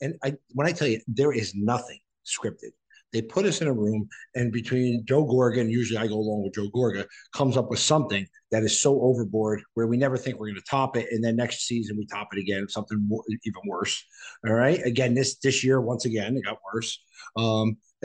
And 0.00 0.14
I, 0.22 0.34
when 0.50 0.66
I 0.66 0.72
tell 0.72 0.88
you, 0.88 1.00
there 1.06 1.32
is 1.32 1.54
nothing 1.54 1.98
scripted. 2.26 2.72
They 3.14 3.22
put 3.22 3.46
us 3.46 3.60
in 3.60 3.68
a 3.68 3.72
room, 3.72 4.08
and 4.34 4.52
between 4.52 5.04
Joe 5.06 5.24
Gorga, 5.24 5.70
usually 5.70 5.98
I 5.98 6.08
go 6.08 6.16
along 6.16 6.42
with 6.42 6.54
Joe 6.54 6.68
Gorga, 6.74 7.06
comes 7.32 7.56
up 7.56 7.70
with 7.70 7.78
something 7.78 8.26
that 8.50 8.64
is 8.64 8.78
so 8.78 9.00
overboard 9.02 9.62
where 9.74 9.86
we 9.86 9.96
never 9.96 10.16
think 10.16 10.38
we're 10.38 10.48
going 10.48 10.56
to 10.56 10.62
top 10.68 10.96
it. 10.96 11.06
And 11.12 11.22
then 11.22 11.36
next 11.36 11.60
season 11.68 11.96
we 11.96 12.06
top 12.06 12.28
it 12.32 12.40
again, 12.40 12.68
something 12.68 12.98
more, 13.06 13.22
even 13.44 13.60
worse. 13.66 14.04
All 14.46 14.54
right. 14.54 14.84
Again, 14.84 15.14
this 15.14 15.36
this 15.36 15.62
year, 15.62 15.80
once 15.80 16.06
again, 16.06 16.36
it 16.36 16.44
got 16.44 16.58
worse. 16.74 17.00
Um, 17.36 17.76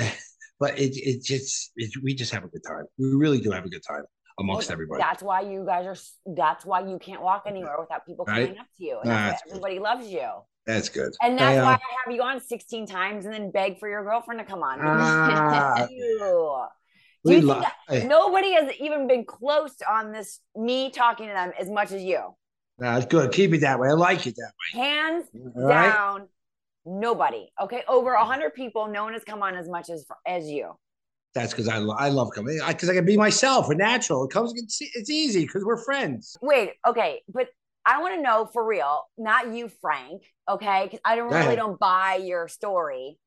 but 0.59 0.77
it 0.77 0.95
it 0.95 1.23
just 1.23 1.71
it, 1.75 1.91
we 2.03 2.13
just 2.13 2.31
have 2.31 2.43
a 2.43 2.47
good 2.47 2.63
time. 2.65 2.85
We 2.99 3.15
really 3.15 3.41
do 3.41 3.49
have 3.49 3.65
a 3.65 3.69
good 3.69 3.83
time 3.85 4.03
amongst 4.39 4.69
everybody. 4.69 5.01
That's 5.01 5.23
why 5.23 5.41
you 5.41 5.65
guys 5.65 5.87
are. 5.87 6.33
That's 6.35 6.65
why 6.65 6.81
you 6.81 6.99
can't 6.99 7.23
walk 7.23 7.43
anywhere 7.47 7.77
without 7.79 8.05
people 8.05 8.25
Right. 8.25 8.45
coming 8.45 8.59
up 8.59 8.67
to 8.77 8.83
you. 8.83 8.99
And 9.03 9.35
everybody 9.47 9.79
loves 9.79 10.07
you. 10.07 10.29
That's 10.69 10.87
good. 10.87 11.15
And 11.23 11.37
that's 11.37 11.57
I, 11.57 11.61
uh, 11.61 11.65
why 11.65 11.73
I 11.73 12.05
have 12.05 12.15
you 12.15 12.21
on 12.21 12.39
16 12.39 12.85
times 12.85 13.25
and 13.25 13.33
then 13.33 13.49
beg 13.49 13.79
for 13.79 13.89
your 13.89 14.03
girlfriend 14.03 14.39
to 14.39 14.45
come 14.45 14.61
on. 14.61 14.77
Ew. 15.89 16.63
Do 17.25 17.33
you 17.33 17.41
think 17.41 17.65
eh, 17.89 18.05
Nobody 18.05 18.53
has 18.53 18.71
even 18.79 19.07
been 19.07 19.25
close 19.25 19.75
on 19.89 20.11
this, 20.11 20.41
me 20.55 20.91
talking 20.91 21.27
to 21.27 21.33
them 21.33 21.53
as 21.59 21.71
much 21.71 21.91
as 21.91 22.03
you. 22.03 22.19
nah, 22.77 22.97
it's 22.97 23.07
good. 23.07 23.31
Keep 23.31 23.55
it 23.55 23.61
that 23.61 23.79
way. 23.79 23.89
I 23.89 23.93
like 23.93 24.27
it 24.27 24.35
that 24.35 24.51
Hands 24.71 25.25
way. 25.33 25.51
All 25.55 25.67
right. 25.67 25.91
down, 25.91 26.27
nobody. 26.85 27.49
Okay. 27.59 27.81
Over 27.87 28.13
100 28.13 28.53
people, 28.53 28.87
no 28.87 29.03
one 29.03 29.13
has 29.13 29.23
come 29.23 29.41
on 29.41 29.55
as 29.55 29.67
much 29.67 29.89
as 29.89 30.05
as 30.27 30.47
you. 30.47 30.73
That's 31.33 31.51
because 31.51 31.67
I, 31.67 31.77
lo- 31.77 31.95
I 31.97 32.09
love 32.09 32.29
coming 32.33 32.59
because 32.67 32.89
I, 32.89 32.93
can 32.93 33.05
be 33.05 33.17
myself. 33.17 33.67
We're 33.67 33.75
natural. 33.75 34.25
It 34.25 34.31
comes. 34.31 34.53
It's, 34.55 34.79
it's 34.81 35.09
easy 35.09 35.45
because 35.45 35.65
we're 35.65 35.83
friends. 35.83 36.37
Wait, 36.41 36.73
okay, 36.87 37.21
but 37.27 37.49
I 37.85 38.01
want 38.01 38.15
to 38.15 38.21
know 38.21 38.45
for 38.51 38.65
real, 38.65 39.03
not 39.17 39.53
you, 39.53 39.69
Frank, 39.81 40.23
okay? 40.47 40.83
Because 40.85 40.99
I 41.03 41.15
don't 41.15 41.31
really 41.31 41.55
don't 41.55 41.79
buy 41.79 42.15
your 42.23 42.47
story. 42.47 43.17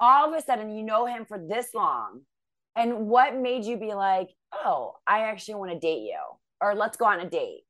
All 0.00 0.28
of 0.28 0.34
a 0.38 0.42
sudden, 0.42 0.70
you 0.74 0.82
know 0.82 1.06
him 1.06 1.24
for 1.26 1.38
this 1.38 1.72
long, 1.74 2.22
and 2.74 3.06
what 3.06 3.36
made 3.36 3.64
you 3.64 3.76
be 3.76 3.94
like, 3.94 4.30
oh, 4.52 4.94
I 5.06 5.20
actually 5.20 5.56
want 5.56 5.72
to 5.72 5.78
date 5.78 6.02
you, 6.02 6.18
or 6.60 6.74
let's 6.74 6.96
go 6.96 7.04
on 7.04 7.20
a 7.20 7.28
date? 7.30 7.60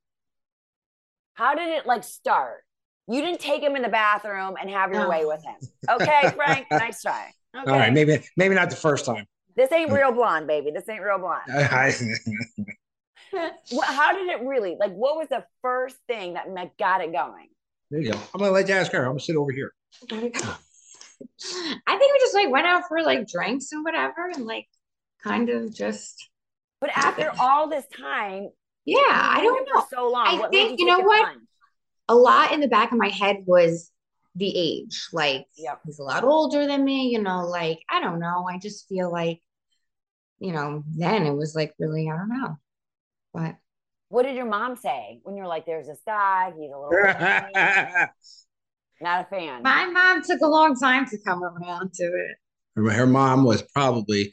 How 1.34 1.54
did 1.54 1.68
it 1.68 1.84
like 1.86 2.04
start? 2.04 2.62
You 3.08 3.20
didn't 3.20 3.40
take 3.40 3.62
him 3.62 3.76
in 3.76 3.82
the 3.82 3.88
bathroom 3.88 4.54
and 4.58 4.70
have 4.70 4.92
your 4.92 5.08
way 5.10 5.26
with 5.26 5.42
him, 5.44 5.56
okay, 5.90 6.32
Frank? 6.36 6.66
nice 6.70 7.02
try. 7.02 7.30
Okay, 7.56 7.70
All 7.70 7.78
right. 7.78 7.92
Maybe 7.92 8.24
maybe 8.36 8.54
not 8.54 8.70
the 8.70 8.76
first 8.76 9.04
time. 9.04 9.26
this 9.56 9.70
ain't 9.72 9.92
real 9.92 10.10
blonde, 10.12 10.46
baby. 10.46 10.70
This 10.70 10.88
ain't 10.88 11.02
real 11.02 11.18
blonde. 11.18 11.42
What, 13.70 13.86
how 13.88 14.12
did 14.12 14.28
it 14.28 14.40
really 14.42 14.76
like? 14.78 14.92
What 14.92 15.16
was 15.16 15.28
the 15.28 15.44
first 15.62 15.96
thing 16.06 16.34
that 16.34 16.50
me- 16.50 16.70
got 16.78 17.00
it 17.00 17.12
going? 17.12 17.48
there 17.90 18.00
you 18.00 18.10
go. 18.12 18.18
I'm 18.34 18.40
gonna 18.40 18.50
let 18.52 18.68
you 18.68 18.74
ask 18.74 18.90
her. 18.92 19.00
I'm 19.04 19.10
gonna 19.12 19.20
sit 19.20 19.36
over 19.36 19.52
here. 19.52 19.72
I 20.10 20.16
think 21.98 22.12
we 22.12 22.18
just 22.20 22.34
like 22.34 22.50
went 22.50 22.66
out 22.66 22.84
for 22.88 23.02
like 23.02 23.28
drinks 23.28 23.72
and 23.72 23.84
whatever 23.84 24.28
and 24.34 24.46
like 24.46 24.66
kind 25.22 25.48
of 25.48 25.74
just 25.74 26.28
But 26.80 26.90
after 26.96 27.30
all 27.38 27.68
this 27.68 27.84
time, 27.96 28.48
yeah, 28.84 28.98
I 29.08 29.40
don't 29.42 29.68
know. 29.72 29.84
So 29.90 30.10
long, 30.10 30.26
I 30.26 30.38
what 30.38 30.50
think- 30.50 30.72
made 30.72 30.80
you 30.80 30.86
know 30.86 31.00
what? 31.00 31.24
plunge? 31.24 31.40
A 32.08 32.14
lot 32.14 32.52
in 32.52 32.60
the 32.60 32.68
back 32.68 32.92
of 32.92 32.98
my 32.98 33.08
head 33.08 33.44
was 33.46 33.90
the 34.34 34.52
age. 34.56 35.08
Like 35.12 35.46
Yep. 35.56 35.80
he's 35.86 35.98
a 35.98 36.02
lot 36.02 36.24
older 36.24 36.66
than 36.66 36.84
me, 36.84 37.08
you 37.08 37.22
know, 37.22 37.46
like 37.46 37.78
I 37.88 38.00
don't 38.00 38.18
know. 38.18 38.46
I 38.50 38.58
just 38.58 38.88
feel 38.88 39.10
like, 39.10 39.40
you 40.38 40.52
know, 40.52 40.82
then 40.96 41.24
it 41.26 41.34
was 41.34 41.54
like 41.54 41.72
really, 41.78 42.10
I 42.10 42.16
don't 42.16 42.28
know. 42.28 42.56
But 43.34 43.56
What 44.08 44.22
did 44.22 44.36
your 44.36 44.46
mom 44.46 44.76
say 44.76 45.18
when 45.24 45.36
you're 45.36 45.48
like, 45.48 45.66
"There's 45.66 45.88
this 45.88 46.00
guy, 46.06 46.52
he's 46.56 46.70
a 46.70 46.78
little 46.78 46.90
not 49.00 49.22
a 49.22 49.24
fan"? 49.28 49.62
my 49.62 49.86
mom 49.86 50.22
took 50.22 50.40
a 50.40 50.46
long 50.46 50.76
time 50.78 51.04
to 51.06 51.18
come 51.18 51.42
around 51.42 51.92
to 51.94 52.04
it. 52.04 52.36
her, 52.76 52.90
her 52.90 53.06
mom 53.06 53.44
was 53.44 53.62
probably 53.74 54.32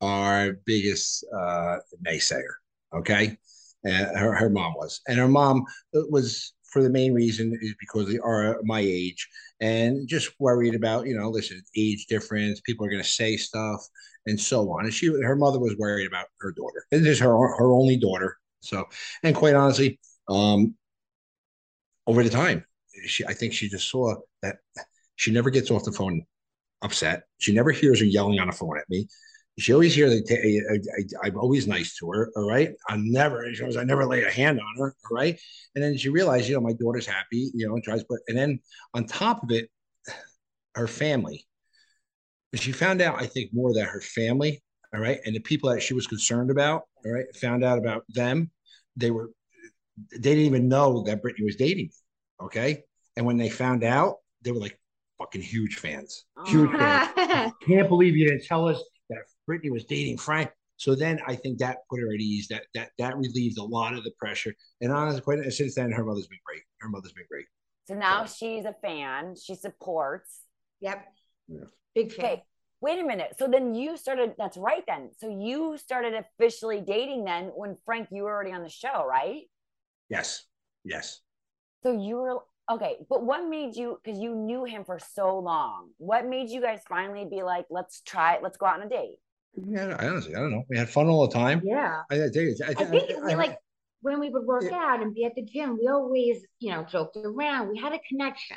our 0.00 0.54
biggest 0.64 1.24
uh, 1.36 1.76
naysayer. 2.04 2.54
Okay, 2.94 3.36
and 3.84 4.18
her, 4.18 4.34
her 4.34 4.48
mom 4.50 4.72
was, 4.74 5.00
and 5.06 5.18
her 5.18 5.28
mom 5.28 5.64
was 5.92 6.54
for 6.70 6.82
the 6.82 6.90
main 6.90 7.12
reason 7.12 7.56
is 7.60 7.74
because 7.78 8.08
they 8.08 8.18
are 8.18 8.60
my 8.64 8.80
age 8.80 9.28
and 9.60 10.06
just 10.08 10.32
worried 10.38 10.74
about 10.74 11.06
you 11.06 11.16
know 11.16 11.28
listen 11.30 11.60
age 11.76 12.06
difference 12.06 12.60
people 12.60 12.84
are 12.86 12.90
going 12.90 13.02
to 13.02 13.08
say 13.08 13.36
stuff 13.36 13.86
and 14.26 14.38
so 14.38 14.70
on 14.72 14.84
and 14.84 14.94
she 14.94 15.06
her 15.06 15.36
mother 15.36 15.58
was 15.58 15.76
worried 15.76 16.06
about 16.06 16.26
her 16.40 16.52
daughter 16.52 16.84
this 16.90 17.06
is 17.06 17.18
her 17.18 17.30
her 17.30 17.72
only 17.72 17.96
daughter 17.96 18.36
so 18.60 18.84
and 19.22 19.34
quite 19.34 19.54
honestly 19.54 19.98
um 20.28 20.74
over 22.06 22.22
the 22.22 22.30
time 22.30 22.64
she 23.06 23.24
i 23.26 23.34
think 23.34 23.52
she 23.52 23.68
just 23.68 23.88
saw 23.88 24.14
that 24.42 24.56
she 25.16 25.30
never 25.30 25.50
gets 25.50 25.70
off 25.70 25.84
the 25.84 25.92
phone 25.92 26.24
upset. 26.82 27.24
She 27.38 27.52
never 27.52 27.70
hears 27.70 28.00
her 28.00 28.06
yelling 28.06 28.38
on 28.38 28.46
the 28.46 28.52
phone 28.52 28.78
at 28.78 28.88
me. 28.88 29.06
She 29.58 29.72
always 29.74 29.94
hears 29.94 30.12
that 30.12 31.10
I, 31.22 31.26
am 31.28 31.36
always 31.38 31.66
nice 31.66 31.96
to 31.96 32.10
her. 32.12 32.30
All 32.36 32.48
right. 32.48 32.72
I'm 32.88 33.10
never, 33.10 33.52
she 33.52 33.60
goes, 33.62 33.76
I 33.76 33.84
never 33.84 34.06
lay 34.06 34.22
a 34.24 34.30
hand 34.30 34.58
on 34.58 34.74
her. 34.78 34.94
All 35.10 35.16
right. 35.16 35.38
And 35.74 35.84
then 35.84 35.96
she 35.98 36.08
realized, 36.08 36.48
you 36.48 36.54
know, 36.54 36.60
my 36.62 36.72
daughter's 36.72 37.06
happy, 37.06 37.50
you 37.54 37.68
know, 37.68 37.74
and 37.74 37.84
tries, 37.84 38.04
but, 38.08 38.20
and 38.28 38.38
then 38.38 38.60
on 38.94 39.06
top 39.06 39.42
of 39.42 39.50
it, 39.50 39.68
her 40.74 40.86
family. 40.86 41.46
She 42.54 42.72
found 42.72 43.02
out, 43.02 43.20
I 43.20 43.26
think, 43.26 43.50
more 43.52 43.74
that 43.74 43.84
her 43.84 44.00
family, 44.00 44.62
all 44.94 45.00
right, 45.00 45.20
and 45.24 45.36
the 45.36 45.40
people 45.40 45.70
that 45.70 45.82
she 45.82 45.94
was 45.94 46.06
concerned 46.06 46.50
about, 46.50 46.82
all 47.04 47.12
right, 47.12 47.26
found 47.36 47.62
out 47.62 47.78
about 47.78 48.04
them. 48.08 48.50
They 48.96 49.10
were, 49.10 49.30
they 50.12 50.18
didn't 50.34 50.44
even 50.46 50.68
know 50.68 51.02
that 51.04 51.22
Brittany 51.22 51.44
was 51.44 51.56
dating 51.56 51.86
me. 51.86 51.90
Okay. 52.42 52.82
And 53.16 53.26
when 53.26 53.36
they 53.36 53.50
found 53.50 53.84
out, 53.84 54.16
they 54.42 54.52
were 54.52 54.58
like 54.60 54.78
fucking 55.18 55.42
huge 55.42 55.76
fans. 55.76 56.24
Huge 56.46 56.70
Oh. 56.72 56.78
fans 56.78 57.52
can't 57.68 57.88
believe 57.88 58.16
you 58.16 58.28
didn't 58.28 58.44
tell 58.46 58.66
us 58.66 58.82
Brittany 59.50 59.72
was 59.72 59.84
dating 59.84 60.16
Frank. 60.16 60.48
So 60.76 60.94
then 60.94 61.18
I 61.26 61.34
think 61.34 61.58
that 61.58 61.78
put 61.90 61.98
her 61.98 62.14
at 62.14 62.20
ease. 62.20 62.46
That 62.46 62.62
that 62.74 62.90
that 62.98 63.16
relieved 63.16 63.58
a 63.58 63.64
lot 63.64 63.94
of 63.94 64.04
the 64.04 64.12
pressure. 64.16 64.54
And 64.80 64.92
honestly, 64.92 65.20
quite 65.22 65.52
since 65.52 65.74
then, 65.74 65.90
her 65.90 66.04
mother's 66.04 66.28
been 66.28 66.38
great. 66.46 66.62
Her 66.78 66.88
mother's 66.88 67.12
been 67.12 67.24
great. 67.28 67.46
So 67.88 67.94
now 67.94 68.26
she's 68.26 68.64
a 68.64 68.76
fan. 68.80 69.34
She 69.34 69.56
supports. 69.56 70.42
Yep. 70.82 71.04
Yeah. 71.48 71.64
Big 71.96 72.12
fan. 72.12 72.24
Okay, 72.24 72.44
wait 72.80 73.00
a 73.00 73.04
minute. 73.04 73.34
So 73.40 73.48
then 73.48 73.74
you 73.74 73.96
started. 73.96 74.34
That's 74.38 74.56
right. 74.56 74.84
Then, 74.86 75.10
so 75.18 75.28
you 75.28 75.76
started 75.78 76.14
officially 76.14 76.80
dating 76.80 77.24
then 77.24 77.46
when 77.46 77.76
Frank, 77.84 78.06
you 78.12 78.22
were 78.22 78.30
already 78.30 78.52
on 78.52 78.62
the 78.62 78.68
show, 78.68 79.04
right? 79.04 79.42
Yes, 80.08 80.44
yes. 80.84 81.22
So 81.82 81.90
you 81.90 82.18
were 82.18 82.38
okay, 82.70 82.98
but 83.08 83.24
what 83.24 83.48
made 83.48 83.74
you? 83.74 83.98
Because 84.04 84.20
you 84.20 84.36
knew 84.36 84.62
him 84.64 84.84
for 84.84 85.00
so 85.00 85.40
long. 85.40 85.90
What 85.98 86.28
made 86.28 86.50
you 86.50 86.60
guys 86.60 86.82
finally 86.88 87.24
be 87.24 87.42
like, 87.42 87.66
let's 87.68 88.00
try 88.02 88.36
it. 88.36 88.44
Let's 88.44 88.56
go 88.56 88.66
out 88.66 88.80
on 88.80 88.86
a 88.86 88.88
date. 88.88 89.18
Yeah, 89.54 89.96
I 89.98 90.08
honestly, 90.08 90.34
I 90.34 90.38
don't 90.38 90.50
know. 90.52 90.62
We 90.68 90.76
had 90.78 90.88
fun 90.88 91.08
all 91.08 91.26
the 91.26 91.32
time. 91.34 91.60
Yeah. 91.64 92.02
I, 92.10 92.24
I, 92.24 92.28
think, 92.28 92.56
I 92.66 92.72
think 92.74 92.90
we 92.90 93.34
like 93.34 93.58
when 94.02 94.20
we 94.20 94.30
would 94.30 94.44
work 94.44 94.64
Yeah. 94.64 94.76
out 94.76 95.02
and 95.02 95.14
be 95.14 95.24
at 95.24 95.34
the 95.34 95.42
gym, 95.42 95.76
we 95.80 95.88
always, 95.88 96.42
you 96.60 96.70
know, 96.72 96.84
joked 96.84 97.16
around. 97.16 97.68
We 97.68 97.78
had 97.78 97.92
a 97.92 97.98
connection, 98.08 98.56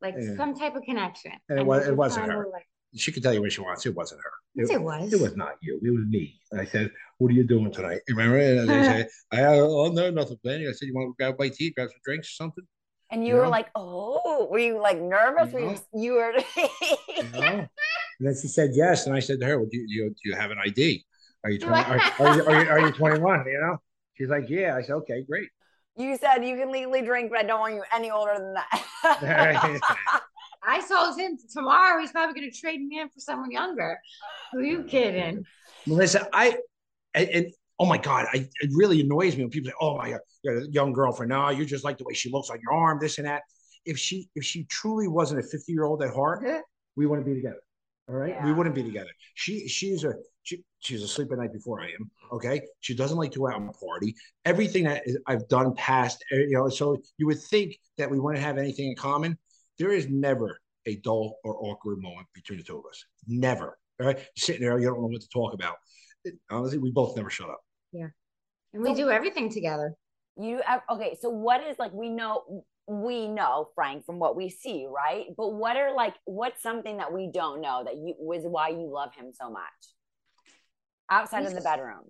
like 0.00 0.14
Yeah. 0.18 0.36
some 0.36 0.54
type 0.54 0.74
of 0.76 0.82
connection. 0.82 1.32
And 1.48 1.58
it 1.58 1.66
wa- 1.66 1.78
this 1.78 1.88
it 1.88 1.90
was 1.96 2.10
wasn't 2.16 2.32
her. 2.32 2.46
Like, 2.52 2.66
She 2.96 3.12
could 3.12 3.22
tell 3.22 3.34
you 3.34 3.42
what 3.42 3.52
she 3.52 3.60
wants. 3.60 3.84
It 3.84 3.94
wasn't 3.94 4.20
her. 4.22 4.32
yes, 4.54 4.70
it 4.70 4.80
was. 4.80 5.12
It 5.12 5.20
was 5.20 5.36
not 5.36 5.54
you. 5.60 5.78
It 5.82 5.90
was 5.90 6.06
me. 6.08 6.40
And 6.52 6.60
I 6.60 6.64
said, 6.64 6.90
"What 7.18 7.28
are 7.30 7.34
you 7.34 7.44
doing 7.44 7.70
tonight?" 7.70 8.00
You 8.08 8.16
Remember? 8.16 8.38
And 8.38 8.68
they 8.68 8.82
said, 8.84 9.08
"I 9.32 9.44
oh 9.58 9.88
no, 9.92 10.10
nothing 10.10 10.38
planning." 10.42 10.68
I 10.68 10.72
said, 10.72 10.86
"You 10.86 10.94
want 10.94 11.08
to 11.10 11.14
grab 11.18 11.34
a 11.34 11.36
bite 11.36 11.54
to 11.54 11.64
eat, 11.64 11.74
grab 11.74 11.90
some 11.90 12.00
drinks, 12.04 12.28
or 12.28 12.36
something?" 12.44 12.64
And 13.10 13.24
you 13.26 13.30
You 13.34 13.36
were 13.40 13.44
know? 13.44 13.50
like, 13.50 13.68
oh, 13.74 14.48
were 14.50 14.58
you 14.58 14.80
like 14.80 15.00
nervous? 15.00 15.50
Were 15.52 15.60
you, 15.60 15.78
you 15.94 16.12
were. 16.14 16.32
You 17.16 17.22
know? 17.32 17.66
And 18.18 18.28
then 18.28 18.34
she 18.40 18.48
said 18.48 18.70
yes, 18.74 19.06
and 19.06 19.14
I 19.14 19.20
said 19.20 19.40
to 19.40 19.46
her, 19.46 19.58
"Well, 19.58 19.68
do 19.70 19.76
you, 19.76 19.86
do 19.86 19.94
you, 19.94 20.10
do 20.10 20.30
you 20.30 20.34
have 20.34 20.50
an 20.50 20.58
ID? 20.64 21.04
Are 21.44 21.50
you 21.50 21.58
20, 21.58 21.74
are, 21.74 22.00
are 22.18 22.36
you 22.36 22.44
are 22.44 22.62
you 22.62 22.70
are 22.70 22.80
you 22.80 22.92
21? 22.92 23.44
You 23.46 23.60
know?" 23.60 23.76
She's 24.14 24.28
like, 24.28 24.48
"Yeah." 24.48 24.76
I 24.76 24.82
said, 24.82 24.94
"Okay, 24.94 25.24
great." 25.28 25.48
you 25.98 26.16
said 26.16 26.44
you 26.44 26.56
can 26.56 26.70
legally 26.70 27.02
drink, 27.02 27.30
but 27.30 27.40
I 27.40 27.42
don't 27.42 27.60
want 27.60 27.74
you 27.74 27.82
any 27.92 28.10
older 28.10 28.34
than 28.38 28.54
that. 28.54 29.80
I 30.62 30.80
told 30.86 31.18
him 31.18 31.38
tomorrow 31.52 32.00
he's 32.00 32.12
probably 32.12 32.38
going 32.38 32.50
to 32.50 32.56
trade 32.56 32.80
me 32.80 33.00
in 33.00 33.08
for 33.08 33.20
someone 33.20 33.50
younger. 33.50 33.98
Who 34.52 34.60
are 34.60 34.62
you 34.62 34.84
kidding? 34.84 35.44
Melissa, 35.86 36.28
I 36.32 36.58
and, 37.14 37.28
and 37.30 37.46
oh 37.78 37.86
my 37.86 37.98
god, 37.98 38.26
I 38.32 38.48
it 38.60 38.70
really 38.74 39.00
annoys 39.00 39.36
me 39.36 39.42
when 39.42 39.50
people 39.50 39.70
say, 39.70 39.76
"Oh 39.80 39.96
my 39.96 40.10
god, 40.10 40.20
you're 40.42 40.58
a 40.58 40.68
young 40.68 40.92
girlfriend. 40.92 41.30
No, 41.30 41.48
you 41.50 41.64
just 41.64 41.84
like 41.84 41.98
the 41.98 42.04
way 42.04 42.14
she 42.14 42.30
looks 42.30 42.50
on 42.50 42.58
your 42.60 42.72
arm, 42.72 42.98
this 43.00 43.18
and 43.18 43.26
that." 43.26 43.42
If 43.84 43.98
she 43.98 44.28
if 44.34 44.44
she 44.44 44.64
truly 44.64 45.08
wasn't 45.08 45.40
a 45.40 45.42
50 45.42 45.72
year 45.72 45.84
old 45.84 46.02
at 46.02 46.14
heart, 46.14 46.44
we 46.96 47.06
wouldn't 47.06 47.26
be 47.26 47.34
together. 47.34 47.60
All 48.08 48.14
right, 48.14 48.42
we 48.42 48.52
wouldn't 48.52 48.74
be 48.74 48.82
together. 48.82 49.10
She 49.34 49.68
she's 49.68 50.02
a 50.04 50.14
she, 50.42 50.64
she's 50.78 51.02
asleep 51.02 51.28
at 51.30 51.38
night 51.38 51.52
before 51.52 51.80
I 51.82 51.88
am. 51.88 52.10
Okay, 52.32 52.62
she 52.80 52.94
doesn't 52.96 53.18
like 53.18 53.32
to 53.32 53.40
go 53.40 53.48
out 53.48 53.60
and 53.60 53.70
party. 53.74 54.14
Everything 54.46 54.84
that 54.84 55.02
is- 55.06 55.18
I've 55.26 55.46
done 55.48 55.74
past, 55.74 56.24
uh, 56.32 56.36
you 56.36 56.52
know, 56.52 56.68
so 56.70 56.96
you 57.18 57.26
would 57.26 57.38
think 57.38 57.76
that 57.98 58.10
we 58.10 58.18
wouldn't 58.18 58.42
have 58.42 58.56
anything 58.56 58.88
in 58.88 58.96
common. 58.96 59.36
There 59.78 59.92
is 59.92 60.08
never 60.08 60.58
a 60.86 60.96
dull 60.96 61.36
or 61.44 61.62
awkward 61.66 61.98
moment 62.00 62.28
between 62.34 62.58
the 62.58 62.64
two 62.64 62.78
of 62.78 62.86
us. 62.86 63.04
Never. 63.26 63.78
All 64.00 64.06
right, 64.06 64.16
You're 64.16 64.26
sitting 64.36 64.62
there, 64.62 64.78
you 64.78 64.86
don't 64.86 65.00
know 65.02 65.08
what 65.08 65.20
to 65.20 65.28
talk 65.28 65.52
about. 65.52 65.76
It- 66.24 66.38
honestly, 66.50 66.78
we 66.78 66.90
both 66.92 67.14
never 67.14 67.28
shut 67.28 67.50
up. 67.50 67.60
Yeah, 67.92 68.08
and 68.72 68.82
we 68.82 68.94
do 68.94 69.10
everything 69.10 69.50
together. 69.50 69.94
you 70.36 70.62
okay, 70.90 71.18
so 71.20 71.28
what 71.28 71.62
is 71.62 71.78
like, 71.78 71.92
we 71.92 72.08
know, 72.08 72.64
we 72.88 73.28
know, 73.28 73.68
Frank, 73.74 74.06
from 74.06 74.18
what 74.18 74.36
we 74.36 74.48
see, 74.48 74.86
right? 74.88 75.26
But 75.36 75.50
what 75.50 75.76
are 75.76 75.94
like, 75.94 76.14
what's 76.24 76.62
something 76.62 76.96
that 76.96 77.12
we 77.12 77.30
don't 77.32 77.60
know 77.60 77.82
that 77.84 77.96
you 77.96 78.14
was 78.18 78.42
why 78.44 78.70
you 78.70 78.90
love 78.92 79.14
him 79.14 79.32
so 79.32 79.50
much 79.50 79.62
outside 81.10 81.44
of 81.44 81.54
the 81.54 81.60
bedroom? 81.60 82.04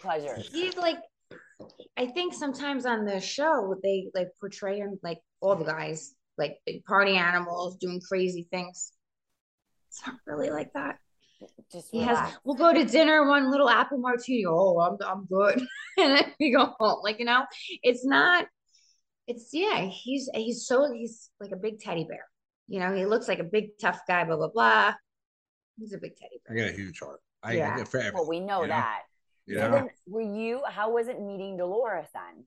Pleasures. 0.00 0.50
He's 0.50 0.76
like, 0.76 0.98
I 1.96 2.06
think 2.06 2.34
sometimes 2.34 2.86
on 2.86 3.04
the 3.04 3.20
show 3.20 3.76
they 3.82 4.08
like 4.14 4.28
portray 4.40 4.78
him 4.78 4.98
like 5.02 5.18
all 5.40 5.56
the 5.56 5.64
guys 5.64 6.14
like 6.36 6.56
big 6.66 6.84
party 6.84 7.16
animals 7.16 7.76
doing 7.76 8.00
crazy 8.00 8.48
things. 8.50 8.92
It's 9.88 10.06
not 10.06 10.16
really 10.26 10.50
like 10.50 10.72
that. 10.72 10.98
Just 11.70 11.90
He 11.90 12.00
has. 12.00 12.32
We'll 12.44 12.56
go 12.56 12.72
to 12.72 12.84
dinner, 12.84 13.28
one 13.28 13.50
little 13.50 13.68
apple 13.68 13.98
martini. 13.98 14.44
Oh, 14.46 14.78
I'm 14.80 14.96
I'm 15.06 15.26
good, 15.26 15.58
and 15.98 16.16
then 16.16 16.32
we 16.40 16.50
go 16.50 16.74
home. 16.78 17.00
Like 17.02 17.18
you 17.18 17.24
know, 17.24 17.44
it's 17.82 18.04
not. 18.04 18.46
It's 19.26 19.50
yeah. 19.52 19.86
He's 19.86 20.28
he's 20.34 20.66
so 20.66 20.92
he's 20.92 21.30
like 21.40 21.52
a 21.52 21.56
big 21.56 21.80
teddy 21.80 22.04
bear. 22.04 22.24
You 22.68 22.80
know, 22.80 22.94
he 22.94 23.06
looks 23.06 23.28
like 23.28 23.38
a 23.38 23.44
big 23.44 23.78
tough 23.80 24.00
guy. 24.06 24.24
Blah 24.24 24.36
blah 24.36 24.48
blah. 24.48 24.94
He's 25.78 25.92
a 25.92 25.98
big 25.98 26.16
teddy 26.16 26.40
bear. 26.46 26.56
I 26.56 26.60
got 26.60 26.74
a 26.74 26.76
huge 26.76 27.00
heart. 27.00 27.20
I 27.42 27.52
Yeah. 27.54 27.76
I- 27.78 27.84
for. 27.84 28.00
Well, 28.14 28.28
we 28.28 28.40
know 28.40 28.62
you 28.62 28.68
know? 28.68 28.74
that. 28.74 29.02
you 29.46 29.58
So 29.58 29.70
then, 29.70 29.88
were 30.06 30.20
you? 30.20 30.62
How 30.68 30.90
was 30.90 31.08
it 31.08 31.20
meeting 31.20 31.56
Dolores 31.56 32.06
then? 32.12 32.44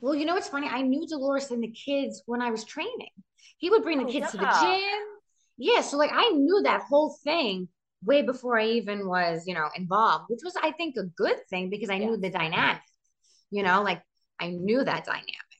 Well, 0.00 0.14
you 0.14 0.24
know 0.24 0.34
what's 0.34 0.48
funny? 0.48 0.68
I 0.68 0.82
knew 0.82 1.06
Dolores 1.06 1.50
and 1.50 1.62
the 1.62 1.70
kids 1.70 2.22
when 2.26 2.40
I 2.40 2.50
was 2.50 2.64
training. 2.64 3.10
He 3.58 3.68
would 3.70 3.82
bring 3.82 3.98
the 3.98 4.04
Oh, 4.04 4.12
kids 4.12 4.30
to 4.30 4.36
the 4.36 4.58
gym. 4.60 5.02
Yeah, 5.58 5.80
so 5.80 5.96
like 5.96 6.10
I 6.12 6.30
knew 6.30 6.62
that 6.64 6.82
whole 6.82 7.16
thing 7.24 7.68
way 8.04 8.22
before 8.22 8.58
I 8.58 8.66
even 8.66 9.06
was, 9.06 9.46
you 9.46 9.54
know, 9.54 9.68
involved, 9.76 10.24
which 10.28 10.40
was 10.44 10.54
I 10.60 10.72
think 10.72 10.96
a 10.96 11.04
good 11.04 11.36
thing 11.50 11.70
because 11.70 11.90
I 11.90 11.98
knew 11.98 12.16
the 12.16 12.30
dynamic. 12.30 12.82
You 13.50 13.62
know, 13.62 13.82
like 13.82 14.02
I 14.40 14.48
knew 14.50 14.82
that 14.82 15.04
dynamic. 15.04 15.51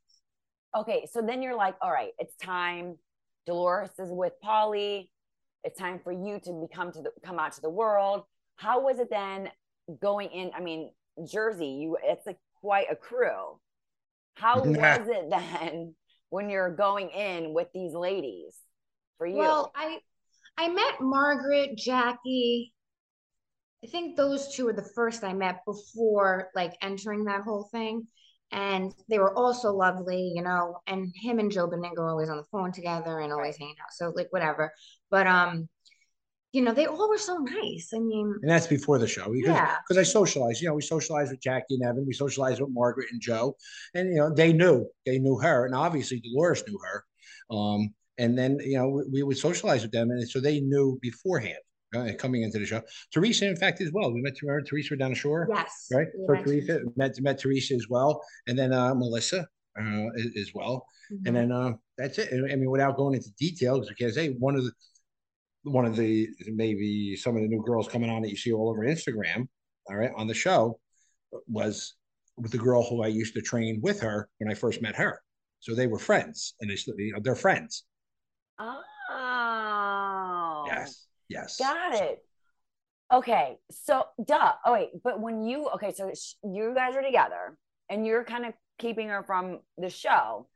Okay, 0.77 1.07
so 1.13 1.21
then 1.21 1.43
you're 1.43 1.57
like, 1.57 1.77
all 1.83 1.91
right, 1.91 2.13
it's 2.19 2.35
time. 2.37 2.97
Dolores 3.47 3.91
is 3.99 4.11
with 4.11 4.33
Paulie. 4.45 5.09
It's 5.65 5.79
time 5.79 6.01
for 6.03 6.13
you 6.13 6.41
to 6.45 6.67
become 6.69 6.93
to 6.93 7.03
the 7.03 7.11
come 7.25 7.39
out 7.39 7.53
to 7.53 7.61
the 7.61 7.71
world. 7.71 8.25
How 8.57 8.81
was 8.81 8.99
it 8.99 9.11
then 9.11 9.51
going 10.01 10.31
in? 10.31 10.51
I 10.57 10.61
mean, 10.61 10.91
Jersey, 11.27 11.67
you 11.67 11.99
it's 12.03 12.27
like 12.27 12.39
quite 12.61 12.87
a 12.91 12.97
crew. 12.97 13.59
How 14.35 14.65
Yeah. 14.65 14.99
was 14.99 15.09
it 15.09 15.31
then 15.31 15.95
when 16.31 16.49
you're 16.49 16.75
going 16.75 17.11
in 17.11 17.53
with 17.53 17.69
these 17.75 17.93
ladies 17.93 18.57
for 19.19 19.27
you? 19.27 19.37
Well, 19.37 19.73
I 19.75 19.99
I 20.57 20.69
met 20.69 21.01
Margaret, 21.01 21.77
Jackie. 21.77 22.73
I 23.85 23.89
think 23.89 24.17
those 24.17 24.55
two 24.55 24.67
were 24.67 24.73
the 24.73 24.89
first 24.95 25.25
I 25.25 25.33
met 25.33 25.65
before 25.67 26.49
like 26.55 26.75
entering 26.81 27.25
that 27.25 27.43
whole 27.43 27.69
thing. 27.73 28.07
And 28.53 28.93
they 29.09 29.19
were 29.19 29.35
also 29.37 29.73
lovely, 29.73 30.31
you 30.35 30.43
know, 30.43 30.79
and 30.87 31.11
him 31.17 31.39
and 31.39 31.51
Joe 31.51 31.69
Benigno 31.69 31.99
are 32.01 32.11
always 32.11 32.29
on 32.29 32.37
the 32.37 32.45
phone 32.45 32.71
together 32.71 33.21
and 33.21 33.33
always 33.33 33.57
hanging 33.57 33.77
out. 33.81 33.93
So 33.93 34.13
like 34.15 34.29
whatever. 34.31 34.73
But 35.11 35.27
um, 35.27 35.69
you 36.53 36.61
know, 36.61 36.75
they 36.75 36.85
all 36.85 37.09
were 37.09 37.17
so 37.17 37.39
nice. 37.39 37.93
I 37.95 37.99
mean, 37.99 38.35
And 38.43 38.51
that's 38.51 38.67
before 38.67 38.99
the 38.99 39.09
show 39.09 39.33
because 39.33 39.55
Yeah. 39.55 39.77
because 39.83 39.97
I 39.97 40.03
socialized. 40.03 40.61
You 40.61 40.69
know, 40.69 40.75
we 40.75 40.83
socialized 40.83 41.31
with 41.31 41.41
Jackie 41.41 41.77
and 41.77 41.83
Evan. 41.83 42.05
We 42.07 42.13
socialized 42.13 42.61
with 42.61 42.71
Margaret 42.71 43.09
and 43.11 43.21
Joe, 43.21 43.57
and 43.95 44.11
you 44.11 44.17
know 44.17 44.35
they 44.35 44.53
knew 44.53 44.87
they 45.07 45.19
knew 45.19 45.39
her, 45.39 45.65
and 45.65 45.75
obviously 45.75 46.21
Dolores 46.21 46.63
knew 46.69 46.79
her. 46.85 47.05
Um, 47.51 47.95
and 48.19 48.37
then 48.37 48.59
you 48.61 48.77
know 48.77 48.89
we, 48.89 49.05
we 49.11 49.23
would 49.23 49.39
socialize 49.39 49.83
with 49.83 49.93
them, 49.93 50.11
and 50.11 50.29
so 50.29 50.41
they 50.41 50.61
knew 50.61 50.99
beforehand 51.01 51.59
uh, 51.95 52.09
coming 52.19 52.43
into 52.43 52.59
the 52.59 52.67
show. 52.67 52.83
Teresa, 53.13 53.49
in 53.49 53.57
fact, 53.57 53.81
as 53.81 53.93
well. 53.93 54.13
We 54.13 54.23
met 54.23 54.35
her, 54.47 54.63
Teresa 54.63 54.97
down 54.97 55.11
the 55.11 55.17
shore, 55.17 55.49
yes. 55.51 55.89
right? 55.93 56.09
So 56.27 56.35
met 56.35 56.45
Teresa 56.45 56.81
met 56.97 57.21
met 57.21 57.39
Teresa 57.39 57.75
as 57.75 57.89
well, 57.89 58.23
and 58.47 58.59
then 58.59 58.73
uh, 58.73 58.95
Melissa 58.95 59.47
uh, 59.79 60.07
as, 60.37 60.53
well. 60.55 60.87
Mhm. 61.13 61.27
And 61.27 61.37
then 61.37 61.53
uh, 61.53 61.73
that's 61.99 62.19
it. 62.19 62.33
I 62.33 62.57
mean, 62.57 62.71
without 62.71 62.97
going 62.97 63.15
into 63.15 63.31
details, 63.39 63.89
because 63.89 64.17
hey, 64.17 64.31
one 64.39 64.57
of 64.57 64.65
the 64.65 64.73
one 65.65 65.85
of 65.85 65.97
the 65.97 66.29
maybe 66.47 67.17
some 67.17 67.37
of 67.37 67.43
the 67.43 67.49
new 67.49 67.63
girls 67.65 67.89
coming 67.89 68.11
on 68.11 68.23
that 68.23 68.31
you 68.31 68.37
see 68.37 68.53
all 68.53 68.69
over 68.69 68.83
Instagram, 68.83 69.47
all 69.89 69.97
right, 69.97 70.11
on 70.17 70.27
the 70.27 70.35
show 70.35 70.79
was 71.47 71.95
with 72.37 72.53
the 72.53 72.59
girl 72.59 72.83
who 72.83 73.03
I 73.03 73.09
used 73.09 73.35
to 73.35 73.43
train 73.43 73.81
with 73.83 74.01
her 74.01 74.29
when 74.39 74.51
I 74.51 74.55
first 74.55 74.83
met 74.83 74.97
her. 74.97 75.21
So 75.61 75.75
they 75.75 75.87
were 75.87 75.99
friends, 75.99 76.55
and 76.61 76.69
they, 76.71 77.13
they're 77.23 77.37
friends. 77.37 77.85
oh, 78.59 78.81
Yes. 81.33 81.57
Got 81.59 81.95
it. 81.95 82.19
Okay, 83.13 83.59
so 83.71 84.05
duh. 84.25 84.53
Oh 84.65 84.73
wait, 84.73 84.91
but 85.05 85.21
when 85.21 85.45
you 85.45 85.69
okay, 85.75 85.93
so 85.93 86.11
sh- 86.15 86.35
you 86.45 86.73
guys 86.75 86.95
are 86.97 87.03
together, 87.03 87.59
and 87.91 88.07
you're 88.07 88.25
kind 88.25 88.47
of 88.47 88.55
keeping 88.79 89.09
her 89.09 89.23
from 89.23 89.61
the 89.77 89.91
show, 89.91 90.49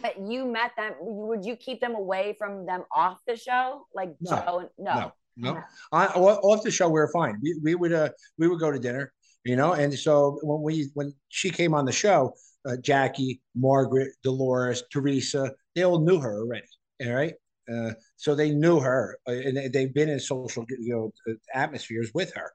but 0.00 0.20
you 0.20 0.46
met 0.46 0.72
them. 0.76 0.92
You, 1.02 1.26
would 1.26 1.44
you 1.44 1.56
keep 1.56 1.80
them 1.80 1.94
away 1.96 2.36
from 2.38 2.66
them 2.66 2.84
off 2.94 3.18
the 3.26 3.36
show, 3.36 3.86
like 3.94 4.14
No, 4.20 4.30
Joe? 4.30 4.70
No. 4.78 4.94
No, 4.94 5.12
no. 5.36 5.54
No. 5.54 5.62
I, 5.92 6.06
off 6.06 6.62
the 6.62 6.70
show, 6.70 6.88
we 6.88 7.00
were 7.00 7.10
fine. 7.12 7.38
We, 7.42 7.58
we 7.62 7.74
would 7.74 7.92
uh 7.92 8.10
we 8.38 8.46
would 8.46 8.60
go 8.60 8.70
to 8.70 8.78
dinner, 8.78 9.12
you 9.44 9.56
know. 9.56 9.72
And 9.72 9.92
so 9.92 10.38
when 10.42 10.62
we 10.62 10.90
when 10.94 11.12
she 11.30 11.50
came 11.50 11.74
on 11.74 11.84
the 11.84 11.92
show, 11.92 12.34
uh, 12.64 12.76
Jackie, 12.76 13.40
Margaret, 13.56 14.12
Dolores, 14.22 14.84
Teresa, 14.92 15.52
they 15.74 15.82
all 15.82 16.00
knew 16.00 16.20
her 16.20 16.38
already. 16.40 16.68
All 17.04 17.12
right. 17.12 17.34
Uh, 17.72 17.92
so 18.16 18.34
they 18.34 18.50
knew 18.50 18.80
her, 18.80 19.16
uh, 19.28 19.32
and 19.32 19.56
they, 19.56 19.68
they've 19.68 19.94
been 19.94 20.08
in 20.08 20.20
social 20.20 20.64
you 20.68 20.92
know 20.94 21.12
uh, 21.32 21.36
atmospheres 21.54 22.10
with 22.14 22.32
her. 22.34 22.52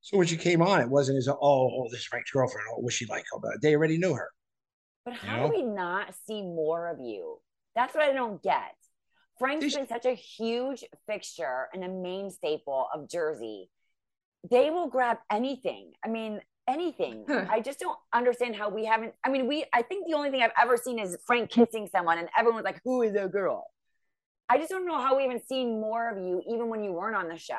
So 0.00 0.16
when 0.16 0.26
she 0.26 0.36
came 0.36 0.62
on, 0.62 0.80
it 0.80 0.88
wasn't 0.88 1.18
as 1.18 1.28
oh, 1.28 1.36
oh 1.40 1.86
this 1.90 2.00
is 2.00 2.06
Frank's 2.06 2.30
girlfriend. 2.30 2.66
Oh, 2.72 2.80
what's 2.80 2.96
she 2.96 3.06
like? 3.06 3.24
Oh, 3.34 3.40
they 3.62 3.74
already 3.74 3.98
knew 3.98 4.14
her. 4.14 4.30
But 5.04 5.14
You 5.14 5.20
how 5.28 5.36
know? 5.36 5.48
do 5.50 5.56
we 5.56 5.62
not 5.62 6.14
see 6.26 6.42
more 6.42 6.88
of 6.88 6.98
you? 7.00 7.38
That's 7.74 7.94
what 7.94 8.04
I 8.04 8.12
don't 8.12 8.42
get. 8.42 8.74
Frank's 9.38 9.64
These- 9.64 9.76
been 9.76 9.88
such 9.88 10.06
a 10.06 10.14
huge 10.14 10.84
fixture 11.06 11.68
and 11.72 11.84
a 11.84 11.88
main 11.88 12.30
staple 12.30 12.88
of 12.94 13.08
Jersey. 13.08 13.70
They 14.50 14.70
will 14.70 14.88
grab 14.88 15.18
anything. 15.30 15.92
I 16.04 16.08
mean, 16.08 16.40
anything. 16.68 17.24
Huh. 17.28 17.46
I 17.50 17.60
just 17.60 17.78
don't 17.80 17.98
understand 18.12 18.56
how 18.56 18.68
we 18.68 18.84
haven't. 18.84 19.14
I 19.24 19.28
mean, 19.30 19.46
we. 19.46 19.64
I 19.72 19.82
think 19.82 20.06
the 20.06 20.14
only 20.14 20.30
thing 20.30 20.42
I've 20.42 20.52
ever 20.60 20.76
seen 20.76 20.98
is 20.98 21.16
Frank 21.26 21.50
kissing 21.50 21.88
someone, 21.94 22.18
and 22.18 22.28
everyone's 22.38 22.64
like, 22.64 22.80
"Who 22.84 23.02
is 23.02 23.12
that 23.14 23.32
girl?" 23.32 23.66
I 24.48 24.58
just 24.58 24.70
don't 24.70 24.86
know 24.86 24.98
how 24.98 25.16
we 25.16 25.22
haven't 25.24 25.46
seen 25.46 25.80
more 25.80 26.10
of 26.10 26.18
you, 26.18 26.42
even 26.48 26.68
when 26.68 26.82
you 26.82 26.92
weren't 26.92 27.16
on 27.16 27.28
the 27.28 27.36
show. 27.36 27.54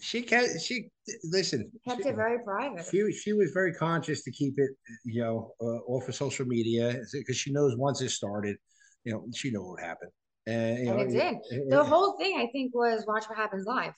She 0.00 0.22
kept 0.22 0.60
she 0.60 0.88
listen. 1.30 1.70
Kept 1.86 2.02
she- 2.02 2.08
it 2.08 2.16
very 2.16 2.42
private. 2.42 2.84
She 2.90 3.12
she 3.12 3.32
was 3.32 3.52
very 3.52 3.72
conscious 3.72 4.24
to 4.24 4.32
keep 4.32 4.54
it, 4.58 4.70
you 5.04 5.22
know, 5.22 5.52
uh, 5.60 5.64
off 5.92 6.08
of 6.08 6.14
social 6.16 6.44
media 6.46 6.96
because 7.12 7.36
she 7.36 7.52
knows 7.52 7.76
once 7.76 8.00
it 8.02 8.10
started, 8.10 8.56
you 9.04 9.12
know, 9.12 9.24
she 9.34 9.50
knew 9.52 9.60
what 9.62 9.70
would 9.72 9.80
happen. 9.80 10.08
And, 10.46 10.78
And 10.78 10.86
know, 10.88 10.98
it 10.98 11.08
did. 11.10 11.34
it- 11.50 11.70
The 11.70 11.80
it- 11.80 11.86
whole 11.86 12.16
thing, 12.18 12.36
I 12.38 12.48
think, 12.52 12.74
was 12.74 13.04
Watch 13.06 13.26
What 13.28 13.38
Happens 13.38 13.66
Live. 13.66 13.94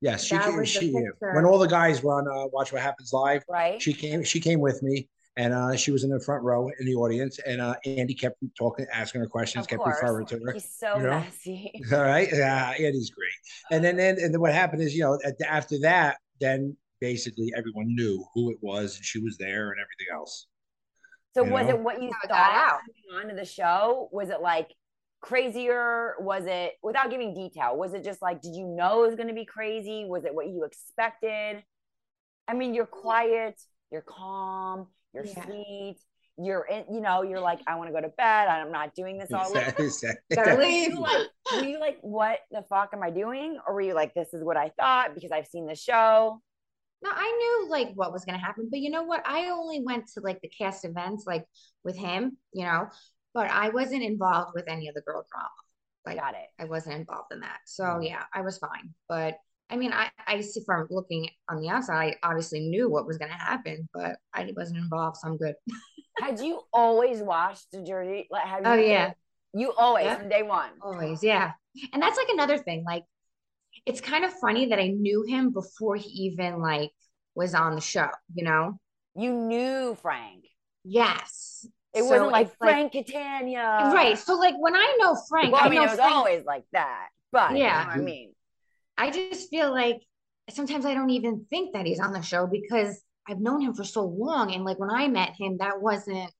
yes, 0.00 0.22
she 0.24 0.36
that 0.36 0.48
came, 0.50 0.64
she 0.64 0.92
when 0.92 1.44
all 1.44 1.58
the 1.58 1.66
guys 1.66 2.02
were 2.04 2.14
on 2.14 2.28
uh, 2.28 2.46
Watch 2.52 2.72
What 2.72 2.80
Happens 2.82 3.12
live, 3.12 3.42
Right? 3.48 3.82
she 3.82 3.92
came 3.92 4.22
she 4.22 4.38
came 4.38 4.60
with 4.60 4.80
me 4.84 5.08
and 5.36 5.54
uh, 5.54 5.76
she 5.76 5.90
was 5.90 6.04
in 6.04 6.10
the 6.10 6.20
front 6.20 6.42
row 6.44 6.68
in 6.78 6.86
the 6.86 6.94
audience, 6.94 7.38
and 7.46 7.60
uh, 7.60 7.74
Andy 7.86 8.14
kept 8.14 8.36
talking, 8.58 8.86
asking 8.92 9.20
her 9.22 9.26
questions, 9.26 9.64
Of 9.64 9.70
kept 9.70 9.82
course. 9.82 9.96
referring 10.02 10.26
to 10.26 10.38
her. 10.44 10.52
He's 10.52 10.70
so 10.78 10.96
you 10.96 11.02
know? 11.04 11.20
messy. 11.20 11.72
All 11.92 12.02
right, 12.02 12.28
yeah, 12.32 12.70
Andy's 12.78 13.10
great. 13.10 13.32
And 13.70 13.84
then, 13.84 13.96
then, 13.96 14.18
and 14.18 14.32
then 14.34 14.40
what 14.40 14.52
happened 14.52 14.82
is, 14.82 14.94
you 14.94 15.02
know, 15.04 15.18
at- 15.24 15.40
after 15.48 15.78
that, 15.80 16.18
then 16.40 16.76
basically 17.00 17.52
everyone 17.56 17.86
knew 17.94 18.24
who 18.34 18.50
it 18.50 18.58
was, 18.60 18.96
and 18.96 19.04
she 19.04 19.18
was 19.20 19.36
there, 19.38 19.70
and 19.70 19.80
everything 19.80 20.14
else. 20.14 20.46
So 21.34 21.44
You 21.44 21.50
was 21.52 21.64
know? 21.66 21.70
it 21.76 21.80
what 21.80 22.02
you 22.02 22.10
How 22.22 22.28
thought 22.28 22.54
out. 22.54 22.80
coming 23.10 23.24
onto 23.30 23.36
the 23.36 23.46
show? 23.46 24.10
Was 24.12 24.28
it 24.28 24.42
like 24.42 24.68
crazier? 25.22 26.14
Was 26.20 26.44
it 26.46 26.72
without 26.82 27.10
giving 27.10 27.32
detail? 27.32 27.76
Was 27.76 27.94
it 27.94 28.04
just 28.04 28.20
like, 28.20 28.42
did 28.42 28.54
you 28.54 28.66
know 28.66 29.04
it 29.04 29.06
was 29.06 29.16
going 29.16 29.28
to 29.28 29.34
be 29.34 29.46
crazy? 29.46 30.04
Was 30.06 30.24
it 30.26 30.34
what 30.34 30.48
you 30.48 30.64
expected? 30.64 31.62
I 32.48 32.54
mean, 32.54 32.74
you're 32.74 32.86
quiet, 32.86 33.58
you're 33.90 34.02
calm, 34.02 34.88
you're 35.14 35.26
Yeah. 35.26 35.44
sweet, 35.44 35.98
you're 36.38 36.64
in, 36.64 36.84
you 36.92 37.00
know, 37.00 37.22
you're 37.22 37.40
like, 37.40 37.60
I 37.66 37.76
want 37.76 37.88
to 37.88 37.92
go 37.92 38.00
to 38.00 38.08
bed. 38.08 38.48
I'm 38.48 38.72
not 38.72 38.94
doing 38.94 39.18
this 39.18 39.32
all 39.32 39.50
over. 39.50 39.74
Exactly. 39.78 40.36
Gotta 40.36 40.56
Were 40.56 40.62
leave. 40.62 40.92
you 40.92 41.00
like, 41.02 41.26
were 41.56 41.64
you 41.64 41.78
like, 41.80 41.98
what 42.00 42.40
the 42.50 42.62
fuck 42.68 42.90
am 42.94 43.02
I 43.02 43.10
doing? 43.10 43.58
Or 43.66 43.74
were 43.74 43.80
you 43.82 43.94
like, 43.94 44.14
this 44.14 44.32
is 44.32 44.42
what 44.42 44.56
I 44.56 44.70
thought 44.80 45.14
because 45.14 45.30
I've 45.30 45.46
seen 45.46 45.66
the 45.66 45.74
show? 45.74 46.40
No, 47.02 47.10
I 47.12 47.36
knew 47.62 47.68
like 47.70 47.92
what 47.94 48.12
was 48.12 48.24
gonna 48.24 48.38
happen, 48.38 48.68
but 48.70 48.80
you 48.80 48.90
know 48.90 49.02
what? 49.02 49.22
I 49.26 49.50
only 49.50 49.80
went 49.80 50.06
to 50.14 50.20
like 50.20 50.40
the 50.40 50.48
cast 50.48 50.84
events 50.84 51.24
like 51.26 51.46
with 51.84 51.96
him, 51.96 52.36
you 52.52 52.64
know, 52.64 52.88
but 53.34 53.50
I 53.50 53.70
wasn't 53.70 54.04
involved 54.04 54.52
with 54.54 54.68
any 54.68 54.88
of 54.88 54.94
the 54.94 55.00
girl 55.00 55.26
drama. 55.30 55.48
Like 56.06 56.18
Got 56.18 56.34
it. 56.34 56.48
I 56.58 56.64
wasn't 56.64 56.96
involved 56.96 57.32
in 57.32 57.40
that. 57.40 57.58
So 57.66 57.84
Mhm. 57.84 58.08
yeah, 58.08 58.24
I 58.32 58.42
was 58.42 58.58
fine. 58.58 58.94
But 59.08 59.38
I 59.72 59.76
mean, 59.76 59.92
I 59.92 60.10
I 60.26 60.40
see 60.42 60.62
from 60.66 60.86
looking 60.90 61.28
on 61.48 61.60
the 61.60 61.70
outside, 61.70 62.16
I 62.22 62.28
obviously 62.28 62.60
knew 62.60 62.90
what 62.90 63.06
was 63.06 63.18
gonna 63.18 63.32
happen, 63.32 63.88
but 63.94 64.18
I 64.34 64.52
wasn't 64.56 64.78
involved, 64.80 65.16
so 65.18 65.28
I'm 65.28 65.38
good. 65.38 65.54
Had 66.20 66.40
you 66.40 66.60
always 66.72 67.20
watched 67.22 67.70
the 67.72 67.82
Jersey? 67.82 68.28
Like, 68.30 68.44
have 68.46 68.64
Oh, 68.66 68.74
you, 68.74 68.86
yeah. 68.86 69.12
You 69.54 69.72
always 69.72 70.06
Yeah. 70.06 70.18
from 70.18 70.28
day 70.28 70.42
one. 70.42 70.70
Always, 70.82 71.22
yeah. 71.22 71.52
And 71.92 72.02
that's 72.02 72.16
like 72.16 72.28
another 72.30 72.58
thing. 72.58 72.84
Like, 72.84 73.04
it's 73.86 74.00
kind 74.00 74.24
of 74.24 74.32
funny 74.34 74.66
that 74.66 74.78
I 74.78 74.88
knew 74.88 75.24
him 75.24 75.52
before 75.52 75.96
he 75.96 76.08
even 76.26 76.60
like 76.60 76.90
was 77.34 77.54
on 77.54 77.74
the 77.74 77.80
show, 77.80 78.08
you 78.34 78.44
know? 78.44 78.78
You 79.14 79.32
knew 79.32 79.94
Frank. 79.94 80.44
Yes. 80.84 81.66
It 81.94 82.02
So 82.02 82.08
wasn't 82.08 82.32
like 82.32 82.56
Frank 82.58 82.92
Catania. 82.92 83.92
right. 83.92 84.18
So 84.18 84.34
like 84.34 84.54
when 84.58 84.74
I 84.74 84.96
know 84.98 85.16
Frank, 85.28 85.52
Well, 85.52 85.62
I 85.62 85.66
I 85.66 85.68
mean, 85.68 85.80
know 85.80 85.86
it 85.86 85.90
was 85.90 85.98
Frank, 85.98 86.14
always 86.16 86.44
like 86.44 86.64
that. 86.72 87.08
But 87.30 87.56
Yeah. 87.56 87.68
you 87.72 87.84
know 87.84 87.86
what 87.86 87.96
I 87.96 87.98
mean, 87.98 88.32
I 89.02 89.10
just 89.10 89.50
feel 89.50 89.70
like 89.72 90.00
sometimes 90.50 90.86
I 90.86 90.94
don't 90.94 91.10
even 91.10 91.46
think 91.50 91.72
that 91.74 91.86
he's 91.86 92.00
on 92.00 92.12
the 92.12 92.22
show 92.22 92.46
because 92.46 93.02
I've 93.28 93.40
known 93.40 93.60
him 93.60 93.74
for 93.74 93.84
so 93.84 94.04
long. 94.04 94.52
And 94.54 94.64
like 94.64 94.78
when 94.78 94.90
I 94.90 95.08
met 95.08 95.30
him, 95.38 95.56
that 95.58 95.80
wasn't 95.80 96.30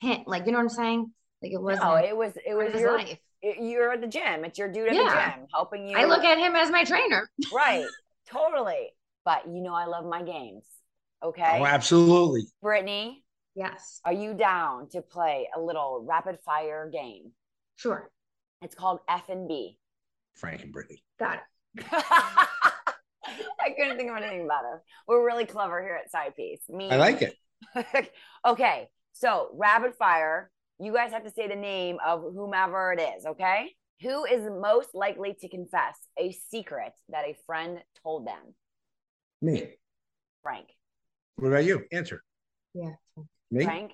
him. 0.00 0.20
Like, 0.26 0.46
you 0.46 0.52
know 0.52 0.58
what 0.58 0.62
I'm 0.64 0.68
saying? 0.70 1.12
Like 1.42 1.52
it 1.52 1.60
wasn't 1.62 1.84
no, 1.86 1.94
it 1.96 2.16
was 2.16 2.32
it 2.46 2.54
was 2.54 2.72
your 2.80 2.96
life. 2.96 3.18
it- 3.42 3.58
you're 3.62 3.92
at 3.92 4.00
the 4.00 4.06
gym. 4.08 4.44
It's 4.44 4.58
your 4.58 4.70
dude 4.72 4.88
at 4.88 4.94
Yeah. 4.94 5.04
the 5.04 5.36
gym 5.36 5.46
helping 5.52 5.86
you. 5.88 5.96
I 5.96 6.04
look 6.04 6.24
at 6.24 6.38
him 6.38 6.56
as 6.56 6.70
my 6.70 6.84
trainer. 6.84 7.28
right, 7.54 7.86
totally. 8.30 8.88
But 9.24 9.46
you 9.46 9.60
know, 9.62 9.74
I 9.74 9.84
love 9.84 10.04
my 10.06 10.22
games. 10.22 10.64
Okay, 11.22 11.58
Oh, 11.60 11.66
absolutely. 11.66 12.46
Brittany, 12.62 13.22
Yes, 13.54 14.00
are 14.04 14.12
you 14.12 14.34
down 14.34 14.88
to 14.90 15.02
play 15.02 15.48
a 15.56 15.60
little 15.60 16.04
rapid 16.08 16.38
fire 16.40 16.88
game? 16.90 17.32
sure. 17.76 18.10
It's 18.62 18.74
called 18.74 19.00
F 19.08 19.28
and 19.28 19.46
B. 19.48 19.78
Frank 20.34 20.62
and 20.62 20.72
Brittany. 20.72 21.02
Got 21.18 21.34
it. 21.36 21.40
I 21.92 23.70
couldn't 23.76 23.96
think 23.96 24.10
of 24.10 24.16
anything 24.16 24.48
better. 24.48 24.82
We're 25.06 25.24
really 25.24 25.44
clever 25.44 25.82
here 25.82 25.98
at 26.02 26.10
Side 26.10 26.34
Piece. 26.36 26.62
Me, 26.68 26.90
I 26.90 26.96
like 26.96 27.22
it. 27.22 27.36
okay, 28.46 28.88
so 29.12 29.50
rapid 29.54 29.94
fire. 29.94 30.50
You 30.80 30.92
guys 30.92 31.12
have 31.12 31.24
to 31.24 31.30
say 31.30 31.48
the 31.48 31.56
name 31.56 31.98
of 32.06 32.22
whomever 32.34 32.92
it 32.92 33.00
is, 33.00 33.26
okay? 33.26 33.74
Who 34.02 34.24
is 34.24 34.42
most 34.60 34.90
likely 34.94 35.34
to 35.40 35.48
confess 35.48 35.96
a 36.18 36.32
secret 36.50 36.92
that 37.08 37.24
a 37.24 37.36
friend 37.46 37.80
told 38.02 38.26
them? 38.26 38.54
Me. 39.42 39.74
Frank. 40.42 40.68
What 41.36 41.48
about 41.48 41.64
you? 41.64 41.84
Answer. 41.90 42.22
Yeah. 42.74 42.92
Me. 43.50 43.64
Frank? 43.64 43.92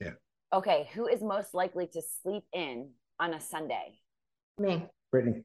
Yeah. 0.00 0.12
Okay, 0.52 0.88
who 0.94 1.06
is 1.06 1.22
most 1.22 1.52
likely 1.52 1.86
to 1.88 2.02
sleep 2.22 2.44
in 2.52 2.90
on 3.20 3.34
a 3.34 3.40
Sunday? 3.40 3.98
Me. 4.58 4.86
Brittany. 5.10 5.44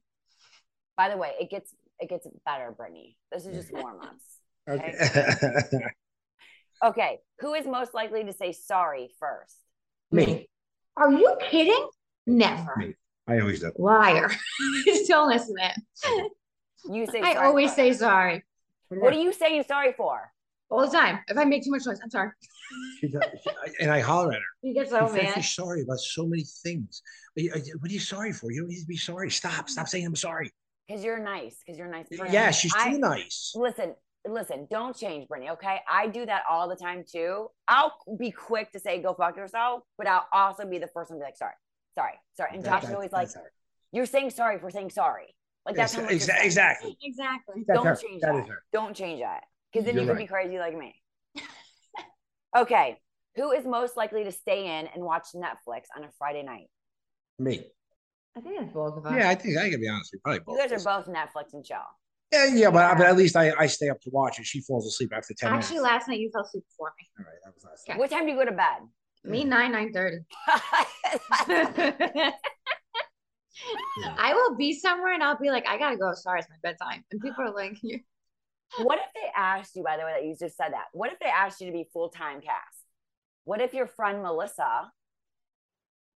By 0.98 1.10
the 1.10 1.18
way, 1.18 1.32
it 1.40 1.50
gets 1.50 1.74
it 2.00 2.10
gets 2.10 2.28
better, 2.46 2.72
Brittany. 2.76 3.18
This 3.32 3.46
is 3.46 3.56
just 3.56 3.74
warm 3.74 4.02
ups. 4.02 4.24
Okay. 4.70 4.94
Okay, 6.84 7.20
who 7.40 7.54
is 7.54 7.66
most 7.66 7.94
likely 7.94 8.24
to 8.26 8.34
say 8.34 8.52
sorry 8.52 9.10
first? 9.20 9.56
Me. 10.12 10.48
Are 10.96 11.12
you 11.12 11.36
kidding? 11.50 11.88
Never. 12.28 12.76
Me. 12.78 12.94
I 13.28 13.40
always 13.40 13.62
do. 13.62 13.72
Liar. 13.78 14.30
Don't 15.08 15.30
listen 15.30 15.56
to 15.56 15.64
him. 15.64 16.28
You 16.94 17.08
say 17.08 17.22
I 17.22 17.36
always 17.46 17.70
first. 17.70 17.76
say 17.78 17.94
sorry 17.94 18.44
What 18.90 19.14
are 19.14 19.20
you 19.20 19.34
saying 19.34 19.64
sorry 19.68 19.94
for? 19.98 20.32
all 20.70 20.82
the 20.82 20.92
time. 20.96 21.20
If 21.30 21.38
I 21.38 21.46
make 21.46 21.64
too 21.64 21.72
much 21.72 21.86
noise, 21.86 22.00
I'm 22.04 22.10
sorry. 22.10 22.30
She 23.00 23.08
does- 23.08 23.24
she- 23.42 23.50
and 23.84 23.90
I 23.90 24.02
holler 24.02 24.34
at 24.34 24.40
her. 24.40 24.42
You 24.62 24.74
get 24.74 24.90
so 24.90 24.98
You're 25.00 25.08
frankly 25.08 25.32
mad. 25.38 25.46
sorry 25.46 25.82
about 25.84 26.00
so 26.00 26.26
many 26.28 26.44
things. 26.64 27.02
What 27.36 27.56
are, 27.56 27.60
you, 27.60 27.78
what 27.80 27.90
are 27.90 27.94
you 27.94 28.00
sorry 28.02 28.34
for? 28.34 28.52
You 28.52 28.60
don't 28.62 28.70
need 28.70 28.82
to 28.82 28.86
be 28.86 28.98
sorry. 28.98 29.32
Stop. 29.32 29.70
Stop 29.70 29.88
saying 29.88 30.06
I'm 30.06 30.16
sorry. 30.16 30.52
Because 30.88 31.04
you're 31.04 31.20
nice. 31.20 31.58
Because 31.66 31.78
you're 31.78 31.88
nice. 31.90 32.08
person. 32.10 32.28
Yeah, 32.32 32.52
she's 32.52 32.74
too 32.74 32.80
I- 32.80 32.98
nice. 32.98 33.54
Listen, 33.56 33.96
listen. 34.28 34.68
Don't 34.70 34.96
change, 34.96 35.28
Brittany. 35.28 35.52
Okay, 35.52 35.80
I 35.90 36.08
do 36.08 36.26
that 36.26 36.44
all 36.50 36.68
the 36.70 36.76
time 36.76 37.04
too. 37.10 37.48
I'll 37.68 37.94
be 38.18 38.32
quick 38.32 38.72
to 38.72 38.80
say 38.80 39.02
go 39.02 39.14
fuck 39.14 39.36
yourself, 39.38 39.84
but 39.98 40.08
I'll 40.08 40.28
also 40.32 40.66
be 40.66 40.78
the 40.78 40.88
first 40.88 41.10
one 41.10 41.20
to 41.20 41.24
be 41.24 41.26
like 41.28 41.38
sorry, 41.38 41.54
sorry, 41.96 42.14
sorry. 42.36 42.52
And 42.54 42.64
Josh 42.64 42.84
is 42.86 42.92
always 42.92 43.12
like, 43.12 43.28
that's 43.28 43.36
her. 43.36 43.52
"You're 43.92 44.06
saying 44.06 44.30
sorry 44.32 44.60
for 44.60 44.70
saying 44.72 44.92
sorry." 44.92 45.36
Like 45.66 45.76
that's 45.76 45.94
Yes, 45.94 46.02
how 46.02 46.06
much 46.10 46.14
exa- 46.22 46.46
exactly. 46.46 46.98
Exactly. 47.02 47.64
That's 47.68 47.78
Don't 47.78 47.86
her. 47.88 47.96
change 47.96 48.22
That 48.22 48.34
that. 48.36 48.44
is 48.44 48.48
her. 48.48 48.64
Don't 48.72 48.96
change 48.96 49.20
that. 49.22 49.44
Because 49.74 49.86
then 49.86 49.96
You're 49.96 50.04
you 50.04 50.10
could 50.12 50.16
right. 50.18 50.24
be 50.24 50.28
crazy 50.28 50.60
like 50.60 50.78
me. 50.78 50.96
okay. 52.58 52.98
Who 53.36 53.52
is 53.52 53.66
most 53.66 53.98
likely 53.98 54.24
to 54.24 54.32
stay 54.32 54.80
in 54.80 54.88
and 54.88 55.04
watch 55.04 55.28
Netflix 55.36 55.84
on 55.96 56.04
a 56.04 56.10
Friday 56.18 56.42
night? 56.44 56.68
Me. 57.38 57.66
I 58.36 58.42
think 58.42 58.62
it's 58.62 58.72
both 58.74 58.98
of 58.98 59.06
us. 59.06 59.14
Yeah, 59.18 59.30
I 59.30 59.36
think 59.36 59.58
I 59.58 59.70
can 59.70 59.80
be 59.80 59.88
honest 59.88 60.12
with 60.14 60.20
you. 60.20 60.22
Probably 60.24 60.40
both. 60.42 60.58
You 60.58 60.68
guys 60.70 60.86
are 60.86 61.04
both 61.04 61.08
Netflix 61.14 61.54
and 61.54 61.64
chill. 61.66 61.78
Yeah, 62.32 62.46
yeah, 62.54 62.70
but, 62.70 62.98
but 62.98 63.08
at 63.08 63.16
least 63.16 63.36
I, 63.38 63.54
I 63.58 63.68
stay 63.68 63.90
up 63.90 64.02
to 64.02 64.10
watch 64.12 64.38
it. 64.40 64.46
She 64.46 64.60
falls 64.62 64.86
asleep 64.86 65.12
after 65.16 65.34
10 65.34 65.54
Actually, 65.54 65.78
minutes. 65.78 65.92
last 65.94 66.08
night 66.10 66.20
you 66.20 66.30
fell 66.32 66.44
asleep 66.44 66.66
before 66.68 66.92
me. 67.00 67.08
All 67.20 67.26
right, 67.26 67.36
that 67.46 67.54
was 67.56 67.64
last 67.64 67.84
Okay. 67.86 67.94
night. 67.94 68.00
What 68.00 68.10
time 68.12 68.26
do 68.26 68.32
you 68.34 68.38
go 68.38 68.46
to 68.46 68.52
bed? 68.52 68.82
Me 69.24 69.44
mm. 69.44 69.48
nine 69.48 69.72
nine 69.72 69.92
thirty. 69.94 70.18
I 74.18 74.34
will 74.34 74.56
be 74.56 74.74
somewhere 74.78 75.14
and 75.14 75.24
I'll 75.24 75.38
be 75.40 75.50
like, 75.50 75.68
I 75.68 75.78
gotta 75.78 75.98
go. 75.98 76.14
Sorry, 76.14 76.40
it's 76.40 76.50
my 76.50 76.56
bedtime. 76.62 77.04
And 77.12 77.20
people 77.22 77.44
are 77.44 77.52
like, 77.54 77.78
"You- 77.82 78.00
What 78.80 79.00
if 79.00 79.06
they 79.16 79.30
asked 79.36 79.76
you, 79.76 79.84
by 79.84 79.98
the 79.98 80.04
way, 80.04 80.14
that 80.18 80.26
you 80.26 80.36
just 80.40 80.56
said 80.58 80.74
that? 80.74 80.86
What 80.94 81.12
if 81.12 81.20
they 81.20 81.26
asked 81.28 81.60
you 81.62 81.68
to 81.68 81.74
be 81.74 81.88
full 81.92 82.10
time 82.10 82.42
cast? 82.42 82.84
What 83.46 83.62
if 83.62 83.74
your 83.74 83.88
friend 83.88 84.22
Melissa 84.22 84.92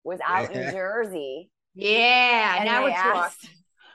was 0.03 0.20
out 0.26 0.51
in 0.53 0.72
Jersey 0.74 1.49
yeah, 1.74 2.56
and 2.58 2.66
now 2.66 2.80
they 2.80 2.84
we're 2.92 2.96
talking. 2.96 3.22
asked 3.22 3.50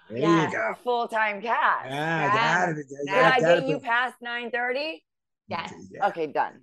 There 0.09 0.19
Yeah. 0.19 0.47
you 0.47 0.53
go. 0.53 0.75
full 0.83 1.09
time 1.09 1.41
cast? 1.43 1.87
Yeah, 1.87 2.25
Yeah. 2.25 2.67
that'd 2.67 2.77
be- 2.77 2.83
Did 2.83 3.07
that- 3.09 3.35
I 3.35 3.41
that'd 3.41 3.65
get 3.65 3.69
you 3.71 3.81
past 3.81 4.15
nine 4.21 4.51
thirty? 4.51 5.05
Yes. 5.49 5.73
Yeah. 5.91 6.09
Okay, 6.09 6.27
done. 6.27 6.63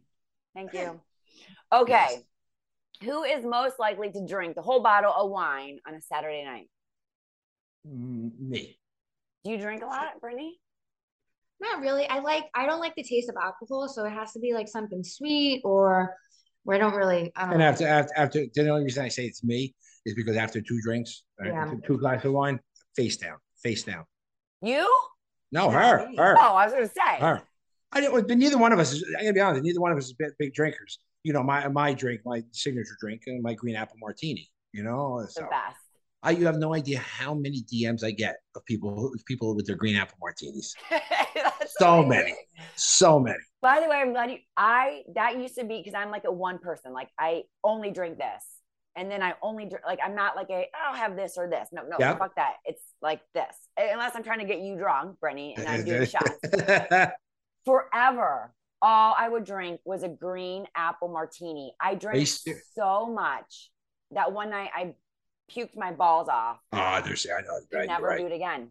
Thank 0.55 0.73
you. 0.73 0.99
Okay. 1.71 2.23
Who 3.03 3.23
is 3.23 3.43
most 3.43 3.79
likely 3.79 4.11
to 4.11 4.25
drink 4.25 4.55
the 4.55 4.61
whole 4.61 4.81
bottle 4.81 5.11
of 5.13 5.29
wine 5.31 5.79
on 5.87 5.95
a 5.95 6.01
Saturday 6.01 6.43
night? 6.43 6.69
Mm, 7.87 8.37
Me. 8.39 8.77
Do 9.43 9.51
you 9.51 9.57
drink 9.57 9.81
a 9.81 9.87
lot, 9.87 10.19
Brittany? 10.21 10.59
Not 11.59 11.81
really. 11.81 12.07
I 12.07 12.19
like 12.19 12.45
I 12.53 12.65
don't 12.65 12.79
like 12.79 12.93
the 12.95 13.03
taste 13.03 13.29
of 13.29 13.35
alcohol, 13.41 13.87
so 13.87 14.05
it 14.05 14.11
has 14.11 14.33
to 14.33 14.39
be 14.39 14.53
like 14.53 14.67
something 14.67 15.03
sweet 15.03 15.61
or 15.63 16.15
where 16.63 16.75
I 16.75 16.79
don't 16.79 16.95
really 16.95 17.31
I 17.35 17.41
don't 17.45 17.51
And 17.53 17.59
know. 17.59 17.65
after, 17.65 17.87
after, 17.87 18.13
after, 18.17 18.45
the 18.53 18.69
only 18.69 18.83
reason 18.83 19.03
I 19.03 19.07
say 19.09 19.25
it's 19.25 19.43
me 19.43 19.73
is 20.05 20.15
because 20.15 20.35
after 20.37 20.61
two 20.61 20.79
drinks, 20.81 21.23
uh, 21.43 21.47
Yeah. 21.47 21.65
two- 21.71 21.81
two 21.85 21.97
glasses 21.97 22.25
of 22.25 22.33
wine, 22.33 22.59
face 22.95 23.17
down, 23.17 23.37
face 23.63 23.83
down. 23.83 24.05
You? 24.61 24.87
No, 25.51 25.69
her, 25.69 26.07
her, 26.17 26.35
Oh, 26.39 26.55
I 26.55 26.65
was 26.65 26.73
gonna 26.73 26.87
say. 26.87 27.19
her. 27.19 27.41
I 27.91 27.99
didn't, 28.01 28.27
but 28.27 28.37
neither 28.37 28.57
one 28.57 28.71
of 28.71 28.79
us 28.79 28.93
is, 28.93 29.03
I 29.17 29.21
gotta 29.23 29.33
be 29.33 29.39
honest, 29.41 29.63
neither 29.63 29.81
one 29.81 29.91
of 29.91 29.97
us 29.97 30.05
is 30.05 30.13
big, 30.13 30.31
big 30.39 30.53
drinkers. 30.53 30.99
You 31.23 31.33
know, 31.33 31.43
my, 31.43 31.67
my 31.67 31.93
drink, 31.93 32.21
my 32.25 32.43
signature 32.51 32.95
drink, 32.99 33.23
and 33.27 33.43
my 33.43 33.53
green 33.53 33.75
apple 33.75 33.97
martini, 33.99 34.49
you 34.73 34.83
know, 34.83 35.21
The 35.35 35.41
best. 35.41 35.77
I, 36.23 36.31
you 36.31 36.45
have 36.45 36.57
no 36.57 36.73
idea 36.75 36.99
how 36.99 37.33
many 37.33 37.63
DMs 37.63 38.03
I 38.03 38.11
get 38.11 38.37
of 38.55 38.63
people, 38.65 39.11
people 39.25 39.55
with 39.55 39.65
their 39.65 39.75
green 39.75 39.95
apple 39.95 40.17
martinis. 40.21 40.73
So 41.77 42.01
amazing. 42.01 42.09
many. 42.09 42.35
So 42.75 43.19
many. 43.19 43.39
By 43.61 43.79
the 43.79 43.87
way, 43.87 43.97
I'm 43.97 44.11
glad 44.11 44.29
you. 44.31 44.37
I 44.57 45.03
that 45.15 45.37
used 45.37 45.55
to 45.55 45.63
be 45.63 45.77
because 45.77 45.93
I'm 45.95 46.11
like 46.11 46.23
a 46.25 46.31
one 46.31 46.59
person. 46.59 46.91
Like 46.93 47.09
I 47.17 47.43
only 47.63 47.91
drink 47.91 48.17
this, 48.17 48.43
and 48.95 49.09
then 49.09 49.21
I 49.23 49.33
only 49.41 49.65
drink. 49.65 49.85
Like 49.85 49.99
I'm 50.03 50.15
not 50.15 50.35
like 50.35 50.49
a 50.49 50.65
I'll 50.75 50.95
have 50.95 51.15
this 51.15 51.35
or 51.37 51.49
this. 51.49 51.69
No, 51.71 51.83
no, 51.83 51.97
Yeah. 51.99 52.17
fuck 52.17 52.35
that. 52.35 52.55
It's 52.65 52.83
like 53.01 53.21
this. 53.33 53.55
Unless 53.77 54.15
I'm 54.15 54.23
trying 54.23 54.39
to 54.39 54.45
get 54.45 54.59
you 54.59 54.75
drunk, 54.77 55.17
Brenny, 55.23 55.57
and 55.57 55.67
I'm 55.67 55.83
doing 55.85 56.05
shots 56.07 56.29
forever. 57.65 58.53
all 58.81 59.15
I 59.17 59.29
would 59.29 59.43
drink 59.45 59.79
was 59.85 60.03
a 60.03 60.09
green 60.09 60.65
apple 60.75 61.07
martini. 61.09 61.73
I 61.79 61.95
drank 61.95 62.27
so 62.75 63.07
much 63.07 63.71
that 64.11 64.31
one 64.31 64.49
night 64.49 64.69
I 64.75 64.95
puked 65.51 65.75
my 65.75 65.91
balls 65.91 66.27
off. 66.29 66.57
Oh, 66.73 67.01
there's 67.03 67.25
I 67.27 67.41
know. 67.41 67.59
Right, 67.73 67.87
never 67.87 68.07
right. 68.07 68.19
do 68.19 68.25
it 68.25 68.31
again. 68.33 68.69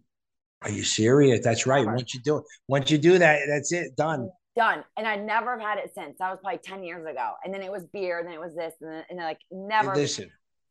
Are 0.62 0.70
you 0.70 0.82
serious? 0.82 1.42
That's 1.42 1.66
right. 1.66 1.84
Never. 1.84 1.96
Once 1.96 2.12
you 2.14 2.20
do 2.20 2.38
it, 2.38 2.44
once 2.68 2.90
you 2.90 2.98
do 2.98 3.18
that, 3.18 3.40
that's 3.48 3.72
it. 3.72 3.96
Done. 3.96 4.30
Done. 4.56 4.84
And 4.96 5.06
I 5.06 5.16
never 5.16 5.52
have 5.52 5.60
had 5.60 5.78
it 5.78 5.92
since. 5.94 6.16
That 6.18 6.30
was 6.30 6.38
probably 6.42 6.58
10 6.58 6.82
years 6.82 7.06
ago. 7.06 7.32
And 7.44 7.54
then 7.54 7.62
it 7.62 7.70
was 7.70 7.86
beer, 7.86 8.22
then 8.24 8.32
it 8.32 8.40
was 8.40 8.54
this, 8.54 8.74
and 8.80 8.90
then 8.90 9.04
and 9.08 9.18
then, 9.18 9.26
like 9.26 9.38
never. 9.50 9.94
Listen, 9.94 10.30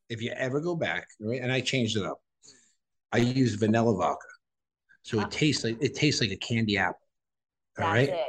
if 0.09 0.21
you 0.21 0.31
ever 0.31 0.59
go 0.59 0.75
back, 0.75 1.07
right, 1.21 1.41
and 1.41 1.51
I 1.51 1.61
changed 1.61 1.95
it 1.97 2.03
up, 2.03 2.19
I 3.11 3.17
use 3.19 3.55
vanilla 3.55 3.95
vodka, 3.95 4.25
so 5.03 5.19
Ah. 5.19 5.23
it 5.23 5.31
tastes 5.31 5.63
like 5.63 5.77
it 5.81 5.95
tastes 5.95 6.19
like 6.21 6.31
a 6.31 6.37
candy 6.37 6.77
apple. 6.77 6.99
All 7.79 7.85
That's 7.85 7.95
right, 7.95 8.09
it. 8.09 8.25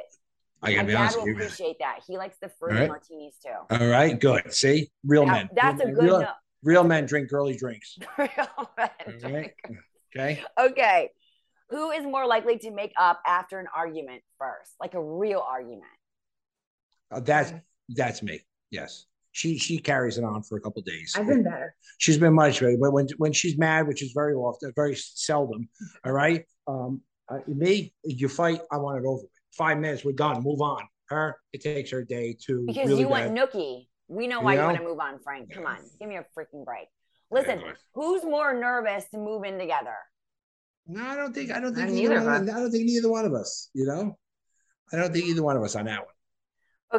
I 0.63 0.75
gotta 0.75 0.87
be 0.87 0.93
dad 0.93 1.01
honest 1.01 1.19
will 1.19 1.27
you. 1.27 1.35
appreciate 1.35 1.77
that. 1.81 2.01
He 2.07 2.17
likes 2.17 2.37
the 2.41 2.51
fruity 2.59 2.81
right. 2.81 2.89
martinis 2.89 3.35
too. 3.45 3.51
All 3.77 3.89
right, 3.89 4.19
good. 4.21 4.53
See, 4.53 4.91
real 5.05 5.27
men. 5.27 5.49
that's 5.55 5.81
a 5.83 5.87
real, 5.87 5.95
good 5.97 6.05
real, 6.05 6.21
no- 6.21 6.33
real 6.63 6.85
men 6.85 7.07
drink 7.07 7.29
girly 7.31 7.57
drinks. 7.57 7.99
Real 8.19 8.29
men 8.77 8.91
right. 9.09 9.23
drink. 9.23 9.55
Okay. 10.15 10.45
Okay. 10.59 11.11
Who 11.71 11.91
is 11.91 12.05
more 12.05 12.27
likely 12.27 12.59
to 12.59 12.71
make 12.71 12.93
up 12.99 13.21
after 13.27 13.59
an 13.61 13.67
argument 13.75 14.23
first? 14.39 14.73
Like 14.81 14.95
a 14.95 15.03
real 15.03 15.45
argument. 15.47 15.85
Uh, 17.13 17.21
that's 17.21 17.53
that's 17.91 18.23
me. 18.23 18.41
Yes. 18.71 19.07
She 19.33 19.59
she 19.59 19.79
carries 19.79 20.19
it 20.19 20.25
on 20.25 20.43
for 20.43 20.57
a 20.59 20.61
couple 20.61 20.83
days. 20.83 21.15
I've 21.17 21.27
been 21.27 21.45
better. 21.45 21.75
she's 21.99 22.19
been 22.19 22.35
much 22.35 22.61
better. 22.61 22.77
But 22.81 22.93
when 22.93 23.07
when 23.19 23.33
she's 23.33 23.57
mad, 23.57 23.87
which 23.87 24.03
is 24.03 24.13
very 24.13 24.35
often, 24.35 24.73
very 24.75 24.97
seldom, 24.97 25.69
all 26.05 26.13
right. 26.13 26.45
Um, 26.67 27.01
uh, 27.29 27.39
me, 27.47 27.95
you 28.05 28.29
fight, 28.29 28.61
I 28.73 28.77
want 28.79 28.99
it 28.99 29.07
over. 29.07 29.23
with. 29.23 29.31
Five 29.53 29.79
minutes, 29.79 30.05
we're 30.05 30.13
done. 30.13 30.43
Move 30.43 30.61
on. 30.61 30.83
Her, 31.09 31.37
it 31.53 31.61
takes 31.61 31.91
her 31.91 32.01
a 32.01 32.07
day 32.07 32.37
to 32.47 32.65
Because 32.67 32.89
really 32.89 33.01
you 33.03 33.09
bad. 33.09 33.35
want 33.35 33.53
Nookie. 33.53 33.87
We 34.09 34.27
know 34.27 34.41
why 34.41 34.55
You 34.55 34.61
you 34.61 34.67
want 34.67 34.79
to 34.79 34.85
move 34.85 34.99
on, 35.01 35.19
Frank. 35.21 35.53
Come 35.53 35.67
on. 35.67 35.79
Give 36.01 36.09
me 36.09 36.17
a 36.17 36.25
freaking 36.37 36.65
break. 36.65 36.87
Listen, 37.33 37.61
who's 37.95 38.25
more 38.25 38.53
nervous 38.55 39.05
to 39.11 39.19
move 39.19 39.45
in 39.45 39.59
together? 39.59 39.95
No, 40.93 41.05
I 41.05 41.15
don't 41.15 41.33
think 41.33 41.53
I 41.53 41.61
don't 41.61 41.73
think 41.73 41.91
Not 41.91 41.97
either 41.97 42.15
neither 42.15 42.27
one, 42.27 42.49
of 42.49 42.57
I 42.57 42.59
don't 42.59 42.71
think 42.73 42.85
neither 42.85 43.09
one 43.11 43.25
of 43.25 43.33
us. 43.33 43.71
You 43.75 43.87
know, 43.87 44.19
I 44.93 44.97
don't 44.97 45.13
think 45.13 45.27
either 45.27 45.43
one 45.43 45.57
of 45.57 45.63
us 45.63 45.77
on 45.77 45.85
that 45.85 46.01
one. 46.01 46.15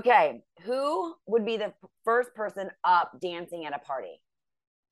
Okay. 0.02 0.42
Who 0.62 1.14
would 1.28 1.46
be 1.46 1.58
the 1.58 1.74
first 2.06 2.34
person 2.34 2.70
up 2.86 3.20
dancing 3.22 3.66
at 3.66 3.76
a 3.76 3.80
party? 3.80 4.22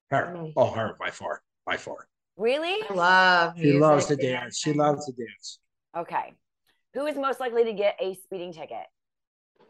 Her, 0.10 0.52
oh, 0.58 0.72
her 0.72 0.98
by 1.00 1.12
far, 1.12 1.42
by 1.66 1.78
far. 1.78 2.08
Really? 2.36 2.84
I 2.90 2.94
love. 2.94 3.54
She 3.58 3.72
loves 3.74 4.08
to 4.08 4.18
dance. 4.18 4.58
She 4.58 4.74
loves 4.74 5.06
to 5.06 5.14
dance. 5.14 5.60
Okay. 5.98 6.34
Who 6.94 7.06
is 7.06 7.16
most 7.16 7.40
likely 7.40 7.64
to 7.66 7.74
get 7.74 7.96
a 8.02 8.16
speeding 8.16 8.52
ticket? 8.52 8.86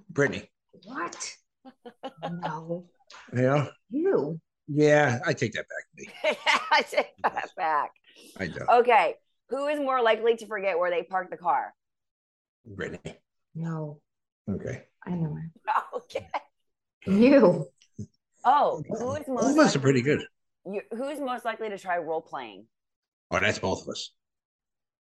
Brittany, 0.10 0.50
What? 0.86 1.36
No, 2.24 2.86
you 3.34 3.42
know, 3.42 3.68
you. 3.92 4.40
yeah, 4.68 5.20
I 5.26 5.34
take 5.34 5.54
that 5.54 5.66
back. 5.68 5.86
Me, 5.96 6.08
I 6.72 6.82
take 6.84 7.14
that 7.22 7.50
back. 7.58 7.92
I 8.38 8.48
do. 8.48 8.60
Okay. 8.72 9.16
Who 9.50 9.68
is 9.68 9.80
more 9.80 10.02
likely 10.02 10.36
to 10.38 10.46
forget 10.48 10.78
where 10.78 10.92
they 10.92 11.04
parked 11.04 11.32
the 11.32 11.38
car? 11.38 11.74
Brittany. 12.66 13.18
No, 13.56 14.00
Okay. 14.50 14.84
I 15.06 15.12
know 15.12 15.38
it. 15.38 15.62
Okay. 15.96 16.28
You. 17.06 17.66
Oh, 18.46 18.84
who 18.88 19.16
is 19.16 19.28
most 19.28 19.44
All 19.44 19.50
of 19.52 19.58
us 19.60 19.76
are 19.76 19.80
likely- 19.80 19.82
pretty 19.82 20.02
good. 20.02 20.22
You, 20.66 20.82
who's 20.92 21.20
most 21.20 21.46
likely 21.46 21.70
to 21.70 21.78
try 21.78 21.98
role 21.98 22.22
playing? 22.22 22.66
Oh, 23.32 23.40
that's 23.40 23.60
both 23.60 23.82
of 23.84 23.90
us. 23.90 24.12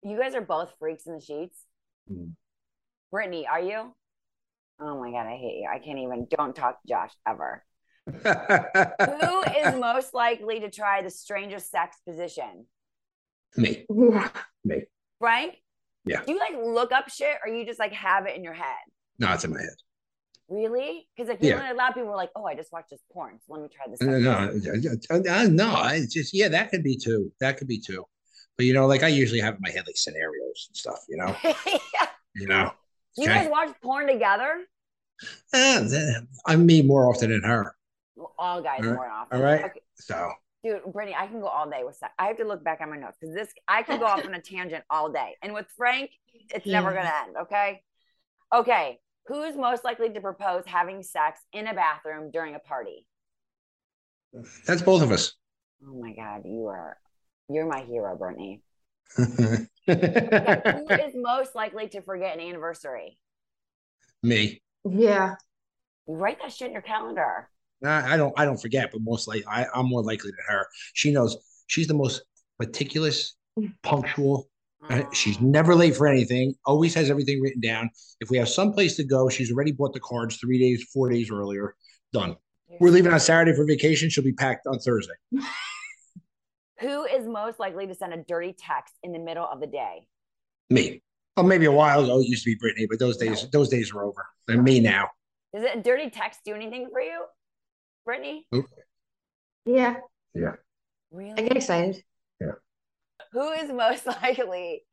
You 0.04 0.18
guys 0.18 0.36
are 0.36 0.42
both 0.42 0.74
freaks 0.80 1.06
in 1.08 1.16
the 1.16 1.22
sheets. 1.22 1.58
Hmm. 2.08 2.30
Brittany, 3.12 3.48
are 3.48 3.60
you? 3.60 3.94
Oh 4.80 5.00
my 5.00 5.12
god, 5.12 5.26
I 5.28 5.36
hate 5.38 5.60
you. 5.62 5.70
I 5.74 5.80
can't 5.80 6.00
even. 6.00 6.28
Don't 6.30 6.56
talk 6.56 6.82
to 6.82 6.88
Josh 6.88 7.12
ever. 7.28 7.66
Who 8.08 9.42
is 9.68 9.76
most 9.80 10.14
likely 10.14 10.60
to 10.62 10.70
try 10.70 11.02
the 11.02 11.10
strangest 11.10 11.70
sex 11.72 11.98
position? 12.08 12.66
Me? 13.58 13.86
Me. 14.64 14.84
Frank? 15.20 15.56
Yeah. 16.06 16.24
Do 16.26 16.32
you 16.34 16.40
like 16.40 16.54
look 16.64 16.92
up 16.92 17.10
shit 17.10 17.38
or 17.46 17.52
you 17.54 17.66
just 17.66 17.80
like 17.80 17.94
have 17.94 18.26
it 18.26 18.36
in 18.36 18.44
your 18.44 18.54
head? 18.54 18.76
No, 19.20 19.34
it's 19.34 19.44
in 19.44 19.52
my 19.52 19.60
head. 19.60 19.70
Really? 20.48 21.08
Because 21.16 21.30
like 21.30 21.44
you 21.44 21.50
Yeah. 21.50 21.60
know, 21.60 21.74
a 21.74 21.76
lot 21.76 21.90
of 21.90 21.96
people 21.96 22.10
are 22.10 22.16
like, 22.16 22.32
"Oh, 22.36 22.46
I 22.46 22.56
just 22.56 22.72
watched 22.72 22.90
this 22.90 23.02
porn, 23.12 23.38
so 23.46 23.54
let 23.54 23.62
me 23.62 23.68
try 23.72 23.86
this." 23.90 24.02
No, 24.02 24.18
no, 24.20 25.20
no, 25.20 25.48
no. 25.48 25.68
I 25.76 26.02
just 26.10 26.34
yeah, 26.34 26.48
that 26.48 26.72
could 26.72 26.84
be 26.84 26.98
two. 26.98 27.32
That 27.40 27.58
could 27.58 27.68
be 27.68 27.80
two. 27.80 28.06
But 28.58 28.66
you 28.66 28.74
know, 28.74 28.88
like 28.88 29.04
I 29.04 29.10
usually 29.10 29.40
have 29.42 29.56
in 29.56 29.62
my 29.62 29.70
head 29.70 29.84
like 29.86 29.98
scenarios 29.98 30.68
and 30.70 30.76
stuff. 30.76 31.00
You 31.08 31.18
know, 31.18 31.36
yeah. 31.44 32.08
you 32.36 32.48
know. 32.48 32.72
Do 33.16 33.24
you 33.24 33.30
Okay. 33.30 33.42
guys 33.44 33.50
watch 33.52 33.76
porn 33.84 34.08
together? 34.08 34.62
Eh, 35.54 35.88
Th- 35.88 36.16
I'm 36.48 36.66
me 36.66 36.82
more 36.82 37.08
often 37.10 37.30
than 37.30 37.44
her. 37.44 37.76
Well, 38.16 38.34
all 38.40 38.62
guys 38.62 38.80
All 38.82 38.88
right. 38.88 38.96
more 38.96 39.10
often. 39.10 39.38
All 39.38 39.44
right. 39.44 39.66
Okay. 39.66 39.82
So 39.96 40.32
Dude, 40.64 40.82
Brittany, 40.92 41.16
I 41.18 41.28
can 41.28 41.40
go 41.40 41.48
all 41.48 41.70
day 41.70 41.84
with 41.86 41.96
sex. 41.96 42.12
I 42.20 42.28
have 42.28 42.38
to 42.38 42.46
look 42.46 42.64
back 42.64 42.82
at 42.82 42.90
my 42.90 42.98
notes 42.98 43.18
because 43.20 43.34
this 43.34 43.48
I 43.68 43.84
can 43.84 44.00
go 44.00 44.06
off 44.06 44.26
on 44.26 44.34
a 44.34 44.42
tangent 44.42 44.84
all 44.90 45.10
day. 45.10 45.38
And 45.42 45.54
with 45.54 45.68
Frank, 45.78 46.12
it's 46.54 46.66
never 46.66 46.94
gonna 46.94 47.12
end. 47.26 47.38
Okay. 47.44 47.82
Okay. 48.54 49.00
Who's 49.28 49.56
most 49.56 49.84
likely 49.84 50.10
to 50.10 50.22
propose 50.22 50.64
having 50.66 51.04
sex 51.04 51.40
in 51.54 51.68
a 51.68 51.74
bathroom 51.74 52.32
during 52.32 52.56
a 52.56 52.60
party? 52.60 53.06
that's 54.66 54.82
both 54.82 55.02
of 55.02 55.12
us. 55.12 55.34
Oh 55.88 56.00
my 56.00 56.14
god, 56.14 56.42
you 56.46 56.68
are 56.68 56.98
you're 57.48 57.66
my 57.66 57.82
hero, 57.82 58.16
Brittany. 58.18 58.62
Okay, 59.18 59.66
who 59.88 60.94
is 60.94 61.14
most 61.16 61.56
likely 61.56 61.88
to 61.90 62.02
forget 62.02 62.38
an 62.38 62.42
anniversary? 62.42 63.18
me. 64.22 64.62
Yeah. 64.84 65.36
You 66.08 66.16
write 66.16 66.40
that 66.42 66.52
shit 66.52 66.68
in 66.68 66.74
your 66.74 66.82
calendar. 66.82 67.50
I 67.86 68.18
don't. 68.18 68.34
I 68.38 68.46
don't 68.46 68.62
forget, 68.62 68.90
but 68.92 69.02
most 69.02 69.28
likely, 69.28 69.46
I, 69.46 69.66
I'm 69.74 69.88
more 69.88 70.04
likely 70.04 70.32
than 70.32 70.40
her. 70.56 70.68
She 70.94 71.12
knows. 71.12 71.38
She's 71.68 71.88
the 71.88 71.94
most 71.94 72.24
meticulous, 72.60 73.36
punctual. 73.84 74.50
She's 75.14 75.38
Oh. 75.38 75.46
never 75.46 75.76
late 75.76 75.96
for 75.96 76.08
anything. 76.08 76.56
Always 76.66 76.94
has 76.96 77.10
everything 77.10 77.42
written 77.42 77.62
down. 77.62 77.90
If 78.22 78.30
we 78.30 78.38
have 78.38 78.50
someplace 78.50 78.96
to 78.98 79.04
go, 79.04 79.30
she's 79.30 79.52
already 79.52 79.72
bought 79.74 79.94
the 79.94 80.00
cards 80.00 80.38
three 80.38 80.58
days, 80.58 80.84
four 80.94 81.10
days 81.10 81.30
earlier. 81.32 81.76
Done. 82.14 82.36
We're 82.80 82.90
leaving 82.92 83.12
on 83.14 83.20
Saturday 83.20 83.54
for 83.56 83.66
vacation. 83.66 84.10
She'll 84.10 84.24
be 84.24 84.32
packed 84.34 84.68
on 84.68 84.80
Thursday. 84.80 85.14
Who 86.80 87.04
is 87.06 87.28
most 87.28 87.60
likely 87.60 87.88
to 87.88 87.94
send 87.96 88.14
a 88.14 88.24
dirty 88.24 88.56
text 88.58 88.94
in 89.04 89.12
the 89.12 89.20
middle 89.20 89.46
of 89.46 89.60
the 89.60 89.68
day? 89.68 90.08
Me. 90.70 91.02
Oh, 91.36 91.44
maybe 91.44 91.66
a 91.66 91.72
while 91.72 92.04
ago 92.04 92.20
it 92.20 92.28
used 92.28 92.44
to 92.46 92.52
be 92.52 92.56
Brittany, 92.56 92.88
but 92.90 93.00
those 93.00 93.18
days, 93.18 93.48
those 93.52 93.68
days 93.70 93.92
are 93.92 94.04
over. 94.04 94.26
And 94.48 94.64
me 94.64 94.80
now. 94.80 95.10
Does 95.54 95.64
a 95.66 95.82
dirty 95.82 96.10
text 96.10 96.40
do 96.46 96.54
anything 96.54 96.88
for 96.92 97.02
you, 97.02 97.24
Brittany? 98.10 98.48
Yeah. 99.66 99.98
Yeah. 100.34 100.54
Really? 101.12 101.34
I 101.38 101.42
get 101.48 101.58
excited. 101.58 102.04
Yeah. 102.42 102.54
Who 103.34 103.52
is 103.52 103.72
most 103.72 104.08
likely 104.24 104.84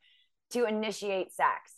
to 0.51 0.67
initiate 0.67 1.33
sex? 1.33 1.73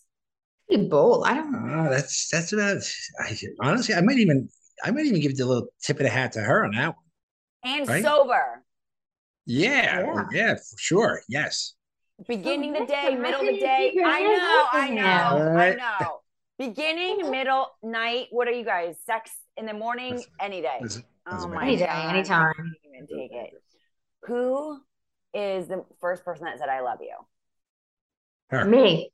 Pretty 0.68 0.88
bold. 0.88 1.24
I 1.26 1.34
don't 1.34 1.52
know. 1.52 1.60
Ah, 1.64 1.88
that's 1.90 2.28
that's 2.28 2.52
about. 2.52 2.78
I, 3.20 3.38
honestly, 3.60 3.94
I 3.94 4.00
might 4.00 4.18
even, 4.18 4.48
I 4.84 4.90
might 4.90 5.06
even 5.06 5.20
give 5.20 5.36
the 5.36 5.46
little 5.46 5.68
tip 5.80 5.98
of 5.98 6.02
the 6.02 6.08
hat 6.10 6.32
to 6.32 6.40
her 6.40 6.64
on 6.64 6.72
that 6.72 6.88
one. 6.88 7.04
And 7.62 7.88
Right? 7.88 8.02
sober. 8.02 8.64
Yeah, 9.46 10.00
Yeah. 10.00 10.24
yeah, 10.32 10.54
for 10.56 10.78
sure. 10.78 11.22
Yes. 11.28 11.74
Beginning 12.26 12.72
the 12.72 12.84
day, 12.84 13.12
how 13.14 13.20
middle 13.20 13.40
of 13.42 13.46
the 13.46 13.60
day. 13.60 13.90
keep 13.92 13.94
your 13.94 14.06
I 14.06 14.20
know, 14.22 14.64
I 14.72 14.88
know, 14.88 14.94
now? 14.96 15.56
I 15.56 15.74
know. 15.76 16.20
Beginning, 16.58 17.30
middle, 17.30 17.68
night. 17.84 18.26
What 18.30 18.48
are 18.48 18.52
you 18.52 18.64
guys? 18.64 18.96
Sex 19.06 19.30
in 19.56 19.66
the 19.66 19.72
morning, 19.72 20.14
Doesn't- 20.14 20.30
any 20.40 20.60
day. 20.60 20.78
doesn't- 20.82 21.04
Oh 21.30 21.48
my. 21.48 21.62
Any 21.62 21.76
day, 21.76 21.86
God, 21.86 22.14
anytime. 22.14 22.50
I 22.50 22.54
can't 22.54 22.76
even 22.94 23.06
take 23.06 23.32
it. 23.32 23.54
Who 24.22 24.80
is 25.34 25.68
the 25.68 25.84
first 26.00 26.24
person 26.24 26.44
that 26.46 26.58
said 26.58 26.68
I 26.68 26.80
love 26.80 26.98
you? 27.00 27.14
Her. 28.50 28.64
Me. 28.64 29.10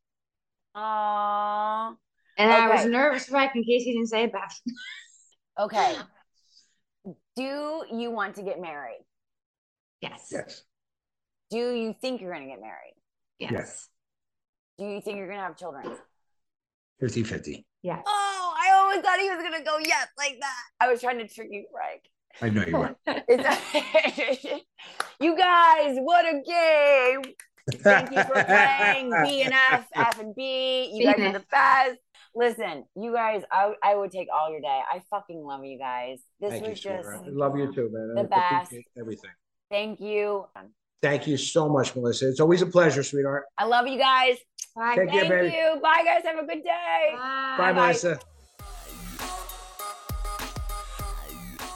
Aww. 0.77 1.95
And 2.37 2.51
I 2.51 2.69
was 2.75 2.87
nervous, 2.87 3.27
Frank, 3.27 3.53
in 3.55 3.65
case 3.65 3.85
he 3.85 3.93
didn't 3.93 4.09
say 4.09 4.25
it 4.25 4.33
back. 4.33 4.53
Okay. 5.59 5.97
Do 7.37 7.85
you 7.91 8.11
want 8.11 8.37
to 8.37 8.43
get 8.43 8.61
married? 8.61 9.05
Yes. 10.01 10.29
Yes. 10.31 10.63
Do 11.51 11.59
you 11.59 11.95
think 12.01 12.21
you're 12.21 12.33
going 12.33 12.45
to 12.45 12.51
get 12.51 12.61
married? 12.61 12.95
Yes. 13.39 13.53
Yes. 13.53 13.89
Do 14.79 14.85
you 14.87 15.01
think 15.01 15.19
you're 15.19 15.27
going 15.27 15.39
to 15.39 15.45
have 15.45 15.57
children? 15.57 15.97
50 17.01 17.25
50. 17.25 17.67
Yes. 17.85 18.03
Oh, 18.07 18.55
I 18.59 18.73
always 18.79 19.03
thought 19.03 19.21
he 19.21 19.29
was 19.29 19.41
going 19.41 19.53
to 19.53 19.63
go 19.63 19.79
yes 19.79 20.09
like 20.17 20.39
that. 20.41 20.63
I 20.81 20.89
was 20.89 21.03
trying 21.03 21.19
to 21.19 21.29
trick 21.29 21.49
you, 21.51 21.67
Frank. 21.71 22.01
I 22.41 22.49
know 22.49 22.65
you 22.67 22.79
were. 22.79 22.97
It's 23.29 24.65
you 25.21 25.37
guys, 25.37 25.99
what 26.01 26.25
a 26.25 26.41
game. 26.43 27.35
Thank 27.83 28.11
you 28.11 28.25
for 28.25 28.43
playing 28.43 29.11
B 29.25 29.43
and 29.43 29.53
F, 29.71 29.87
F 29.95 30.19
and 30.19 30.35
B. 30.35 30.93
You 30.95 31.13
guys 31.13 31.21
are 31.21 31.33
the 31.35 31.45
best. 31.51 31.99
Listen, 32.35 32.85
you 32.97 33.13
guys, 33.13 33.43
I, 33.53 33.75
I 33.83 33.95
would 33.95 34.11
take 34.11 34.29
all 34.35 34.51
your 34.51 34.63
day. 34.63 34.81
I 34.91 35.03
fucking 35.11 35.45
love 35.45 35.63
you 35.65 35.79
guys. 35.79 36.21
This 36.41 36.53
Thank 36.53 36.65
you, 36.65 36.71
was 36.71 36.81
just 36.81 37.05
sweetheart. 37.05 37.27
I 37.27 37.31
love 37.33 37.59
you 37.59 37.71
too, 37.71 37.91
man. 37.93 38.15
the 38.15 38.35
I 38.35 38.59
best. 38.61 38.75
Everything. 38.99 39.31
thank 39.71 40.01
you. 40.01 40.47
Thank 41.03 41.27
you 41.27 41.37
so 41.37 41.69
much, 41.69 41.95
Melissa. 41.95 42.31
It's 42.31 42.41
always 42.41 42.63
a 42.63 42.67
pleasure, 42.67 43.03
sweetheart. 43.03 43.45
I 43.59 43.67
love 43.67 43.87
you 43.87 43.99
guys. 43.99 44.39
Bye. 44.75 44.97
Take 44.97 45.09
Thank 45.11 45.29
care, 45.29 45.45
you. 45.45 45.81
Bye, 45.81 46.03
guys. 46.05 46.25
Have 46.25 46.39
a 46.39 46.47
good 46.47 46.65
day. 46.65 47.13
Bye, 47.13 47.55
Bye, 47.59 47.73
Bye. 47.73 47.93
Marissa. 47.93 48.21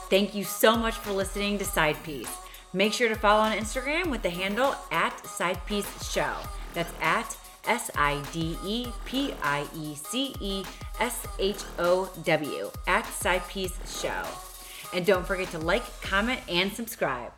Thank 0.09 0.33
you 0.33 0.43
so 0.43 0.75
much 0.75 0.95
for 0.95 1.11
listening 1.11 1.59
to 1.59 1.65
Side 1.65 2.01
Piece. 2.03 2.31
Make 2.73 2.93
sure 2.93 3.09
to 3.09 3.15
follow 3.15 3.41
on 3.41 3.57
Instagram 3.57 4.07
with 4.07 4.21
the 4.21 4.29
handle 4.29 4.75
at 4.91 5.25
Side 5.25 5.63
Piece 5.65 6.11
Show. 6.11 6.33
That's 6.73 6.91
at 7.01 7.37
S 7.67 7.91
I 7.95 8.21
D 8.33 8.57
E 8.65 8.87
P 9.05 9.33
I 9.43 9.65
E 9.75 9.95
C 9.95 10.35
E 10.41 10.63
S 10.99 11.25
H 11.37 11.63
O 11.77 12.11
W 12.23 12.71
at 12.87 13.05
Side 13.05 13.47
Piece 13.47 13.77
Show. 14.01 14.23
And 14.93 15.05
don't 15.05 15.25
forget 15.25 15.49
to 15.51 15.59
like, 15.59 15.83
comment, 16.01 16.41
and 16.49 16.73
subscribe. 16.73 17.31